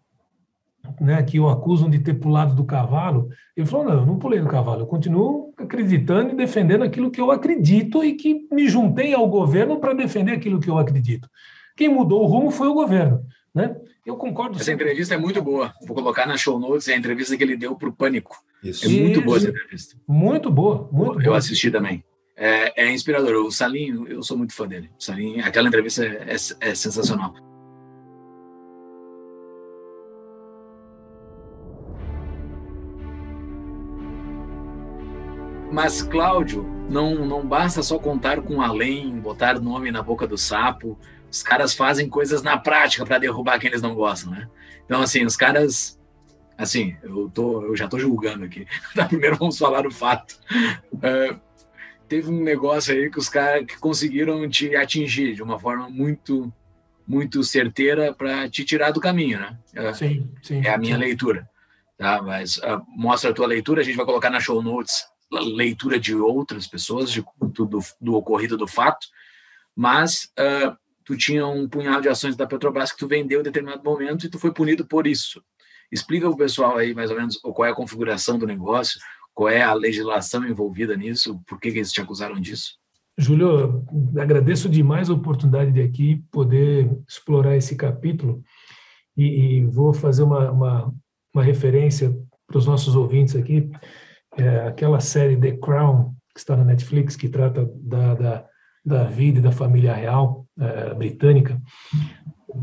[0.99, 4.39] né, que o acusam de ter pulado do cavalo, ele falou: não, eu não pulei
[4.39, 9.13] do cavalo, eu continuo acreditando e defendendo aquilo que eu acredito e que me juntei
[9.13, 11.29] ao governo para defender aquilo que eu acredito.
[11.75, 13.23] Quem mudou o rumo foi o governo.
[13.53, 13.75] Né?
[14.05, 14.55] Eu concordo.
[14.55, 14.85] Essa sempre.
[14.85, 15.73] entrevista é muito boa.
[15.85, 18.35] Vou colocar na show notes a entrevista que ele deu para o Pânico.
[18.63, 18.85] Isso.
[18.85, 19.21] É muito Isso.
[19.21, 19.95] boa essa entrevista.
[20.07, 21.37] Muito boa, muito Eu boa.
[21.37, 22.03] assisti também.
[22.35, 23.45] É, é, inspirador.
[23.45, 24.89] O Salim, eu sou muito fã dele.
[24.99, 27.33] O Salim, aquela entrevista é, é, é sensacional.
[35.73, 40.95] Mas, Cláudio, não, não basta só contar com além, botar nome na boca do sapo.
[41.31, 44.47] Os caras fazem coisas na prática para derrubar quem eles não gostam, né?
[44.85, 45.99] Então, assim, os caras.
[46.55, 48.67] Assim, eu, tô, eu já estou julgando aqui.
[48.93, 50.39] Tá, primeiro vamos falar o fato.
[50.93, 51.39] Uh,
[52.07, 56.53] teve um negócio aí que os caras que conseguiram te atingir de uma forma muito
[57.07, 59.57] muito certeira para te tirar do caminho, né?
[59.75, 60.61] Uh, sim, sim.
[60.63, 61.01] É a minha sim.
[61.01, 61.49] leitura.
[61.97, 62.21] Tá?
[62.21, 65.11] Mas uh, mostra a tua leitura, a gente vai colocar na show notes
[65.41, 69.07] leitura de outras pessoas de, do, do ocorrido do fato,
[69.75, 73.83] mas uh, tu tinha um punhado de ações da Petrobras que tu vendeu em determinado
[73.83, 75.43] momento e tu foi punido por isso.
[75.91, 78.99] Explica para o pessoal aí mais ou menos qual é a configuração do negócio,
[79.33, 82.77] qual é a legislação envolvida nisso, por que, que eles te acusaram disso?
[83.17, 83.85] Júlio,
[84.19, 88.43] agradeço demais a oportunidade de aqui poder explorar esse capítulo
[89.15, 90.93] e, e vou fazer uma, uma,
[91.33, 92.15] uma referência
[92.47, 93.69] para os nossos ouvintes aqui
[94.37, 98.45] é, aquela série The Crown, que está na Netflix, que trata da, da,
[98.85, 101.61] da vida e da família real é, britânica,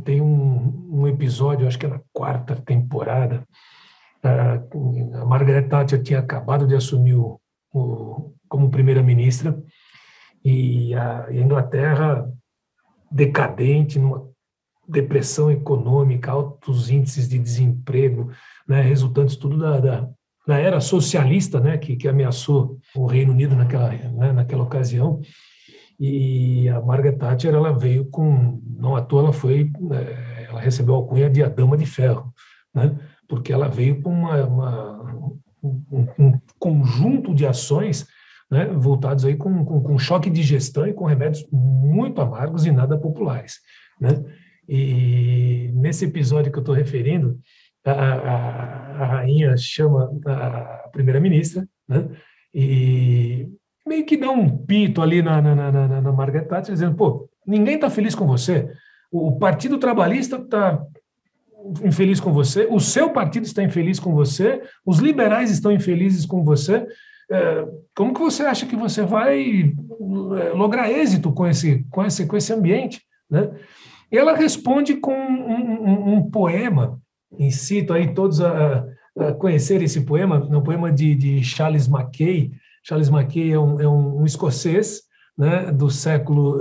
[0.05, 3.47] tem um, um episódio, acho que é na quarta temporada,
[4.23, 4.31] é,
[5.19, 7.41] a Margaret Thatcher tinha acabado de assumir o,
[7.73, 9.57] o como primeira-ministra.
[10.45, 12.29] E a, a Inglaterra
[13.11, 14.29] decadente, numa
[14.87, 18.31] depressão econômica, altos índices de desemprego,
[18.67, 20.09] né, resultantes tudo da, da,
[20.51, 25.21] na era socialista, né, que, que ameaçou o Reino Unido naquela, né, naquela ocasião.
[25.99, 30.95] E a Margaret Thatcher ela veio com, não à toa ela foi, é, ela recebeu
[30.95, 32.35] a alcunha de a Dama de Ferro,
[32.75, 32.99] né,
[33.29, 35.31] porque ela veio com uma, uma
[35.63, 38.09] um, um, conjunto de ações
[38.51, 42.73] né, voltados aí com, com, com, choque de gestão e com remédios muito amargos e
[42.73, 43.61] nada populares.
[44.01, 44.21] Né?
[44.69, 47.39] E nesse episódio que eu estou referindo,
[47.85, 52.09] a, a, a rainha chama a primeira-ministra, né?
[52.55, 53.49] E
[53.87, 57.29] meio que dá um pito ali na, na, na, na, na Margaret Thatcher, dizendo, pô,
[57.47, 58.69] ninguém está feliz com você,
[59.11, 60.81] o Partido Trabalhista está
[61.85, 66.45] infeliz com você, o seu partido está infeliz com você, os liberais estão infelizes com
[66.45, 66.87] você,
[67.31, 72.27] é, como que você acha que você vai é, lograr êxito com esse, com esse,
[72.27, 73.03] com esse ambiente?
[73.29, 73.51] Né?
[74.11, 77.01] E ela responde com um, um, um poema
[77.39, 78.85] incito aí todos a,
[79.19, 82.53] a conhecer esse poema, é um poema de, de Charles Mackay.
[82.83, 85.03] Charles Mackay é um, é um, um escocês,
[85.37, 86.59] né, do século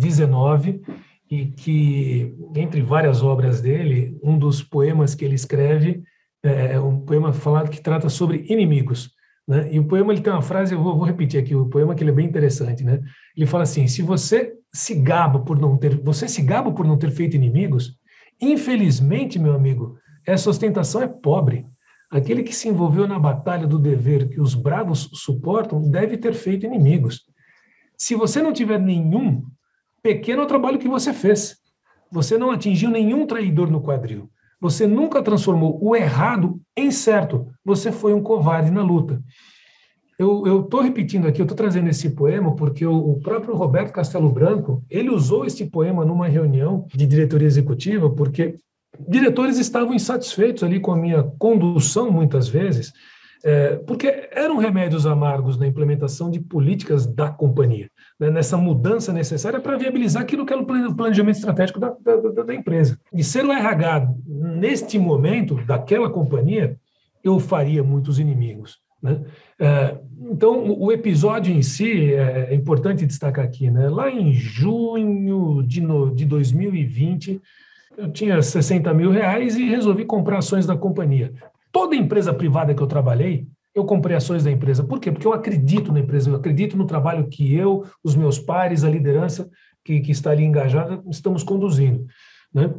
[0.00, 0.94] XIX, eh,
[1.30, 6.02] e que, entre várias obras dele, um dos poemas que ele escreve
[6.42, 9.10] é um poema falado que trata sobre inimigos.
[9.48, 9.72] Né?
[9.72, 12.02] E o poema ele tem uma frase, eu vou, vou, repetir aqui, o poema que
[12.02, 12.84] ele é bem interessante.
[12.84, 13.00] Né?
[13.36, 16.98] Ele fala assim: se você se gaba por não ter, você se gaba por não
[16.98, 17.96] ter feito inimigos,
[18.40, 19.96] infelizmente, meu amigo,
[20.26, 21.66] essa ostentação é pobre.
[22.10, 26.66] Aquele que se envolveu na batalha do dever que os bravos suportam deve ter feito
[26.66, 27.22] inimigos.
[27.96, 29.42] Se você não tiver nenhum,
[30.02, 31.56] pequeno é o trabalho que você fez.
[32.10, 34.30] Você não atingiu nenhum traidor no quadril.
[34.60, 37.48] Você nunca transformou o errado em certo.
[37.64, 39.22] Você foi um covarde na luta.
[40.16, 44.30] Eu estou repetindo aqui, eu estou trazendo esse poema porque o, o, próprio Roberto Castelo
[44.30, 48.54] Branco, ele usou esse poema numa reunião de diretoria executiva, porque
[48.98, 52.92] diretores estavam insatisfeitos ali com a minha condução, muitas vezes,
[53.44, 59.60] é, porque eram remédios amargos na implementação de políticas da companhia, né, nessa mudança necessária
[59.60, 62.98] para viabilizar aquilo que era o planejamento estratégico da, da, da, empresa.
[63.12, 66.78] E ser o RH, neste momento, daquela companhia,
[67.22, 68.78] eu faria muitos inimigos.
[69.02, 69.20] Né?
[69.58, 69.98] É,
[70.30, 73.70] então, o episódio em si é, é importante destacar aqui.
[73.70, 73.90] Né?
[73.90, 77.42] Lá em junho de, no, de 2020,
[77.96, 81.32] eu tinha 60 mil reais e resolvi comprar ações da companhia.
[81.72, 84.84] Toda empresa privada que eu trabalhei, eu comprei ações da empresa.
[84.84, 85.10] Por quê?
[85.10, 88.90] Porque eu acredito na empresa, eu acredito no trabalho que eu, os meus pares, a
[88.90, 89.50] liderança
[89.84, 92.06] que, que está ali engajada, estamos conduzindo.
[92.52, 92.72] Né?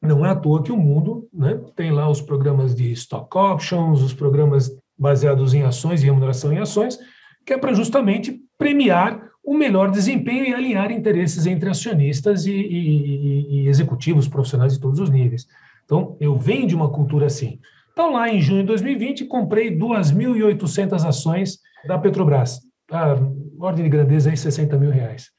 [0.00, 4.00] Não é à toa que o mundo né, tem lá os programas de stock options,
[4.00, 6.98] os programas baseados em ações e remuneração em ações,
[7.44, 13.64] que é para justamente premiar o melhor desempenho e alinhar interesses entre acionistas e, e,
[13.64, 15.46] e executivos profissionais de todos os níveis.
[15.84, 17.60] Então, eu venho de uma cultura assim.
[17.92, 22.60] Então, lá em junho de 2020, comprei 2.800 ações da Petrobras.
[22.90, 23.16] A
[23.60, 25.30] ordem de grandeza aí, 60 mil reais.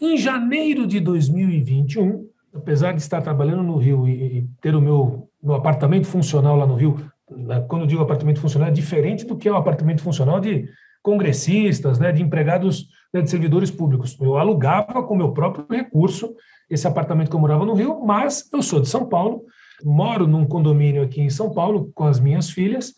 [0.00, 5.54] Em janeiro de 2021, apesar de estar trabalhando no Rio e ter o meu, meu
[5.54, 6.98] apartamento funcional lá no Rio,
[7.30, 10.68] né, quando eu digo apartamento funcional, é diferente do que é o apartamento funcional de
[11.02, 14.18] congressistas, né, de empregados, né, de servidores públicos.
[14.20, 16.34] Eu alugava com meu próprio recurso
[16.68, 19.44] esse apartamento que eu morava no Rio, mas eu sou de São Paulo,
[19.84, 22.94] moro num condomínio aqui em São Paulo com as minhas filhas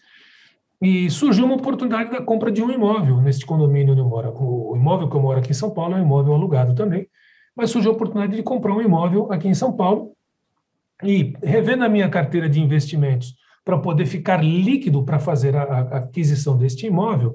[0.81, 4.33] e surgiu uma oportunidade da compra de um imóvel neste condomínio onde eu moro.
[4.39, 7.07] O imóvel que eu moro aqui em São Paulo é um imóvel alugado também,
[7.55, 10.13] mas surgiu a oportunidade de comprar um imóvel aqui em São Paulo
[11.03, 15.81] e revendo a minha carteira de investimentos para poder ficar líquido para fazer a, a,
[15.99, 17.35] aquisição deste imóvel,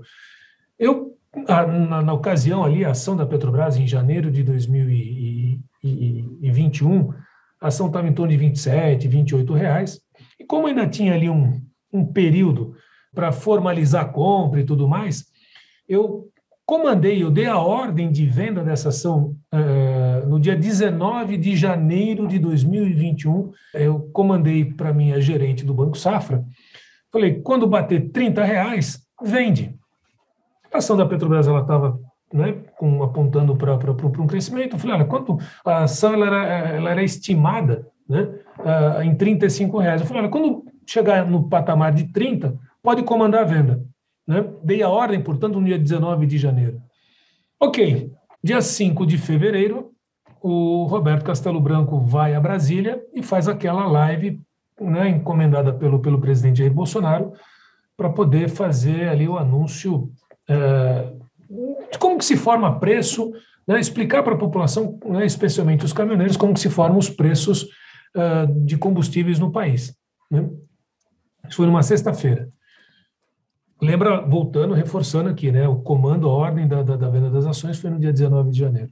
[0.79, 1.11] eu
[1.47, 7.13] a, na, na ocasião ali a ação da Petrobras em janeiro de 2021
[7.61, 10.01] a ação estava em torno de 27, 28 reais.
[10.39, 11.61] E como ainda tinha ali um,
[11.93, 12.73] um período
[13.13, 15.25] para formalizar a compra e tudo mais,
[15.87, 16.27] eu
[16.65, 22.27] comandei, eu dei a ordem de venda dessa ação uh, no dia 19 de janeiro
[22.27, 23.51] de 2021.
[23.75, 26.43] Eu comandei para minha gerente do Banco Safra.
[27.11, 29.75] Falei, quando bater 30 reais, vende.
[30.73, 31.99] A ação da Petrobras ela estava
[32.33, 33.73] né, com, apontando para
[34.21, 34.75] um crescimento.
[34.75, 39.77] Eu falei, olha, quanto a ação ela era, ela era estimada né, uh, em 35
[39.77, 40.01] reais.
[40.01, 43.83] Eu falei, olha, quando chegar no patamar de 30, pode comandar a venda.
[44.27, 44.45] Né?
[44.63, 46.81] Dei a ordem, portanto, no dia 19 de janeiro.
[47.59, 48.11] Ok,
[48.43, 49.91] dia 5 de fevereiro,
[50.41, 54.41] o Roberto Castelo Branco vai a Brasília e faz aquela live
[54.79, 57.33] né, encomendada pelo, pelo presidente Jair Bolsonaro
[57.95, 60.11] para poder fazer ali o anúncio
[60.47, 63.31] de como que se forma preço,
[63.67, 67.63] né, explicar para a população, né, especialmente os caminhoneiros, como que se formam os preços
[68.15, 69.95] uh, de combustíveis no país.
[70.29, 70.49] Né?
[71.47, 72.49] Isso foi numa sexta-feira.
[73.81, 77.79] Lembra, voltando, reforçando aqui, né, o comando, a ordem da, da, da venda das ações
[77.79, 78.91] foi no dia 19 de janeiro.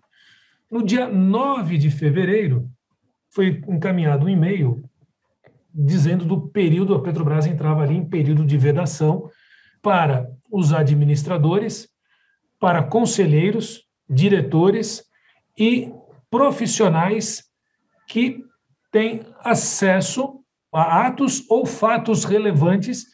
[0.72, 2.70] No dia 9 de fevereiro,
[3.32, 4.84] foi encaminhado um e-mail
[5.74, 9.30] dizendo do período, a Petrobras entrava ali em período de vedação
[9.82, 11.88] para os administradores
[12.60, 15.04] para conselheiros, diretores
[15.58, 15.92] e
[16.30, 17.44] profissionais
[18.08, 18.44] que
[18.92, 20.40] têm acesso
[20.74, 23.06] a atos ou fatos relevantes.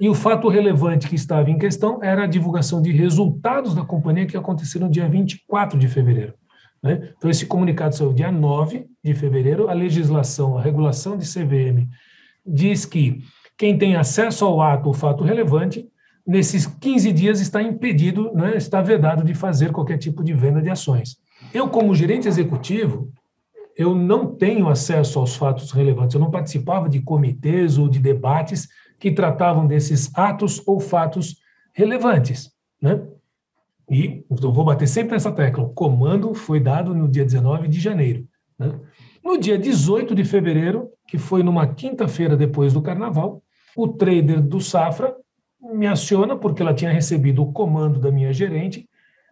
[0.00, 4.26] E o fato relevante que estava em questão era a divulgação de resultados da companhia
[4.26, 6.34] que aconteceram no dia 24 de fevereiro.
[6.82, 7.12] Né?
[7.16, 9.68] Então, esse comunicado saiu dia 9 de fevereiro.
[9.68, 11.88] A legislação, a regulação de CVM
[12.44, 13.22] diz que
[13.56, 15.88] quem tem acesso ao ato ou fato relevante
[16.26, 20.70] nesses 15 dias está impedido, né, está vedado de fazer qualquer tipo de venda de
[20.70, 21.18] ações.
[21.52, 23.12] Eu, como gerente executivo,
[23.76, 26.14] eu não tenho acesso aos fatos relevantes.
[26.14, 28.68] Eu não participava de comitês ou de debates
[28.98, 31.36] que tratavam desses atos ou fatos
[31.72, 32.50] relevantes.
[32.80, 33.02] Né?
[33.90, 35.64] E eu vou bater sempre nessa tecla.
[35.64, 38.26] O comando foi dado no dia 19 de janeiro.
[38.58, 38.72] Né?
[39.22, 43.42] No dia 18 de fevereiro, que foi numa quinta-feira depois do carnaval,
[43.76, 45.14] o trader do Safra
[45.72, 48.88] me aciona porque ela tinha recebido o comando da minha gerente.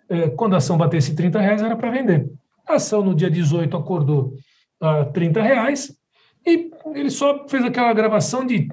[0.09, 2.31] Eh, quando a ação batesse 30 reais, era para vender.
[2.67, 4.35] A ação no dia 18 acordou
[4.81, 5.97] a 30 reais
[6.47, 8.69] e ele só fez aquela gravação de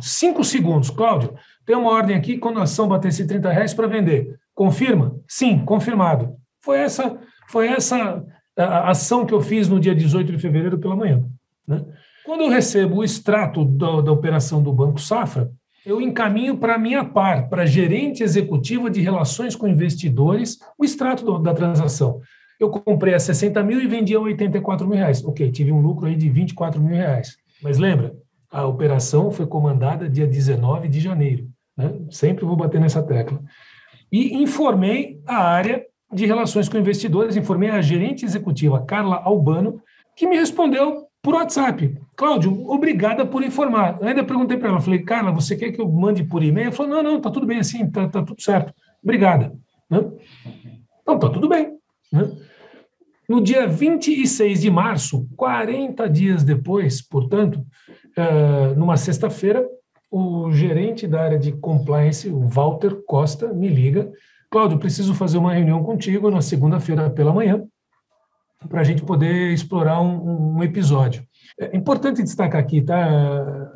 [0.00, 0.90] 5 segundos.
[0.90, 1.34] Cláudio,
[1.64, 4.38] tem uma ordem aqui, quando a ação batesse 30 reais para vender.
[4.54, 5.18] Confirma?
[5.26, 6.34] Sim, confirmado.
[6.60, 8.24] Foi essa, foi essa
[8.56, 11.22] a ação que eu fiz no dia 18 de fevereiro pela manhã.
[11.66, 11.84] Né?
[12.24, 15.50] Quando eu recebo o extrato da, da operação do Banco Safra,
[15.86, 20.84] eu encaminho para a minha par, para a gerente executiva de relações com investidores, o
[20.84, 22.20] extrato do, da transação.
[22.58, 25.24] Eu comprei a 60 mil e vendi a 84 mil reais.
[25.24, 27.36] Ok, tive um lucro aí de 24 mil reais.
[27.62, 28.16] Mas lembra,
[28.50, 31.46] a operação foi comandada dia 19 de janeiro.
[31.76, 31.94] Né?
[32.10, 33.40] Sempre vou bater nessa tecla.
[34.10, 39.80] E informei a área de relações com investidores, informei a gerente executiva Carla Albano,
[40.16, 41.92] que me respondeu por WhatsApp.
[42.14, 43.98] Cláudio, obrigada por informar.
[44.00, 46.66] Eu ainda perguntei para ela, falei, Carla, você quer que eu mande por e-mail?
[46.66, 48.72] Ela falou, não, não, tá tudo bem assim, tá, tá tudo certo.
[49.02, 49.52] Obrigada.
[49.90, 50.04] Né?
[51.02, 51.72] Então, tá tudo bem.
[52.12, 52.30] Né?
[53.28, 59.66] No dia 26 de março, 40 dias depois, portanto, uh, numa sexta-feira,
[60.08, 64.12] o gerente da área de compliance, o Walter Costa, me liga.
[64.48, 67.66] Cláudio, preciso fazer uma reunião contigo na segunda-feira pela manhã
[68.68, 71.24] para a gente poder explorar um, um, episódio.
[71.58, 73.72] É importante destacar aqui, tá?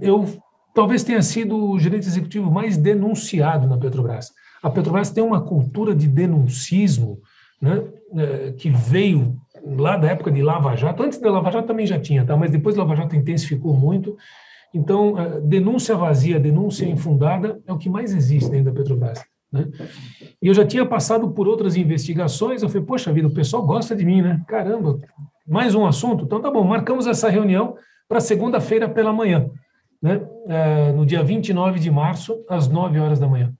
[0.00, 0.26] Eu
[0.74, 4.30] talvez tenha sido o gerente executivo mais denunciado na Petrobras.
[4.62, 7.20] A Petrobras tem uma cultura de denuncismo,
[7.60, 7.82] né,
[8.14, 11.02] é, que veio lá da época de Lava Jato.
[11.02, 12.36] Antes da Lava Jato também já tinha, tá?
[12.36, 14.16] Mas depois da Lava Jato intensificou muito.
[14.72, 19.24] Então, é, denúncia vazia, denúncia infundada é o que mais existe dentro da Petrobras.
[19.52, 19.68] Né?
[20.42, 23.96] E eu já tinha passado por outras investigações, eu falei, poxa vida, o pessoal gosta
[23.96, 24.42] de mim, né?
[24.46, 25.00] Caramba,
[25.46, 26.24] mais um assunto?
[26.24, 27.76] Então tá bom, marcamos essa reunião
[28.06, 29.50] para segunda-feira pela manhã,
[30.02, 30.20] né?
[30.46, 33.52] É, no dia 29 de março, às 9 horas da manhã.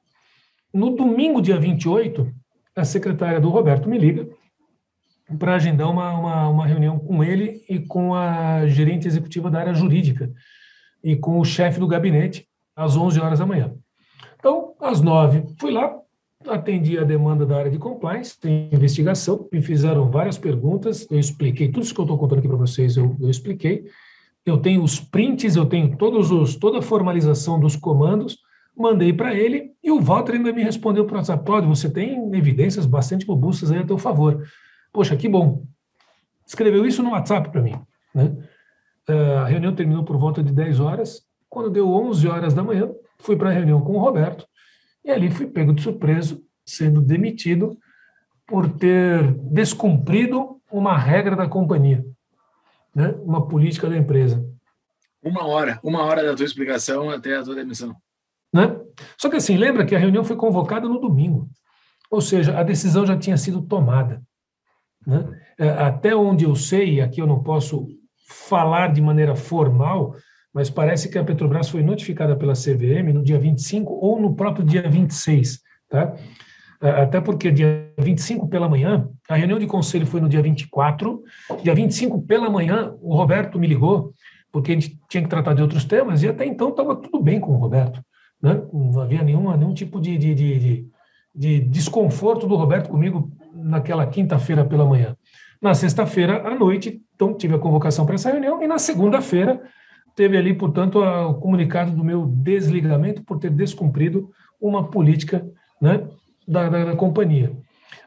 [0.73, 2.31] No domingo, dia 28,
[2.77, 4.29] a secretária do Roberto me liga
[5.39, 9.75] para agendar uma, uma, uma reunião com ele e com a gerente executiva da área
[9.75, 10.31] jurídica
[11.03, 13.75] e com o chefe do gabinete às 11 horas da manhã.
[14.39, 15.99] Então, às nove, fui lá,
[16.47, 21.69] atendi a demanda da área de compliance, tem investigação, me fizeram várias perguntas, eu expliquei
[21.69, 23.87] tudo isso que eu estou contando aqui para vocês, eu, eu, expliquei.
[24.47, 28.39] Eu tenho os prints, eu tenho todos os, toda a formalização dos comandos,
[28.77, 32.35] mandei para ele e o Walter ainda me respondeu para o WhatsApp, Cláudio, você tem
[32.35, 34.47] evidências bastante robustas aí a teu favor.
[34.93, 35.65] Poxa, que bom.
[36.47, 37.75] Escreveu isso no WhatsApp para mim.
[38.15, 38.35] Né?
[39.09, 41.28] Eh, a reunião terminou por volta de 10 horas.
[41.49, 44.47] Quando deu 11 horas da manhã, fui para a reunião com o Roberto
[45.05, 47.79] e ali fui pego de surpresa, sendo demitido
[48.47, 52.05] por ter descumprido uma regra da companhia,
[52.95, 53.15] né?
[53.23, 54.45] uma política da empresa.
[55.23, 57.95] Uma hora, uma hora da tua explicação até a tua demissão.
[58.53, 58.79] Né?
[59.17, 61.49] Só que assim, lembra que a reunião foi convocada no domingo,
[62.11, 64.23] ou seja, a decisão já tinha sido tomada.
[65.07, 65.41] Né?
[65.59, 67.87] É, até onde eu sei, aqui eu não posso
[68.29, 70.15] falar de maneira formal,
[70.53, 74.65] mas parece que a Petrobras foi notificada pela CVM no dia 25 ou no próprio
[74.65, 76.15] dia 26, tá?
[76.81, 81.23] Até porque dia 25 pela manhã, a reunião de conselho foi no dia 24,
[81.63, 84.13] dia 25 pela manhã, o Roberto me ligou,
[84.53, 87.41] porque a gente tinha que tratar de outros temas, e até então estava tudo bem
[87.41, 88.01] com o Roberto.
[88.41, 88.63] Né?
[88.73, 90.89] Não havia nenhuma, nenhum tipo de, de, de, de,
[91.35, 95.17] de desconforto do Roberto comigo naquela quinta-feira pela manhã.
[95.61, 99.61] Na sexta-feira à noite, então tive a convocação para essa reunião, e na segunda-feira
[100.19, 105.49] teve ali, portanto, o comunicado do meu desligamento por ter descumprido uma política
[105.81, 106.09] né,
[106.47, 107.53] da, da, da, companhia.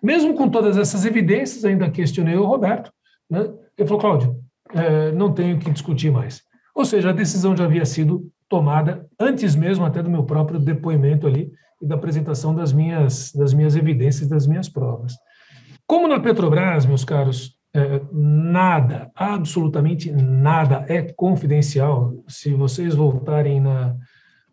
[0.04, 2.92] Mesmo com todas essas evidências, ainda questionei o Roberto.
[3.30, 4.36] Né, ele falou, Cláudio,
[4.74, 6.42] é, não tenho que discutir mais.
[6.76, 11.26] Ou seja, a decisão já havia sido tomada antes mesmo até do meu próprio depoimento
[11.26, 11.50] ali
[11.82, 15.14] e da apresentação das minhas, das minhas evidências, das minhas provas.
[15.88, 22.14] Como na Petrobras, meus caros, é, nada, absolutamente nada é confidencial.
[22.28, 23.96] Se vocês voltarem na,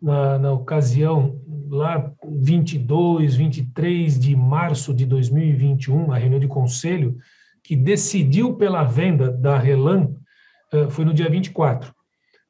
[0.01, 1.37] na, na, ocasião,
[1.69, 7.17] lá 22, 23 de março de 2021, a reunião de conselho,
[7.63, 10.09] que decidiu pela venda da Relan,
[10.71, 11.93] é, foi no dia 24.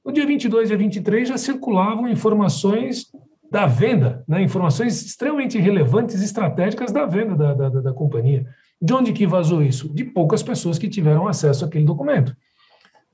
[0.05, 3.07] No dia 22 e 23 já circulavam informações
[3.51, 8.45] da venda, né, informações extremamente relevantes, estratégicas da venda da, da, da, da companhia.
[8.81, 9.93] De onde que vazou isso?
[9.93, 12.35] De poucas pessoas que tiveram acesso àquele documento.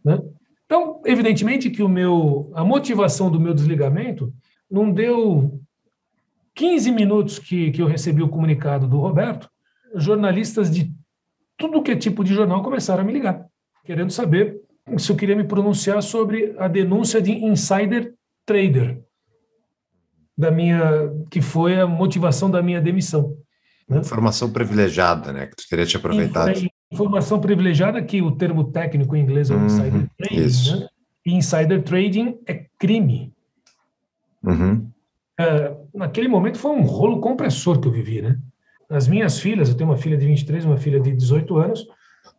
[0.03, 0.19] Né?
[0.65, 4.33] Então, evidentemente que o meu, a motivação do meu desligamento
[4.69, 5.59] não deu
[6.55, 9.49] 15 minutos que, que eu recebi o comunicado do Roberto,
[9.95, 10.93] jornalistas de
[11.57, 13.45] tudo que é tipo de jornal começaram a me ligar,
[13.83, 14.59] querendo saber
[14.97, 18.13] se eu queria me pronunciar sobre a denúncia de insider
[18.45, 19.01] trader
[20.37, 20.81] da minha
[21.31, 23.35] que foi a motivação da minha demissão.
[23.87, 23.99] Né?
[23.99, 25.47] Informação privilegiada, né?
[25.47, 26.51] Que tu teria te aproveitado.
[26.91, 30.87] Informação privilegiada, que o termo técnico em inglês é uhum, insider trading, né?
[31.25, 33.33] E insider trading é crime.
[34.43, 34.89] Uhum.
[35.39, 38.39] É, naquele momento foi um rolo compressor que eu vivi, né?
[38.89, 41.87] As minhas filhas, eu tenho uma filha de 23, uma filha de 18 anos,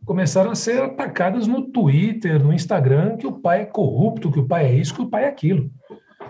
[0.05, 4.47] começaram a ser atacadas no Twitter, no Instagram, que o pai é corrupto, que o
[4.47, 5.71] pai é isso, que o pai é aquilo.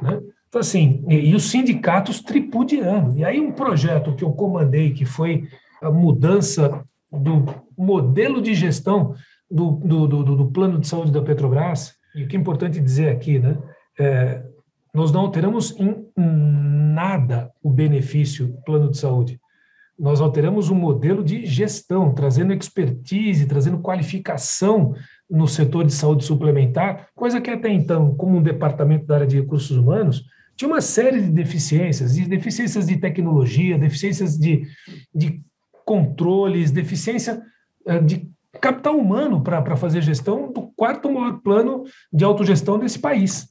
[0.00, 0.20] Né?
[0.56, 3.18] Então, assim, e, e os sindicatos tripudiando.
[3.18, 5.46] E aí um projeto que eu comandei, que foi
[5.82, 6.82] a mudança
[7.12, 7.44] do
[7.76, 9.14] modelo de gestão
[9.50, 13.10] do, do, do, do plano de saúde da Petrobras, e o que é importante dizer
[13.10, 13.58] aqui, né?
[13.98, 14.42] É,
[14.94, 19.38] nós não alteramos em nada o benefício plano de saúde.
[19.98, 24.94] Nós alteramos o modelo de gestão, trazendo expertise, trazendo qualificação
[25.28, 29.38] no setor de saúde suplementar, coisa que até então, como um departamento da área de
[29.38, 30.24] recursos humanos,
[30.56, 34.66] tinha uma série de deficiências, de deficiências de tecnologia, deficiências de,
[35.14, 35.42] de
[35.84, 37.42] controles, deficiência
[37.86, 38.28] eh, de
[38.60, 43.48] capital humano para fazer gestão do quarto maior plano de autogestão desse país.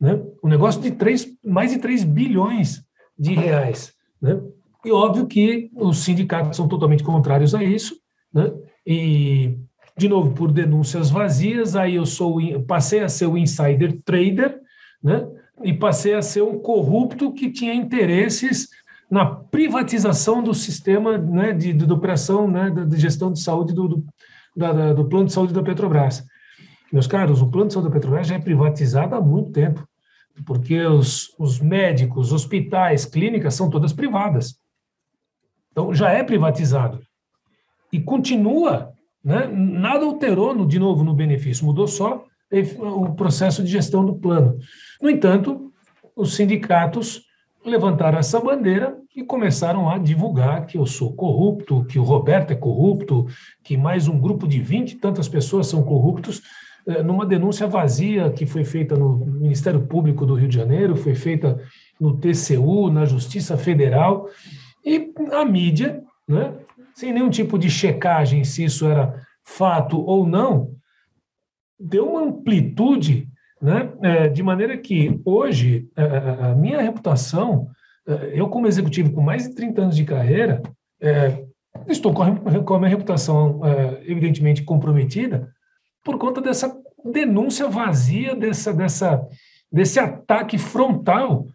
[0.00, 0.20] Né?
[0.42, 2.82] Um negócio de três, mais de 3 bilhões
[3.18, 3.92] de reais.
[4.20, 4.40] Né?
[4.84, 7.96] E óbvio que os sindicatos são totalmente contrários a isso,
[8.32, 8.52] né?
[8.86, 9.58] E,
[9.96, 14.60] de novo, por denúncias vazias, aí eu sou passei a ser o insider trader,
[15.02, 15.26] né?
[15.62, 18.68] E passei a ser um corrupto que tinha interesses
[19.10, 23.88] na privatização do sistema né, de, de, de operação, né, de gestão de saúde do,
[23.88, 24.06] do,
[24.54, 26.24] da, do plano de saúde da Petrobras.
[26.92, 29.86] Meus caros, o plano de saúde da Petrobras já é privatizado há muito tempo,
[30.46, 34.58] porque os, os médicos, hospitais, clínicas são todas privadas.
[35.72, 37.00] Então, já é privatizado.
[37.92, 38.92] E continua,
[39.24, 39.46] né?
[39.46, 42.24] nada alterou, no, de novo, no benefício, mudou só
[42.78, 44.58] o processo de gestão do plano.
[45.00, 45.72] No entanto,
[46.16, 47.22] os sindicatos
[47.64, 52.54] levantaram essa bandeira e começaram a divulgar que eu sou corrupto, que o Roberto é
[52.54, 53.26] corrupto,
[53.62, 56.42] que mais um grupo de 20 e tantas pessoas são corruptos,
[56.86, 61.14] eh, numa denúncia vazia que foi feita no Ministério Público do Rio de Janeiro, foi
[61.14, 61.60] feita
[62.00, 64.28] no TCU, na Justiça Federal,
[64.84, 66.54] e a mídia, né,
[66.94, 70.77] sem nenhum tipo de checagem se isso era fato ou não,
[71.78, 73.28] deu uma amplitude,
[73.60, 77.68] né, é, de maneira que hoje a, a minha reputação,
[78.06, 80.62] é, eu como executivo com mais de 30 anos de carreira,
[81.00, 81.44] é,
[81.88, 85.48] estou com a, com a minha reputação é, evidentemente comprometida
[86.04, 86.74] por conta dessa
[87.04, 89.26] denúncia vazia, dessa, dessa,
[89.70, 91.46] desse ataque frontal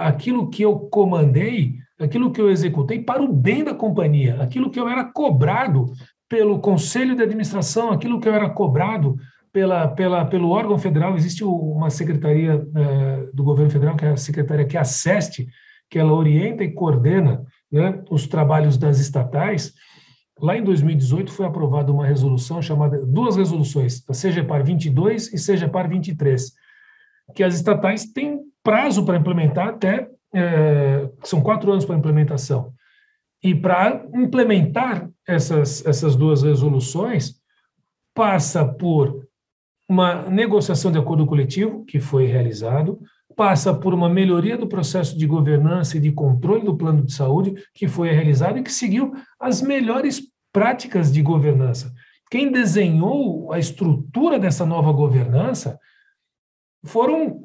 [0.00, 4.78] àquilo que eu comandei aquilo que eu executei para o bem da companhia, aquilo que
[4.78, 5.92] eu era cobrado
[6.28, 9.16] pelo conselho de administração, aquilo que eu era cobrado
[9.58, 11.16] pela, pela, pelo órgão federal.
[11.16, 15.48] Existe uma secretaria uh, do governo federal, que é a secretaria que é a SEST,
[15.90, 19.74] que ela orienta e coordena né, os trabalhos das estatais.
[20.40, 25.88] Lá em 2018 foi aprovada uma resolução chamada, duas resoluções, a CGPAR 22 e CGPAR
[25.88, 26.52] 23,
[27.34, 32.72] que as estatais têm prazo para implementar até é, são quatro anos para implementação.
[33.42, 37.34] E para implementar essas, essas duas resoluções,
[38.14, 39.27] passa por
[39.88, 43.00] uma negociação de acordo coletivo, que foi realizado,
[43.34, 47.54] passa por uma melhoria do processo de governança e de controle do plano de saúde,
[47.72, 51.92] que foi realizado e que seguiu as melhores práticas de governança.
[52.30, 55.78] Quem desenhou a estrutura dessa nova governança
[56.84, 57.40] foram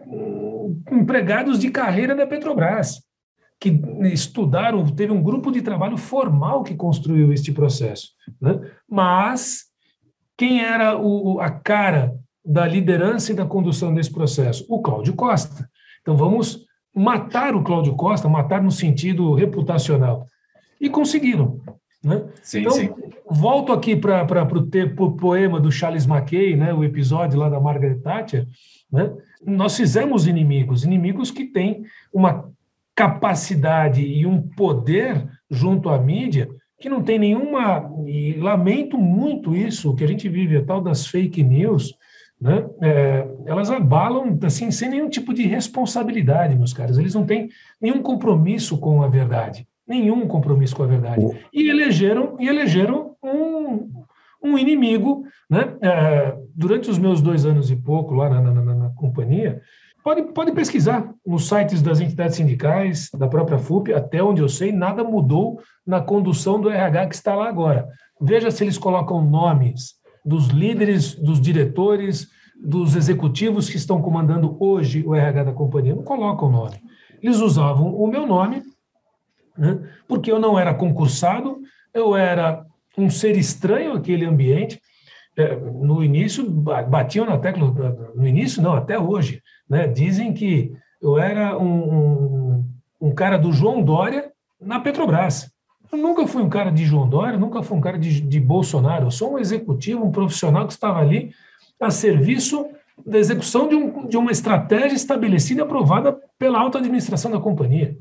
[0.91, 3.01] empregados de carreira da Petrobras,
[3.59, 3.69] que
[4.11, 8.09] estudaram, teve um grupo de trabalho formal que construiu este processo.
[8.41, 8.59] Né?
[8.89, 9.65] Mas
[10.37, 12.13] quem era o, a cara
[12.45, 14.65] da liderança e da condução desse processo?
[14.69, 15.69] O Cláudio Costa.
[16.01, 16.65] Então vamos
[16.95, 20.27] matar o Cláudio Costa, matar no sentido reputacional.
[20.79, 21.61] E conseguiram.
[22.03, 22.25] Né?
[22.41, 22.89] Sim, então, sim.
[23.29, 24.25] volto aqui para
[24.99, 28.45] o poema do Charles Mackay, né, o episódio lá da Margaret Thatcher,
[28.91, 29.09] né?
[29.45, 31.83] Nós fizemos inimigos, inimigos que têm
[32.13, 32.49] uma
[32.95, 36.49] capacidade e um poder junto à mídia
[36.79, 37.89] que não tem nenhuma.
[38.05, 41.93] E lamento muito isso, que a gente vive, a tal das fake news,
[42.43, 42.65] né?
[42.81, 46.97] É, elas abalam assim, sem nenhum tipo de responsabilidade, meus caros.
[46.97, 47.47] Eles não têm
[47.81, 49.65] nenhum compromisso com a verdade.
[49.87, 51.25] Nenhum compromisso com a verdade.
[51.53, 53.89] E elegeram, e elegeram um,
[54.43, 55.23] um inimigo.
[55.49, 55.73] Né?
[55.81, 59.61] É, durante os meus dois anos e pouco lá na, na, na, na companhia,
[60.03, 64.69] Pode, pode pesquisar nos sites das entidades sindicais, da própria FUP, até onde eu sei,
[64.69, 67.87] nada mudou na condução do RH que está lá agora.
[68.19, 69.93] Veja se eles colocam nomes
[70.25, 75.95] dos líderes, dos diretores, dos executivos que estão comandando hoje o RH da companhia.
[75.95, 76.81] Não colocam o nome.
[77.21, 78.61] Eles usavam o meu nome,
[79.57, 81.59] né, porque eu não era concursado,
[81.93, 82.65] eu era
[82.97, 84.81] um ser estranho àquele ambiente.
[85.35, 87.73] É, no início, batiam na tecla,
[88.15, 89.41] no início não, até hoje.
[89.67, 89.87] Né?
[89.87, 90.71] Dizem que
[91.01, 91.95] eu era um,
[92.59, 92.65] um,
[93.01, 94.31] um cara do João Dória
[94.61, 95.52] na Petrobras.
[95.93, 99.05] Eu nunca fui um cara de João Dória, nunca fui um cara de, de Bolsonaro.
[99.05, 101.29] Eu sou um executivo, um profissional que estava ali
[101.79, 102.65] a serviço
[103.05, 107.95] da execução de, um, de uma estratégia estabelecida e aprovada pela alta administração da companhia.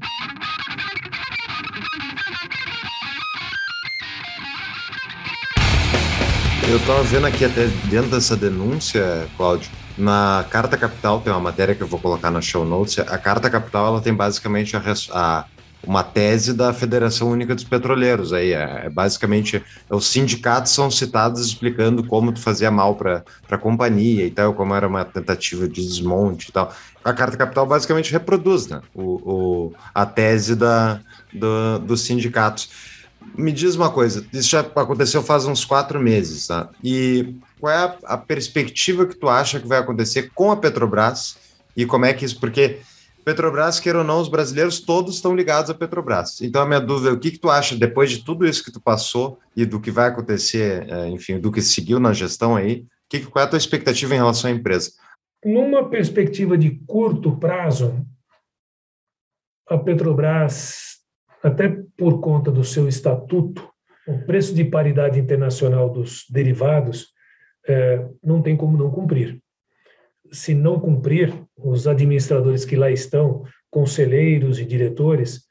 [6.67, 11.75] Eu estava vendo aqui até dentro dessa denúncia, Cláudio, na Carta Capital tem uma matéria
[11.75, 12.99] que eu vou colocar na show notes.
[13.01, 14.83] A Carta Capital ela tem basicamente a,
[15.13, 15.45] a
[15.85, 18.33] uma tese da Federação Única dos Petroleiros.
[18.33, 23.25] Aí é, é basicamente é, os sindicatos são citados explicando como tu fazia mal para
[23.51, 26.73] a companhia e tal, como era uma tentativa de desmonte e tal.
[27.05, 31.01] A Carta Capital basicamente reproduz né, o, o a tese da,
[31.33, 32.93] do, dos sindicatos.
[33.37, 36.69] Me diz uma coisa, isso já aconteceu faz uns quatro meses, tá?
[36.85, 41.37] E qual é a, a perspectiva que tu acha que vai acontecer com a Petrobras
[41.77, 42.81] e como é que isso, porque
[43.25, 46.41] Petrobras, queira ou não, os brasileiros todos estão ligados à Petrobras.
[46.41, 48.73] Então, a minha dúvida é o que, que tu acha, depois de tudo isso que
[48.73, 52.85] tu passou e do que vai acontecer, é, enfim, do que seguiu na gestão aí,
[53.09, 54.93] que, qual é a tua expectativa em relação à empresa?
[55.45, 58.05] Numa perspectiva de curto prazo,
[59.69, 60.99] a Petrobras,
[61.43, 63.69] até por conta do seu estatuto,
[64.07, 67.13] o preço de paridade internacional dos derivados
[67.69, 69.41] é, não tem como não cumprir
[70.33, 75.45] se não cumprir, os administradores que lá estão, conselheiros e diretores,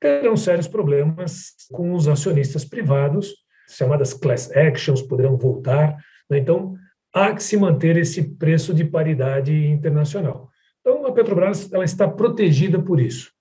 [0.00, 3.34] terão sérios problemas com os acionistas privados,
[3.68, 5.96] chamadas class actions, poderão voltar.
[6.28, 6.38] Né?
[6.38, 6.74] Então,
[7.12, 10.50] há que se manter esse preço de paridade internacional.
[10.80, 13.32] Então, a Petrobras ela está protegida por isso.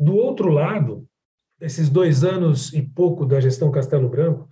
[0.00, 1.06] Do outro lado,
[1.60, 4.48] esses dois anos e pouco da gestão Castelo Branco,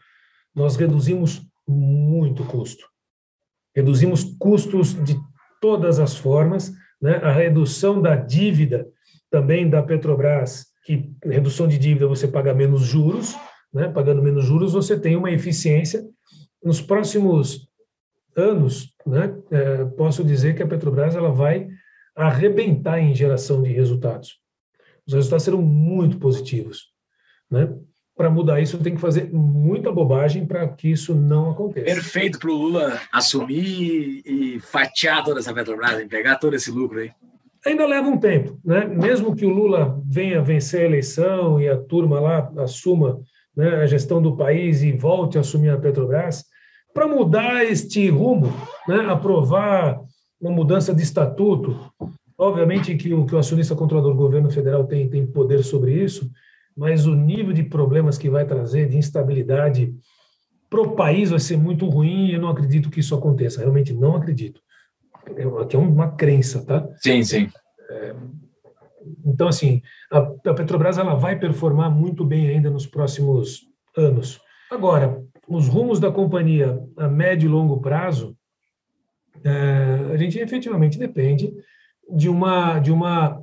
[0.55, 2.94] nós reduzimos muito custo
[3.75, 5.17] reduzimos custos de
[5.61, 7.17] todas as formas, né?
[7.17, 8.87] a redução da dívida
[9.31, 13.35] também da Petrobras, que redução de dívida você paga menos juros,
[13.73, 13.89] né?
[13.89, 16.05] pagando menos juros você tem uma eficiência.
[16.63, 17.69] Nos próximos
[18.37, 19.37] anos, né?
[19.51, 21.69] É, posso dizer que a Petrobras ela vai
[22.15, 24.39] arrebentar em geração de resultados.
[25.07, 26.93] Os resultados serão muito positivos.
[27.51, 27.73] Né?
[28.17, 31.87] Para mudar isso, tem que fazer muita bobagem para que isso não aconteça.
[31.87, 37.01] Perfeito para o Lula assumir e fatiar toda essa Petrobras, e pegar todo esse lucro
[37.01, 37.11] aí.
[37.67, 38.85] Ainda leva um tempo, né?
[38.85, 43.21] Mesmo que o Lula venha vencer a eleição e a turma lá assuma
[43.57, 46.45] né, a gestão do país e volte a assumir a Petrobras,
[46.93, 48.53] para mudar este rumo,
[48.87, 50.01] né, aprovar
[50.41, 51.93] uma mudança de estatuto,
[52.37, 56.31] obviamente que o, que o acionista controlador do governo federal tem, tem poder sobre isso,
[56.77, 59.95] mas o nível de problemas que vai trazer, de instabilidade
[60.69, 63.61] para o país vai ser muito ruim e eu não acredito que isso aconteça.
[63.61, 64.61] Realmente não acredito.
[65.61, 66.87] Aqui é uma crença, tá?
[66.97, 67.49] Sim, sim.
[67.91, 68.15] É,
[69.25, 69.81] então, assim,
[70.11, 73.63] a, a Petrobras ela vai performar muito bem ainda nos próximos
[73.97, 74.41] anos.
[74.71, 78.37] Agora, os rumos da companhia a médio e longo prazo,
[79.45, 81.53] é, a gente efetivamente depende
[82.11, 83.41] de uma, de uma,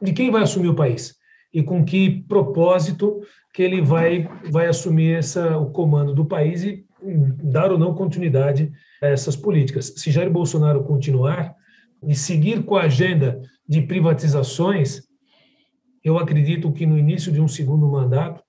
[0.00, 1.18] de quem vai assumir o país
[1.52, 3.20] e com que propósito
[3.52, 6.84] que ele vai, vai assumir essa, o comando do país e
[7.42, 8.72] dar ou não continuidade
[9.02, 9.94] a essas políticas.
[9.96, 11.54] Se Jair Bolsonaro continuar
[12.06, 15.02] e seguir com a agenda de privatizações,
[16.04, 18.42] eu acredito que no início de um segundo mandato,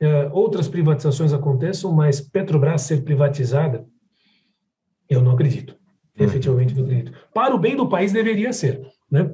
[0.00, 3.84] eh, outras privatizações aconteçam, mas Petrobras ser privatizada,
[5.08, 5.76] eu não acredito.
[6.18, 6.26] Uhum.
[6.26, 7.12] Efetivamente não acredito.
[7.32, 8.80] Para o bem do país deveria ser,
[9.10, 9.30] né?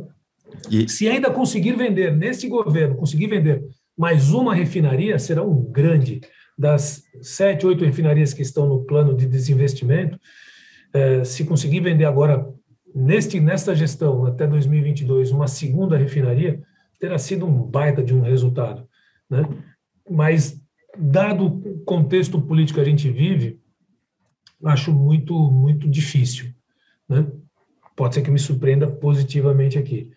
[0.70, 0.88] E...
[0.88, 3.62] Se ainda conseguir vender, nesse governo, conseguir vender
[3.96, 6.20] mais uma refinaria, será um grande.
[6.56, 10.18] Das sete, oito refinarias que estão no plano de desinvestimento,
[10.92, 12.46] eh, se conseguir vender agora,
[12.94, 16.62] neste, nesta gestão, até 2022, uma segunda refinaria,
[16.98, 18.86] terá sido um baita de um resultado.
[19.28, 19.42] Né?
[20.08, 20.60] Mas,
[20.98, 23.58] dado o contexto político que a gente vive,
[24.64, 26.52] acho muito, muito difícil.
[27.08, 27.26] Né?
[27.96, 30.10] Pode ser que me surpreenda positivamente aqui.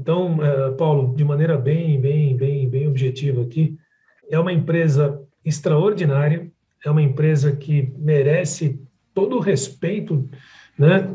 [0.00, 3.76] Então, eh, Paulo, de maneira bem, bem, bem, bem objetiva aqui,
[4.30, 6.50] é uma empresa extraordinária,
[6.84, 8.80] é uma empresa que merece
[9.14, 10.28] todo o respeito
[10.78, 11.08] né,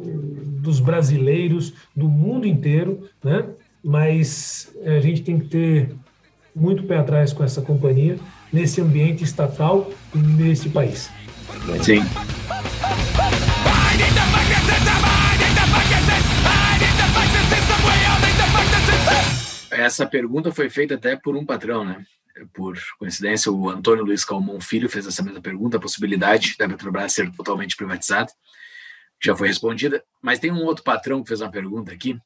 [0.61, 3.45] dos brasileiros, do mundo inteiro, né?
[3.83, 5.95] mas a gente tem que ter
[6.55, 8.17] muito pé atrás com essa companhia
[8.51, 11.09] nesse ambiente estatal nesse país.
[11.81, 12.01] Sim.
[19.81, 22.05] Essa pergunta foi feita até por um patrão, né?
[22.53, 27.13] Por coincidência, o Antônio Luiz Calmon Filho fez essa mesma pergunta, a possibilidade da Petrobras
[27.13, 28.31] ser totalmente privatizada.
[29.21, 32.17] Já foi respondida, mas tem um outro patrão que fez uma pergunta aqui,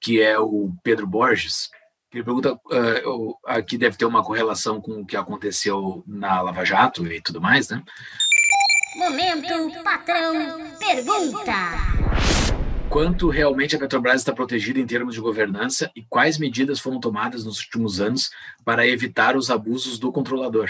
[0.00, 1.70] que é o Pedro Borges.
[2.12, 7.06] Ele pergunta uh, aqui deve ter uma correlação com o que aconteceu na Lava Jato
[7.06, 7.82] e tudo mais, né?
[8.96, 11.99] Momento patrão pergunta.
[12.90, 17.44] Quanto realmente a Petrobras está protegida em termos de governança e quais medidas foram tomadas
[17.44, 18.30] nos últimos anos
[18.64, 20.68] para evitar os abusos do controlador?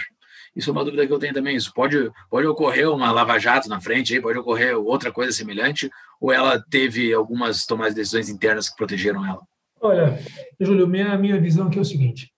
[0.54, 1.56] Isso é uma dúvida que eu tenho também.
[1.56, 5.90] Isso pode, pode ocorrer uma lava-jato na frente, pode ocorrer outra coisa semelhante,
[6.20, 9.40] ou ela teve algumas tomadas de decisões internas que protegeram ela?
[9.80, 10.18] Olha,
[10.60, 12.30] Júlio, minha, minha visão aqui é o seguinte: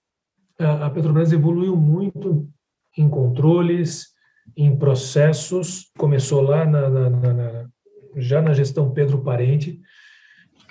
[0.61, 2.49] a, a Petrobras evoluiu muito
[2.97, 4.13] em controles,
[4.57, 7.69] em processos, começou lá na, na, na,
[8.17, 9.81] já na gestão Pedro Parente,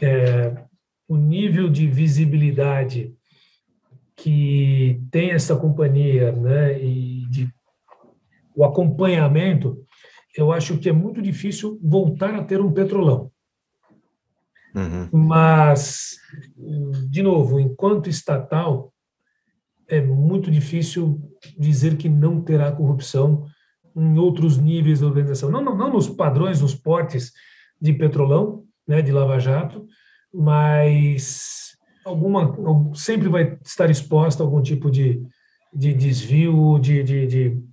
[0.01, 0.53] é,
[1.07, 3.13] o nível de visibilidade
[4.15, 7.49] que tem essa companhia, né, e de,
[8.55, 9.83] o acompanhamento,
[10.35, 13.31] eu acho que é muito difícil voltar a ter um petrolão.
[14.75, 15.09] Uhum.
[15.11, 16.17] Mas,
[17.09, 18.93] de novo, enquanto estatal,
[19.87, 21.21] é muito difícil
[21.57, 23.45] dizer que não terá corrupção
[23.95, 25.51] em outros níveis da organização.
[25.51, 27.31] Não, não, não nos padrões, nos portes
[27.79, 29.85] de petrolão, né, de Lava Jato,
[30.33, 32.55] mas alguma
[32.95, 35.21] sempre vai estar exposta a algum tipo de,
[35.73, 37.63] de desvio, de, de, de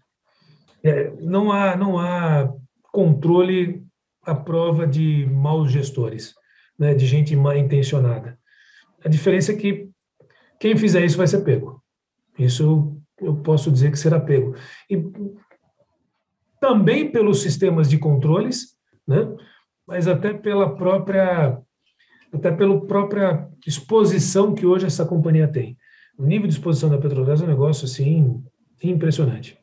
[0.83, 2.53] é, não há não há
[2.93, 3.85] controle
[4.25, 6.35] à prova de maus gestores,
[6.79, 8.39] né, de gente mal intencionada.
[9.05, 9.89] A diferença é que
[10.59, 11.83] quem fizer isso vai ser pego.
[12.39, 14.55] Isso eu, posso dizer que será pego.
[14.89, 14.97] E
[16.61, 18.77] também pelos sistemas de controles,
[19.07, 19.29] né?
[19.87, 21.59] mas até pela própria
[22.33, 25.79] até pela própria exposição que hoje essa companhia tem.
[26.19, 28.43] O nível de exposição da Petrobras é um negócio assim
[28.83, 29.59] impressionante.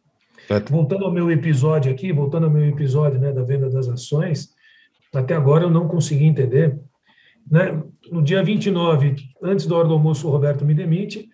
[0.70, 4.50] Voltando ao meu episódio aqui, voltando ao meu episódio né, da venda das ações,
[5.14, 6.80] até agora eu não consegui entender.
[7.50, 7.84] Né?
[8.12, 11.30] No dia 29, antes da hora do almoço, o Roberto me demite.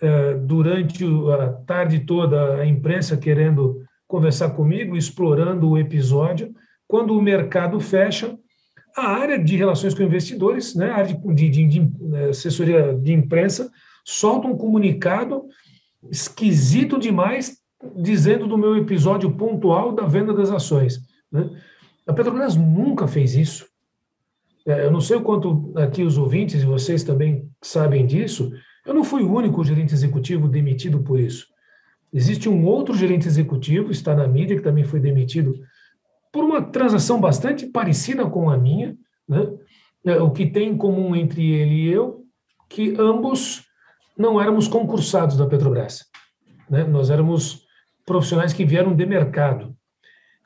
[0.00, 1.04] Eh, durante
[1.40, 6.54] a tarde toda, a imprensa querendo conversar comigo, explorando o episódio.
[6.86, 8.36] Quando o mercado fecha,
[8.96, 13.12] a área de relações com investidores, né, a área de, de, de, de assessoria de
[13.12, 13.70] imprensa,
[14.04, 15.44] solta um comunicado
[16.10, 17.58] esquisito demais,
[17.96, 21.00] dizendo do meu episódio pontual da venda das ações.
[21.30, 21.50] Né?
[22.06, 23.66] A Petrobras nunca fez isso.
[24.66, 28.52] É, eu não sei o quanto aqui os ouvintes e vocês também sabem disso.
[28.84, 31.46] Eu não fui o único gerente executivo demitido por isso.
[32.12, 35.54] Existe um outro gerente executivo, está na mídia, que também foi demitido
[36.32, 38.96] por uma transação bastante parecida com a minha,
[39.28, 39.48] né?
[40.04, 42.24] É, o que tem em comum entre ele e eu,
[42.68, 43.64] que ambos
[44.16, 46.04] não éramos concursados da Petrobras.
[46.70, 46.84] Né?
[46.84, 47.66] Nós éramos
[48.04, 49.76] profissionais que vieram de mercado.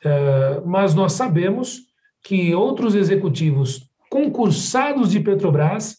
[0.03, 1.81] Uh, mas nós sabemos
[2.23, 5.99] que outros executivos concursados de Petrobras,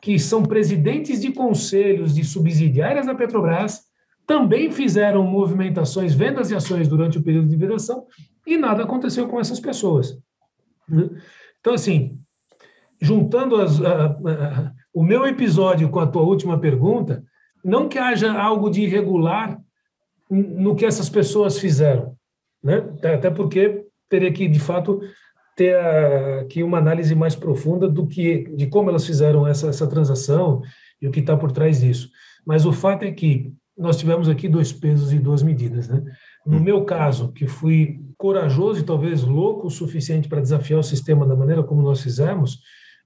[0.00, 3.82] que são presidentes de conselhos de subsidiárias da Petrobras,
[4.26, 8.06] também fizeram movimentações, vendas e ações durante o período de vedação
[8.46, 10.18] e nada aconteceu com essas pessoas.
[10.88, 11.10] Né?
[11.60, 12.18] Então, assim,
[13.00, 17.24] juntando as, a, a, o meu episódio com a tua última pergunta,
[17.64, 19.60] não que haja algo de irregular
[20.30, 22.16] no que essas pessoas fizeram,
[22.62, 22.76] né?
[23.02, 25.00] Até porque teria que, de fato,
[25.56, 25.76] ter
[26.40, 30.62] aqui uma análise mais profunda do que de como elas fizeram essa, essa transação
[31.00, 32.10] e o que está por trás disso.
[32.44, 35.88] Mas o fato é que nós tivemos aqui dois pesos e duas medidas.
[35.88, 36.02] Né?
[36.46, 41.26] No meu caso, que fui corajoso e talvez louco o suficiente para desafiar o sistema
[41.26, 42.60] da maneira como nós fizemos,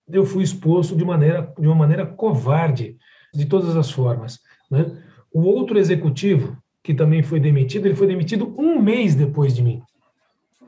[0.08, 2.96] eu fui exposto de, maneira, de uma maneira covarde,
[3.34, 4.40] de todas as formas.
[4.70, 5.02] Né?
[5.32, 9.82] O outro executivo, que também foi demitido, ele foi demitido um mês depois de mim.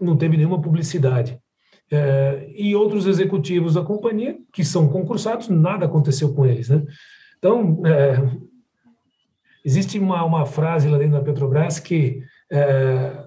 [0.01, 1.39] Não teve nenhuma publicidade.
[1.93, 6.69] É, e outros executivos da companhia, que são concursados, nada aconteceu com eles.
[6.69, 6.85] Né?
[7.39, 8.17] Então, é,
[9.65, 13.25] Existe uma, uma frase lá dentro da Petrobras que é,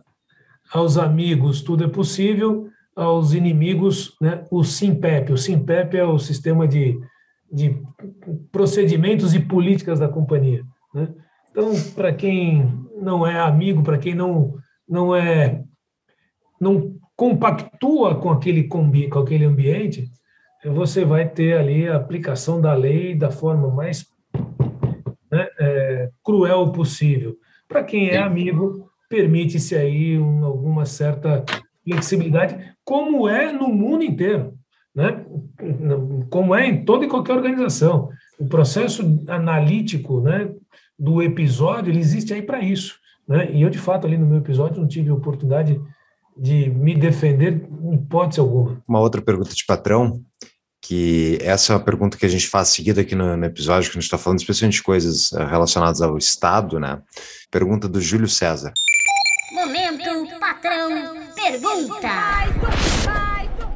[0.71, 5.31] aos amigos tudo é possível, aos inimigos né, o SIMPEP.
[5.31, 6.99] O SIMPEP é o sistema de,
[7.51, 7.79] de
[8.51, 10.63] procedimentos e políticas da companhia.
[10.93, 11.09] Né?
[11.51, 12.67] Então, para quem
[12.99, 14.55] não é amigo, para quem não,
[14.87, 15.63] não é
[16.59, 20.09] não compactua com aquele, com aquele ambiente,
[20.65, 24.05] você vai ter ali a aplicação da lei da forma mais
[25.33, 27.35] né, é, cruel possível.
[27.67, 31.43] Para quem é amigo, permite-se aí um, alguma certa
[31.83, 32.55] flexibilidade,
[32.85, 34.53] como é no mundo inteiro,
[34.93, 35.25] né?
[36.29, 38.09] como é em toda e qualquer organização.
[38.39, 40.53] O processo analítico né,
[40.97, 42.99] do episódio ele existe aí para isso.
[43.27, 43.51] Né?
[43.51, 45.81] E eu, de fato, ali no meu episódio, não tive oportunidade
[46.37, 48.83] de me defender em hipótese alguma.
[48.87, 50.21] Uma outra pergunta de patrão,
[50.83, 53.97] que essa é uma pergunta que a gente faz seguida aqui no, no episódio, que
[53.97, 57.01] a gente está falando especialmente de coisas eh, relacionadas ao Estado, né?
[57.49, 58.73] Pergunta do Júlio César.
[59.53, 62.09] Momento patrão pergunta.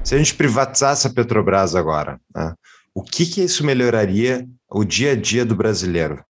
[0.04, 2.54] Se a gente privatizasse a Petrobras agora, né,
[2.94, 6.22] o que, que isso melhoraria o dia a dia do brasileiro?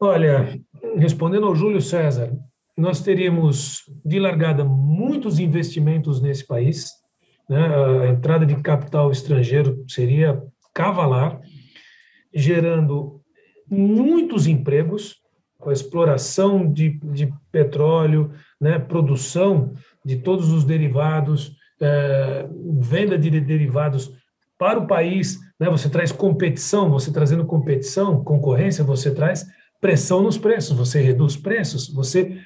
[0.00, 0.60] Olha,
[0.96, 2.32] respondendo ao Júlio César,
[2.76, 6.90] nós teríamos de largada muitos investimentos nesse país,
[7.48, 7.66] né?
[8.02, 10.42] a entrada de capital estrangeiro seria
[10.72, 11.40] cavalar,
[12.32, 13.20] gerando
[13.70, 15.22] muitos empregos,
[15.58, 18.78] com a exploração de, de petróleo, né?
[18.78, 19.72] produção
[20.04, 22.46] de todos os derivados, é,
[22.80, 24.12] venda de derivados
[24.58, 25.70] para o país, né?
[25.70, 29.46] você traz competição, você trazendo competição, concorrência, você traz
[29.80, 32.38] pressão nos preços, você reduz preços, você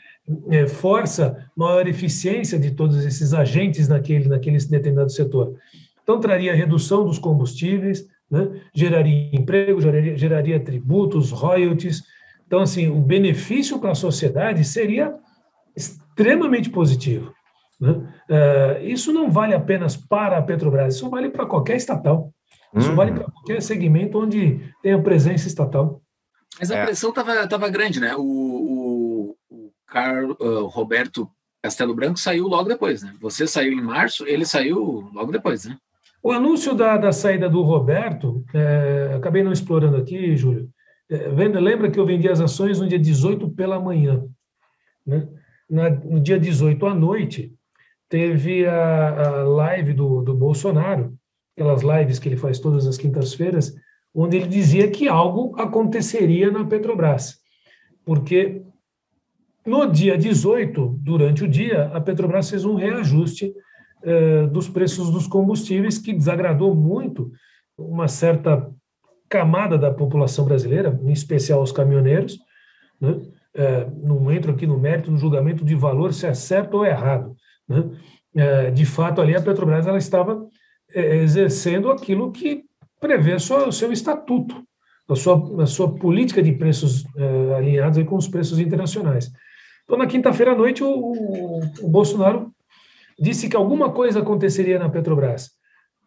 [0.50, 5.54] é, força maior eficiência de todos esses agentes naquele, naquele determinado setor.
[6.02, 8.48] Então, traria redução dos combustíveis, né?
[8.74, 12.02] geraria emprego, geraria, geraria tributos, royalties.
[12.46, 15.14] Então, assim, o benefício para a sociedade seria
[15.76, 17.32] extremamente positivo.
[17.80, 17.90] Né?
[17.90, 22.32] Uh, isso não vale apenas para a Petrobras, isso vale para qualquer estatal.
[22.76, 26.02] Isso vale para qualquer segmento onde tenha presença estatal.
[26.58, 26.84] Mas a é.
[26.84, 28.14] pressão estava grande, né?
[28.16, 28.77] O, o,
[29.88, 31.28] Carlos uh, Roberto
[31.62, 33.14] Castelo Branco saiu logo depois, né?
[33.20, 35.76] Você saiu em março, ele saiu logo depois, né?
[36.22, 40.68] O anúncio da, da saída do Roberto, é, acabei não explorando aqui, Júlio.
[41.10, 44.24] É, lembra que eu vendi as ações no dia 18 pela manhã.
[45.06, 45.26] Né?
[45.70, 47.54] Na, no dia 18 à noite,
[48.08, 51.14] teve a, a live do, do Bolsonaro,
[51.56, 53.74] aquelas lives que ele faz todas as quintas-feiras,
[54.14, 57.38] onde ele dizia que algo aconteceria na Petrobras.
[58.04, 58.62] Porque
[59.68, 63.52] no dia 18, durante o dia, a Petrobras fez um reajuste
[64.02, 67.30] eh, dos preços dos combustíveis que desagradou muito
[67.76, 68.70] uma certa
[69.28, 72.38] camada da população brasileira, em especial os caminhoneiros.
[73.00, 73.20] Né?
[73.54, 77.34] Eh, não entro aqui no mérito do julgamento de valor se é certo ou errado.
[77.68, 77.90] Né?
[78.36, 80.46] Eh, de fato, ali a Petrobras ela estava
[80.94, 82.62] exercendo aquilo que
[82.98, 84.62] prevê o seu estatuto,
[85.06, 87.04] a sua, a sua política de preços
[87.54, 89.30] alinhados com os preços internacionais.
[89.88, 92.52] Então, na quinta-feira à noite, o, o, o, Bolsonaro
[93.18, 95.52] disse que alguma coisa aconteceria na Petrobras.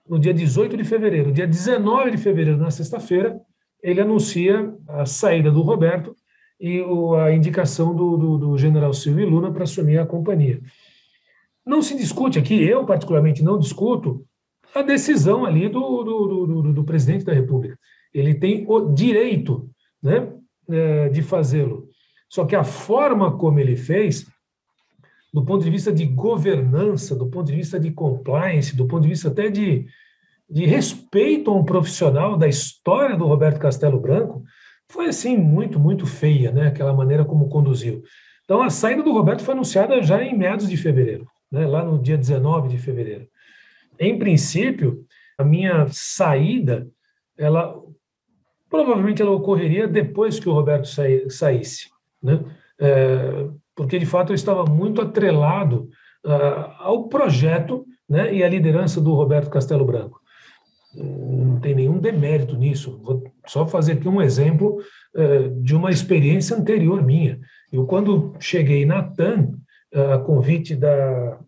[0.07, 3.35] No dia 18 de fevereiro, dia 19 de fevereiro, na sexta-feira,
[3.81, 6.15] ele anuncia a saída do Roberto
[6.59, 10.61] e o, a indicação do, do, do general Silvio Luna para assumir a companhia.
[11.65, 14.23] Não se discute aqui, eu particularmente não discuto,
[14.75, 17.79] a decisão ali do, do, do, do presidente da República.
[18.13, 19.67] Ele tem o direito
[20.03, 20.31] né,
[20.69, 21.89] é, de fazê-lo.
[22.31, 24.25] Só que a forma como ele fez,
[25.33, 29.09] do ponto de vista de governança, do ponto de vista de compliance, do ponto de
[29.09, 29.85] vista até de,
[30.49, 34.43] de respeito a um profissional da história do Roberto Castelo Branco,
[34.89, 36.67] foi assim muito, muito feia, né?
[36.67, 38.01] Aquela maneira como conduziu.
[38.45, 41.67] Então, a saída do Roberto foi anunciada já em meados de fevereiro, né?
[41.67, 43.27] lá no dia 19 de fevereiro.
[43.99, 45.05] Em princípio,
[45.37, 46.87] a minha saída,
[47.37, 47.75] ela
[48.69, 50.87] provavelmente ela ocorreria depois que o Roberto
[51.29, 51.89] saísse,
[52.21, 52.43] né?
[52.79, 55.89] É, porque de fato eu estava muito atrelado
[56.25, 60.19] uh, ao projeto, né, e à liderança do Roberto Castelo Branco.
[60.93, 62.99] Não tem nenhum demérito nisso.
[63.01, 64.77] Vou só fazer aqui um exemplo
[65.15, 67.39] uh, de uma experiência anterior minha.
[67.71, 69.53] Eu quando cheguei na TAM,
[69.93, 71.39] a convite da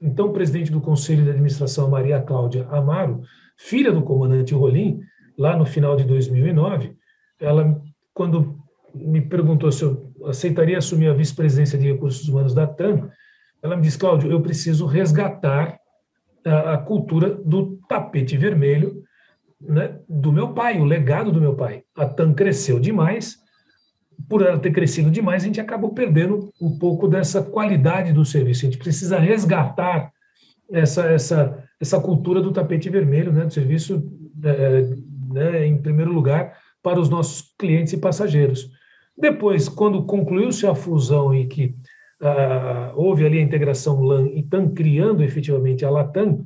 [0.00, 3.22] então presidente do Conselho de Administração, Maria Cláudia Amaro,
[3.56, 5.00] filha do comandante Rolim,
[5.36, 6.94] lá no final de 2009,
[7.40, 7.80] ela,
[8.14, 8.58] quando
[8.94, 13.10] me perguntou se eu aceitaria assumir a vice-presidência de recursos humanos da TAM,
[13.62, 15.78] ela me disse, Cláudio, eu preciso resgatar
[16.44, 19.02] a, a cultura do tapete vermelho
[19.60, 21.82] né, do meu pai, o legado do meu pai.
[21.96, 23.38] A TAM cresceu demais,
[24.28, 28.66] por ela ter crescido demais, a gente acabou perdendo um pouco dessa qualidade do serviço.
[28.66, 30.10] A gente precisa resgatar
[30.70, 34.02] essa, essa, essa cultura do tapete vermelho, né, do serviço,
[34.44, 34.82] é,
[35.32, 38.70] né, em primeiro lugar, para os nossos clientes e passageiros.
[39.18, 41.74] Depois, quando concluiu-se a fusão e que
[42.20, 46.42] ah, houve ali a integração LAN e TAM criando efetivamente a Latam,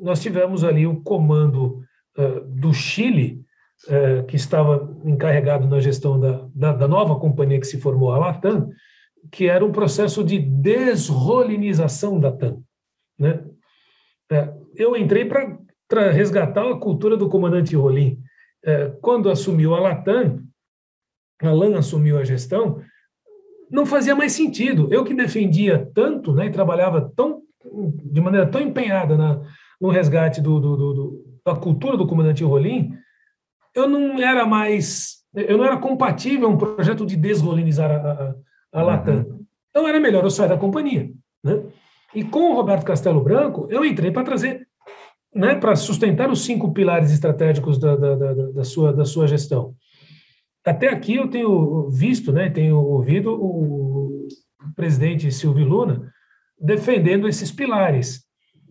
[0.00, 1.82] nós tivemos ali o comando
[2.16, 3.44] uh, do Chile,
[3.86, 8.18] uh, que estava encarregado na gestão da, da, da, nova companhia que se formou, a
[8.18, 8.70] Latam,
[9.30, 12.62] que era um processo de desrolinização da TAM.
[13.18, 13.44] Né?
[14.32, 18.22] Uh, eu entrei para resgatar a cultura do comandante Rolim.
[19.02, 20.40] quando assumiu a Latam,
[21.46, 22.80] a LAN assumiu a gestão,
[23.70, 24.88] não fazia mais sentido.
[24.90, 27.42] Eu que defendia tanto né, e trabalhava tão,
[28.04, 29.40] de maneira tão empenhada na,
[29.80, 32.92] no resgate do, do, do, da cultura do comandante Rolim,
[33.74, 38.34] eu não era mais, eu não era compatível a um projeto de desrolinizar a, a,
[38.72, 39.18] a Latam.
[39.18, 39.46] Uhum.
[39.70, 41.10] Então era melhor eu sair da companhia.
[41.42, 41.62] Né?
[42.14, 44.66] E com o Roberto Castelo Branco, eu entrei para trazer,
[45.34, 49.74] né, para sustentar os cinco pilares estratégicos da, da, da, da, sua, da sua gestão.
[50.70, 54.28] Até aqui eu tenho visto, né, tenho ouvido o
[54.76, 56.12] presidente Silvio Luna
[56.56, 58.24] defendendo esses pilares.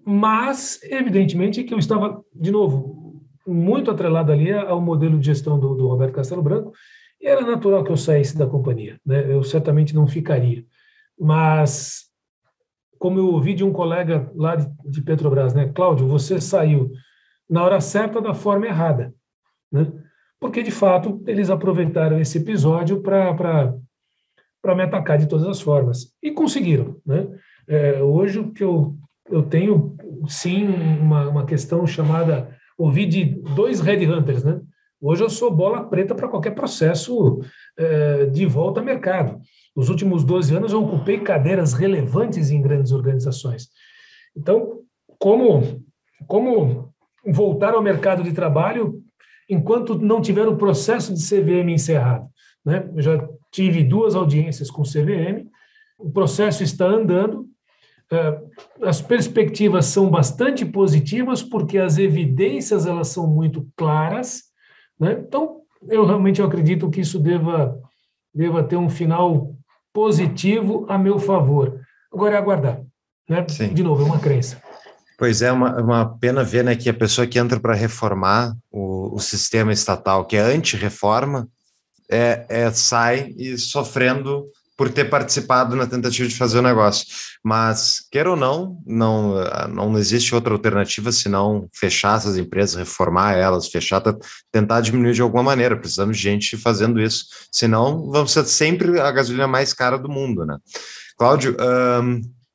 [0.05, 5.75] Mas, evidentemente, que eu estava, de novo, muito atrelado ali ao modelo de gestão do,
[5.75, 6.71] do Roberto Castelo Branco,
[7.19, 8.97] e era natural que eu saísse da companhia.
[9.05, 9.33] Né?
[9.33, 10.63] Eu certamente não ficaria.
[11.19, 12.05] Mas,
[12.97, 15.69] como eu ouvi de um colega lá de, de Petrobras, né?
[15.75, 16.91] Cláudio, você saiu
[17.49, 19.13] na hora certa da forma errada.
[19.69, 19.91] Né?
[20.39, 23.73] Porque, de fato, eles aproveitaram esse episódio para
[24.75, 26.13] me atacar de todas as formas.
[26.23, 26.97] E conseguiram.
[27.05, 27.27] Né?
[27.67, 28.97] É, hoje, o que eu
[29.31, 29.95] eu tenho,
[30.27, 32.57] sim, uma, uma questão chamada.
[32.77, 33.25] Ouvi de
[33.55, 34.61] dois headhunters, né?
[35.01, 37.41] Hoje eu sou bola preta para qualquer processo
[37.77, 39.39] é, de volta ao mercado.
[39.75, 43.67] Nos últimos 12 anos eu ocupei cadeiras relevantes em grandes organizações.
[44.35, 44.79] Então,
[45.17, 45.83] como,
[46.25, 46.93] como
[47.25, 49.01] voltar ao mercado de trabalho
[49.49, 52.27] enquanto não tiver o processo de CVM encerrado?
[52.63, 52.89] Né?
[52.95, 55.47] Eu já tive duas audiências com CVM,
[55.97, 57.47] o processo está andando,
[58.11, 58.41] é,
[58.83, 64.43] as perspectivas são bastante positivas porque as evidências elas são muito claras,
[64.99, 65.23] né?
[65.25, 67.79] Então, eu realmente acredito que isso deva
[68.33, 69.55] deva ter um final
[69.93, 71.79] positivo a meu favor.
[72.11, 72.81] Agora é aguardar,
[73.27, 73.45] né?
[73.47, 73.73] Sim.
[73.73, 74.61] De novo, é uma crença.
[75.19, 79.13] Pois é, uma, uma pena ver né, que a pessoa que entra para reformar o,
[79.13, 81.45] o sistema estatal, que é anti-reforma,
[82.09, 84.45] é, é, sai e sofrendo
[84.77, 87.05] por ter participado na tentativa de fazer o negócio.
[87.43, 89.35] Mas, quer ou não, não,
[89.67, 94.01] não existe outra alternativa senão fechar essas empresas, reformar elas, fechar,
[94.49, 95.75] tentar diminuir de alguma maneira.
[95.75, 100.45] Precisamos de gente fazendo isso, senão vamos ser sempre a gasolina mais cara do mundo,
[100.45, 100.57] né?
[101.17, 101.57] Cláudio,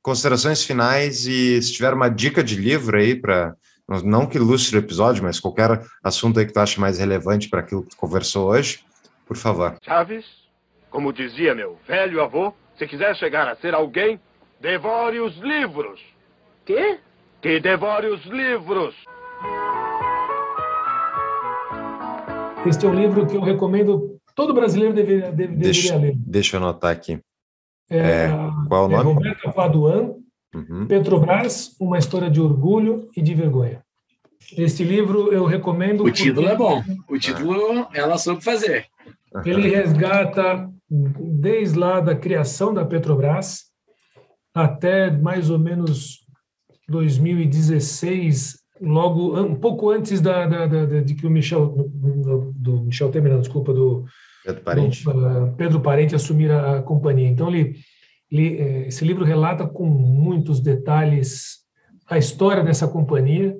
[0.04, 3.56] considerações finais e se tiver uma dica de livro aí para
[4.04, 7.60] não que ilustre o episódio, mas qualquer assunto aí que tu acha mais relevante para
[7.60, 8.80] aquilo que tu conversou hoje,
[9.26, 9.78] por favor.
[9.82, 10.26] Chaves,
[10.90, 14.20] como dizia meu velho avô, se quiser chegar a ser alguém,
[14.60, 15.98] devore os livros.
[16.66, 16.98] Quê?
[17.40, 18.94] Que devore os livros.
[22.66, 26.14] Este é um livro que eu recomendo, todo brasileiro deveria, deveria deixa, ler.
[26.14, 27.20] Deixa eu anotar aqui.
[27.90, 28.30] É, é,
[28.68, 29.10] qual o é nome?
[29.10, 30.14] É Roberta Paduan,
[30.54, 30.86] uhum.
[30.86, 33.82] Petrobras, uma história de orgulho e de vergonha.
[34.56, 36.04] Este livro eu recomendo.
[36.04, 36.82] O título é bom.
[37.08, 38.86] O título ela soube fazer.
[39.44, 43.64] Ele resgata desde lá da criação da Petrobras
[44.54, 46.24] até mais ou menos
[46.88, 53.10] 2016, logo um pouco antes da, da, da de que o Michel do, do Michel
[53.10, 54.04] Temer, não, desculpa, do
[54.44, 57.28] Pedro Parente, do, uh, Pedro Parente assumir a, a companhia.
[57.28, 57.76] Então ele,
[58.30, 61.64] ele, eh, esse livro relata com muitos detalhes
[62.06, 63.56] a história dessa companhia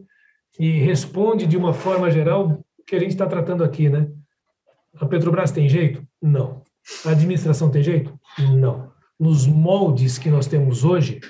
[0.59, 4.09] e responde de uma forma geral que a gente está tratando aqui, né?
[5.01, 6.07] A Petrobras tem jeito?
[6.21, 6.63] Não.
[7.05, 8.19] A administração tem jeito?
[8.39, 8.93] Não.
[9.19, 11.21] Nos moldes que nós temos hoje,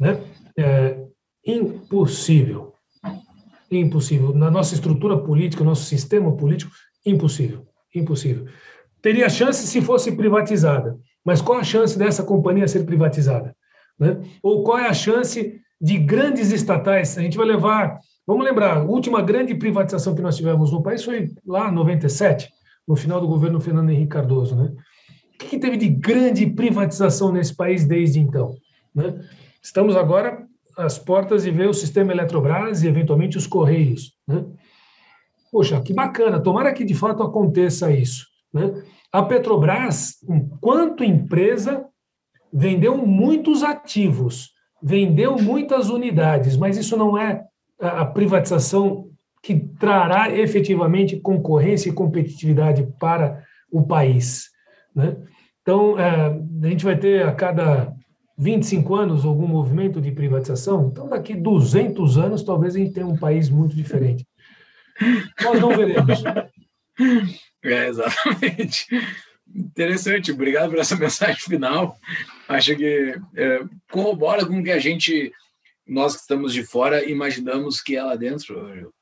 [0.00, 0.20] né,
[0.58, 0.98] é
[1.46, 2.74] impossível.
[3.70, 4.34] Impossível.
[4.34, 6.72] Na nossa estrutura política, nosso sistema político,
[7.06, 7.66] impossível.
[7.94, 8.46] Impossível.
[9.04, 10.98] Teria chance se fosse privatizada.
[11.22, 13.54] Mas qual a chance dessa companhia ser privatizada?
[14.00, 14.18] Né?
[14.42, 17.18] Ou qual é a chance de grandes estatais?
[17.18, 17.98] A gente vai levar.
[18.26, 22.48] Vamos lembrar, a última grande privatização que nós tivemos no país foi lá em 97
[22.88, 24.56] no final do governo Fernando Henrique Cardoso.
[24.56, 24.72] Né?
[25.34, 28.54] O que, que teve de grande privatização nesse país desde então?
[28.94, 29.20] Né?
[29.62, 30.46] Estamos agora
[30.78, 34.14] às portas de ver o sistema Eletrobras e, eventualmente, os Correios.
[34.26, 34.46] Né?
[35.52, 38.32] Poxa, que bacana, tomara que de fato aconteça isso.
[38.54, 38.82] Né?
[39.12, 41.84] A Petrobras, enquanto empresa,
[42.52, 47.44] vendeu muitos ativos, vendeu muitas unidades, mas isso não é
[47.80, 49.10] a privatização
[49.42, 54.50] que trará efetivamente concorrência e competitividade para o país.
[54.94, 55.16] Né?
[55.60, 57.92] Então, é, a gente vai ter a cada
[58.38, 63.16] 25 anos algum movimento de privatização, então daqui 200 anos talvez a gente tenha um
[63.16, 64.26] país muito diferente.
[65.42, 66.22] Nós não veremos.
[67.70, 68.86] É, exatamente.
[69.54, 71.96] Interessante, obrigado por essa mensagem final.
[72.48, 73.60] Acho que é,
[73.90, 75.32] corrobora com o que a gente,
[75.86, 78.92] nós que estamos de fora, imaginamos que é lá dentro.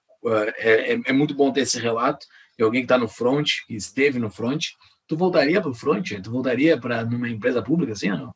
[0.57, 2.25] É, é, é muito bom ter esse relato
[2.57, 4.67] de alguém que está no front, que esteve no front.
[5.09, 6.09] Tu voltaria para o front?
[6.23, 8.35] Tu voltaria para numa empresa pública assim ou não?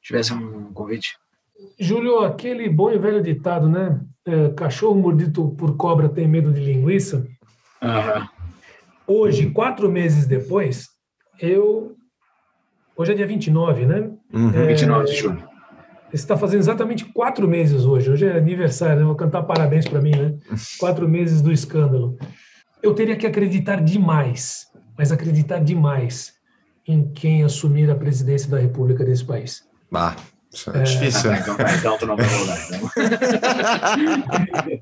[0.00, 1.16] Tivesse um convite?
[1.78, 4.00] Júlio, aquele bom e velho ditado, né?
[4.24, 7.26] É, cachorro mordido por cobra tem medo de linguiça.
[7.80, 8.28] Aham.
[9.14, 10.88] Hoje, quatro meses depois,
[11.38, 11.94] eu.
[12.96, 14.10] Hoje é dia 29, né?
[14.32, 14.54] Uhum.
[14.54, 15.46] É, 29 de julho.
[16.10, 18.10] Está fazendo exatamente quatro meses hoje.
[18.10, 19.04] Hoje é aniversário, né?
[19.04, 20.34] Vou cantar parabéns para mim, né?
[20.80, 22.18] Quatro meses do escândalo.
[22.82, 24.66] Eu teria que acreditar demais,
[24.96, 26.32] mas acreditar demais
[26.88, 29.62] em quem assumir a presidência da República desse país.
[29.92, 30.16] Ah,
[30.50, 31.30] isso é, difícil.
[31.30, 31.40] Ah, né?
[31.40, 32.58] então, então tu não vai voltar.
[32.66, 32.90] Então.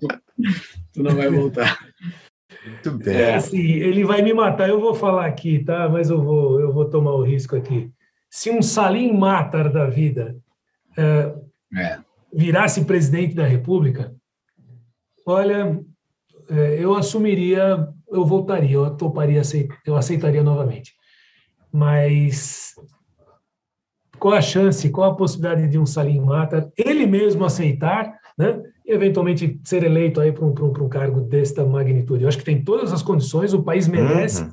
[0.95, 1.79] tu não vai voltar.
[2.65, 3.17] Muito bem.
[3.17, 3.35] É.
[3.35, 5.89] Assim, ele vai me matar, eu vou falar aqui, tá?
[5.89, 7.91] Mas eu vou, eu vou tomar o risco aqui.
[8.29, 10.37] Se um Salim Matar da vida
[10.97, 11.35] eh,
[11.77, 11.99] É.
[12.33, 14.15] virasse presidente da República,
[15.27, 15.81] olha,
[16.49, 19.43] eh, eu assumiria, eu voltaria, eu toparia,
[19.87, 20.95] eu aceitaria novamente.
[21.73, 22.75] Mas
[24.19, 28.63] qual a chance, qual a possibilidade de um Salim Matar, ele mesmo aceitar, né?
[28.87, 32.23] E eventualmente ser eleito aí para um, pra um, pra um cargo desta magnitude?
[32.23, 34.51] Eu acho que tem todas as condições, o país merece, Uhum.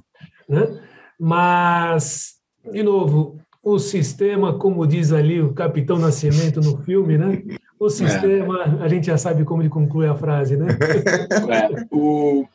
[0.49, 0.79] né?
[1.19, 2.35] Mas,
[2.71, 7.41] de novo, o sistema, como diz ali o Capitão Nascimento no filme, né?
[7.79, 10.67] O sistema, a gente já sabe como ele conclui a frase, né?
[11.49, 12.45] É, o,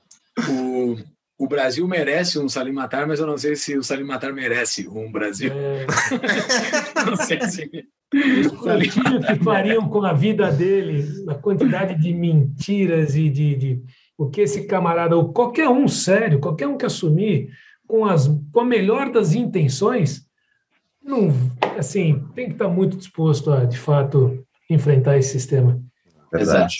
[0.48, 0.96] o,
[1.38, 4.88] o Brasil merece um Salim Matar, mas eu não sei se o Salim Matar merece
[4.88, 5.52] um Brasil.
[5.52, 5.86] É,
[7.06, 7.70] Não sei se.
[8.12, 13.82] O que fariam com a vida dele, a quantidade de mentiras e de, de
[14.18, 17.50] o que esse camarada, ou qualquer um sério, qualquer um que assumir
[17.86, 20.26] com, as, com a melhor das intenções,
[21.02, 21.32] não,
[21.76, 25.80] assim, tem que estar muito disposto a, de fato, enfrentar esse sistema.
[26.32, 26.76] Verdade.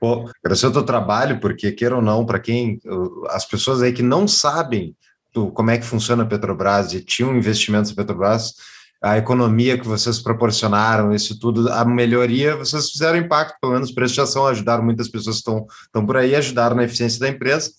[0.00, 2.80] Pô, agradecer o teu trabalho, porque, queira ou não, para quem.
[3.28, 4.96] As pessoas aí que não sabem
[5.32, 8.54] do- como é que funciona a Petrobras e tinham investimentos na Petrobras,
[9.02, 14.14] a economia que vocês proporcionaram, isso tudo, a melhoria, vocês fizeram impacto, pelo menos preço
[14.14, 17.70] de ação, ajudaram muitas pessoas que estão, estão por aí, ajudaram na eficiência da empresa.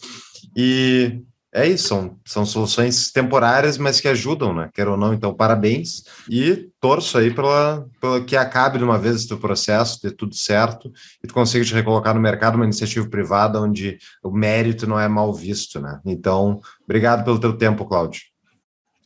[0.55, 1.21] E
[1.53, 4.69] é isso, são, são soluções temporárias, mas que ajudam, né?
[4.73, 6.03] Quer ou não, então, parabéns.
[6.29, 10.91] E torço aí pela, pela que acabe de uma vez esse processo, dê tudo certo,
[11.21, 15.09] e tu consiga te recolocar no mercado uma iniciativa privada onde o mérito não é
[15.09, 15.99] mal visto, né?
[16.05, 18.30] Então, obrigado pelo teu tempo, Cláudio.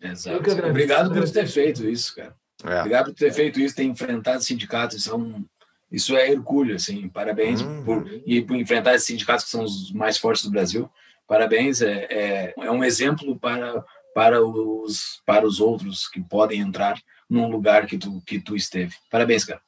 [0.01, 0.37] Exato.
[0.69, 2.35] Obrigado por ter feito isso, cara.
[2.63, 2.79] É.
[2.79, 4.97] Obrigado por ter feito isso, ter enfrentado sindicatos.
[4.97, 5.45] Isso é, um,
[5.91, 7.07] isso é hercúleo, assim.
[7.09, 7.83] Parabéns Uhum.
[7.83, 10.89] por, e por enfrentar esses sindicatos que são os mais fortes do Brasil.
[11.27, 11.81] Parabéns.
[11.81, 16.97] É, é, é um exemplo para, para, os, para os outros que podem entrar
[17.29, 18.93] num lugar que tu, que tu esteve.
[19.11, 19.59] Parabéns, cara.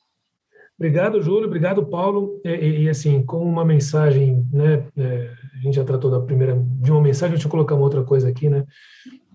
[0.78, 1.48] Obrigado, Júlio.
[1.48, 2.40] Obrigado, Paulo.
[2.46, 4.86] E, e- e, assim, com uma mensagem, né?
[4.96, 7.34] é, a gente já tratou da primeira de uma mensagem.
[7.34, 8.64] Deixa eu colocar uma outra coisa aqui, né?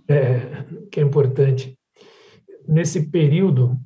[0.09, 1.79] É, que é importante.
[2.67, 3.77] Nesse período,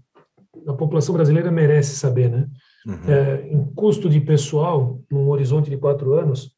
[0.67, 2.49] a população brasileira merece saber, né?
[2.87, 3.13] Uhum.
[3.13, 6.55] É, em custo de pessoal, num horizonte de quatro anos,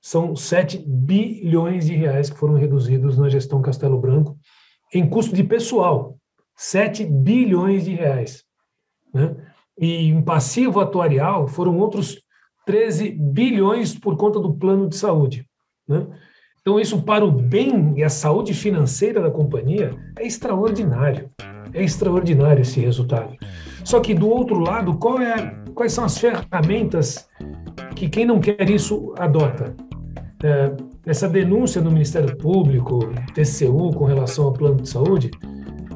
[0.00, 4.36] são 7 bilhões de reais que foram reduzidos na gestão Castelo Branco,
[4.92, 6.18] em custo de pessoal,
[6.56, 8.44] 7 bilhões de reais.
[9.12, 9.34] Né?
[9.78, 12.20] E em passivo atuarial foram outros
[12.66, 15.46] 13 bilhões por conta do plano de saúde.
[15.86, 16.06] Né?
[16.62, 21.28] Então, isso para o bem e a saúde financeira da companhia é extraordinário.
[21.74, 23.36] É extraordinário esse resultado.
[23.82, 27.28] Só que, do outro lado, qual é, quais são as ferramentas
[27.96, 29.74] que quem não quer isso adota?
[30.44, 30.72] É,
[31.04, 35.32] essa denúncia do Ministério Público, TCU, com relação ao plano de saúde,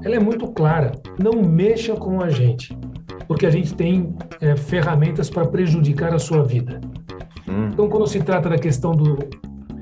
[0.02, 0.90] ela é muito clara.
[1.16, 2.76] Não mexa com a gente,
[3.28, 6.80] porque a gente tem é, ferramentas para prejudicar a sua vida.
[7.48, 7.68] Hum.
[7.72, 9.16] Então, quando se trata da questão do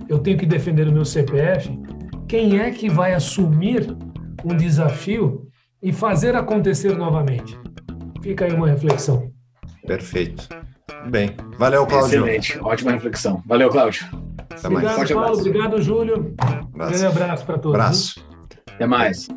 [0.08, 1.70] eu tenho que defender o meu CPF,
[2.28, 3.96] quem é que vai assumir
[4.44, 5.46] um desafio
[5.82, 7.58] e fazer acontecer novamente?
[8.22, 9.30] Fica aí uma reflexão.
[9.86, 10.48] Perfeito.
[11.10, 11.34] Bem.
[11.58, 12.26] Valeu, Cláudio.
[12.26, 12.58] Excelente.
[12.60, 13.42] Ótima reflexão.
[13.46, 14.06] Valeu, Cláudio.
[14.38, 14.84] Até mais.
[14.84, 15.28] Obrigado, Forte Paulo.
[15.28, 15.48] abraço.
[15.48, 16.16] Obrigado, Júlio.
[16.18, 17.06] Um grande Abraço.
[17.06, 17.74] abraço para todos.
[17.80, 18.26] Abraço.
[18.74, 19.28] Até mais.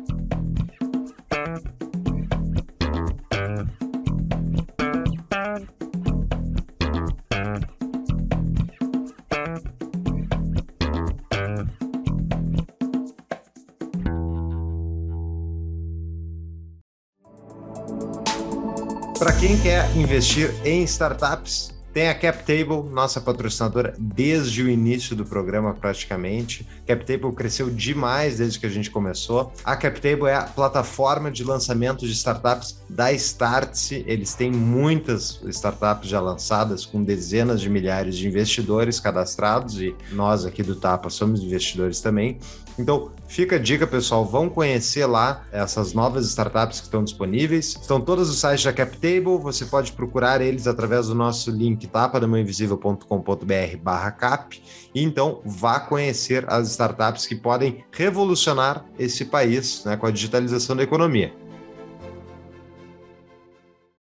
[20.00, 26.64] Investir em startups, Tem a CapTable, nossa patrocinadora desde o início do programa praticamente.
[26.86, 29.52] CapTable cresceu demais desde que a gente começou.
[29.64, 34.04] A CapTable é a plataforma de lançamento de startups da Startse.
[34.06, 40.44] Eles têm muitas startups já lançadas com dezenas de milhares de investidores cadastrados e nós
[40.44, 42.38] aqui do Tapa somos investidores também.
[42.78, 47.76] Então, fica a dica, pessoal, vão conhecer lá essas novas startups que estão disponíveis.
[47.80, 53.76] Estão todos os sites da CapTable, você pode procurar eles através do nosso link tapadamainvisível.com.br
[53.82, 54.62] barra cap.
[54.94, 60.76] E então, vá conhecer as startups que podem revolucionar esse país né, com a digitalização
[60.76, 61.32] da economia.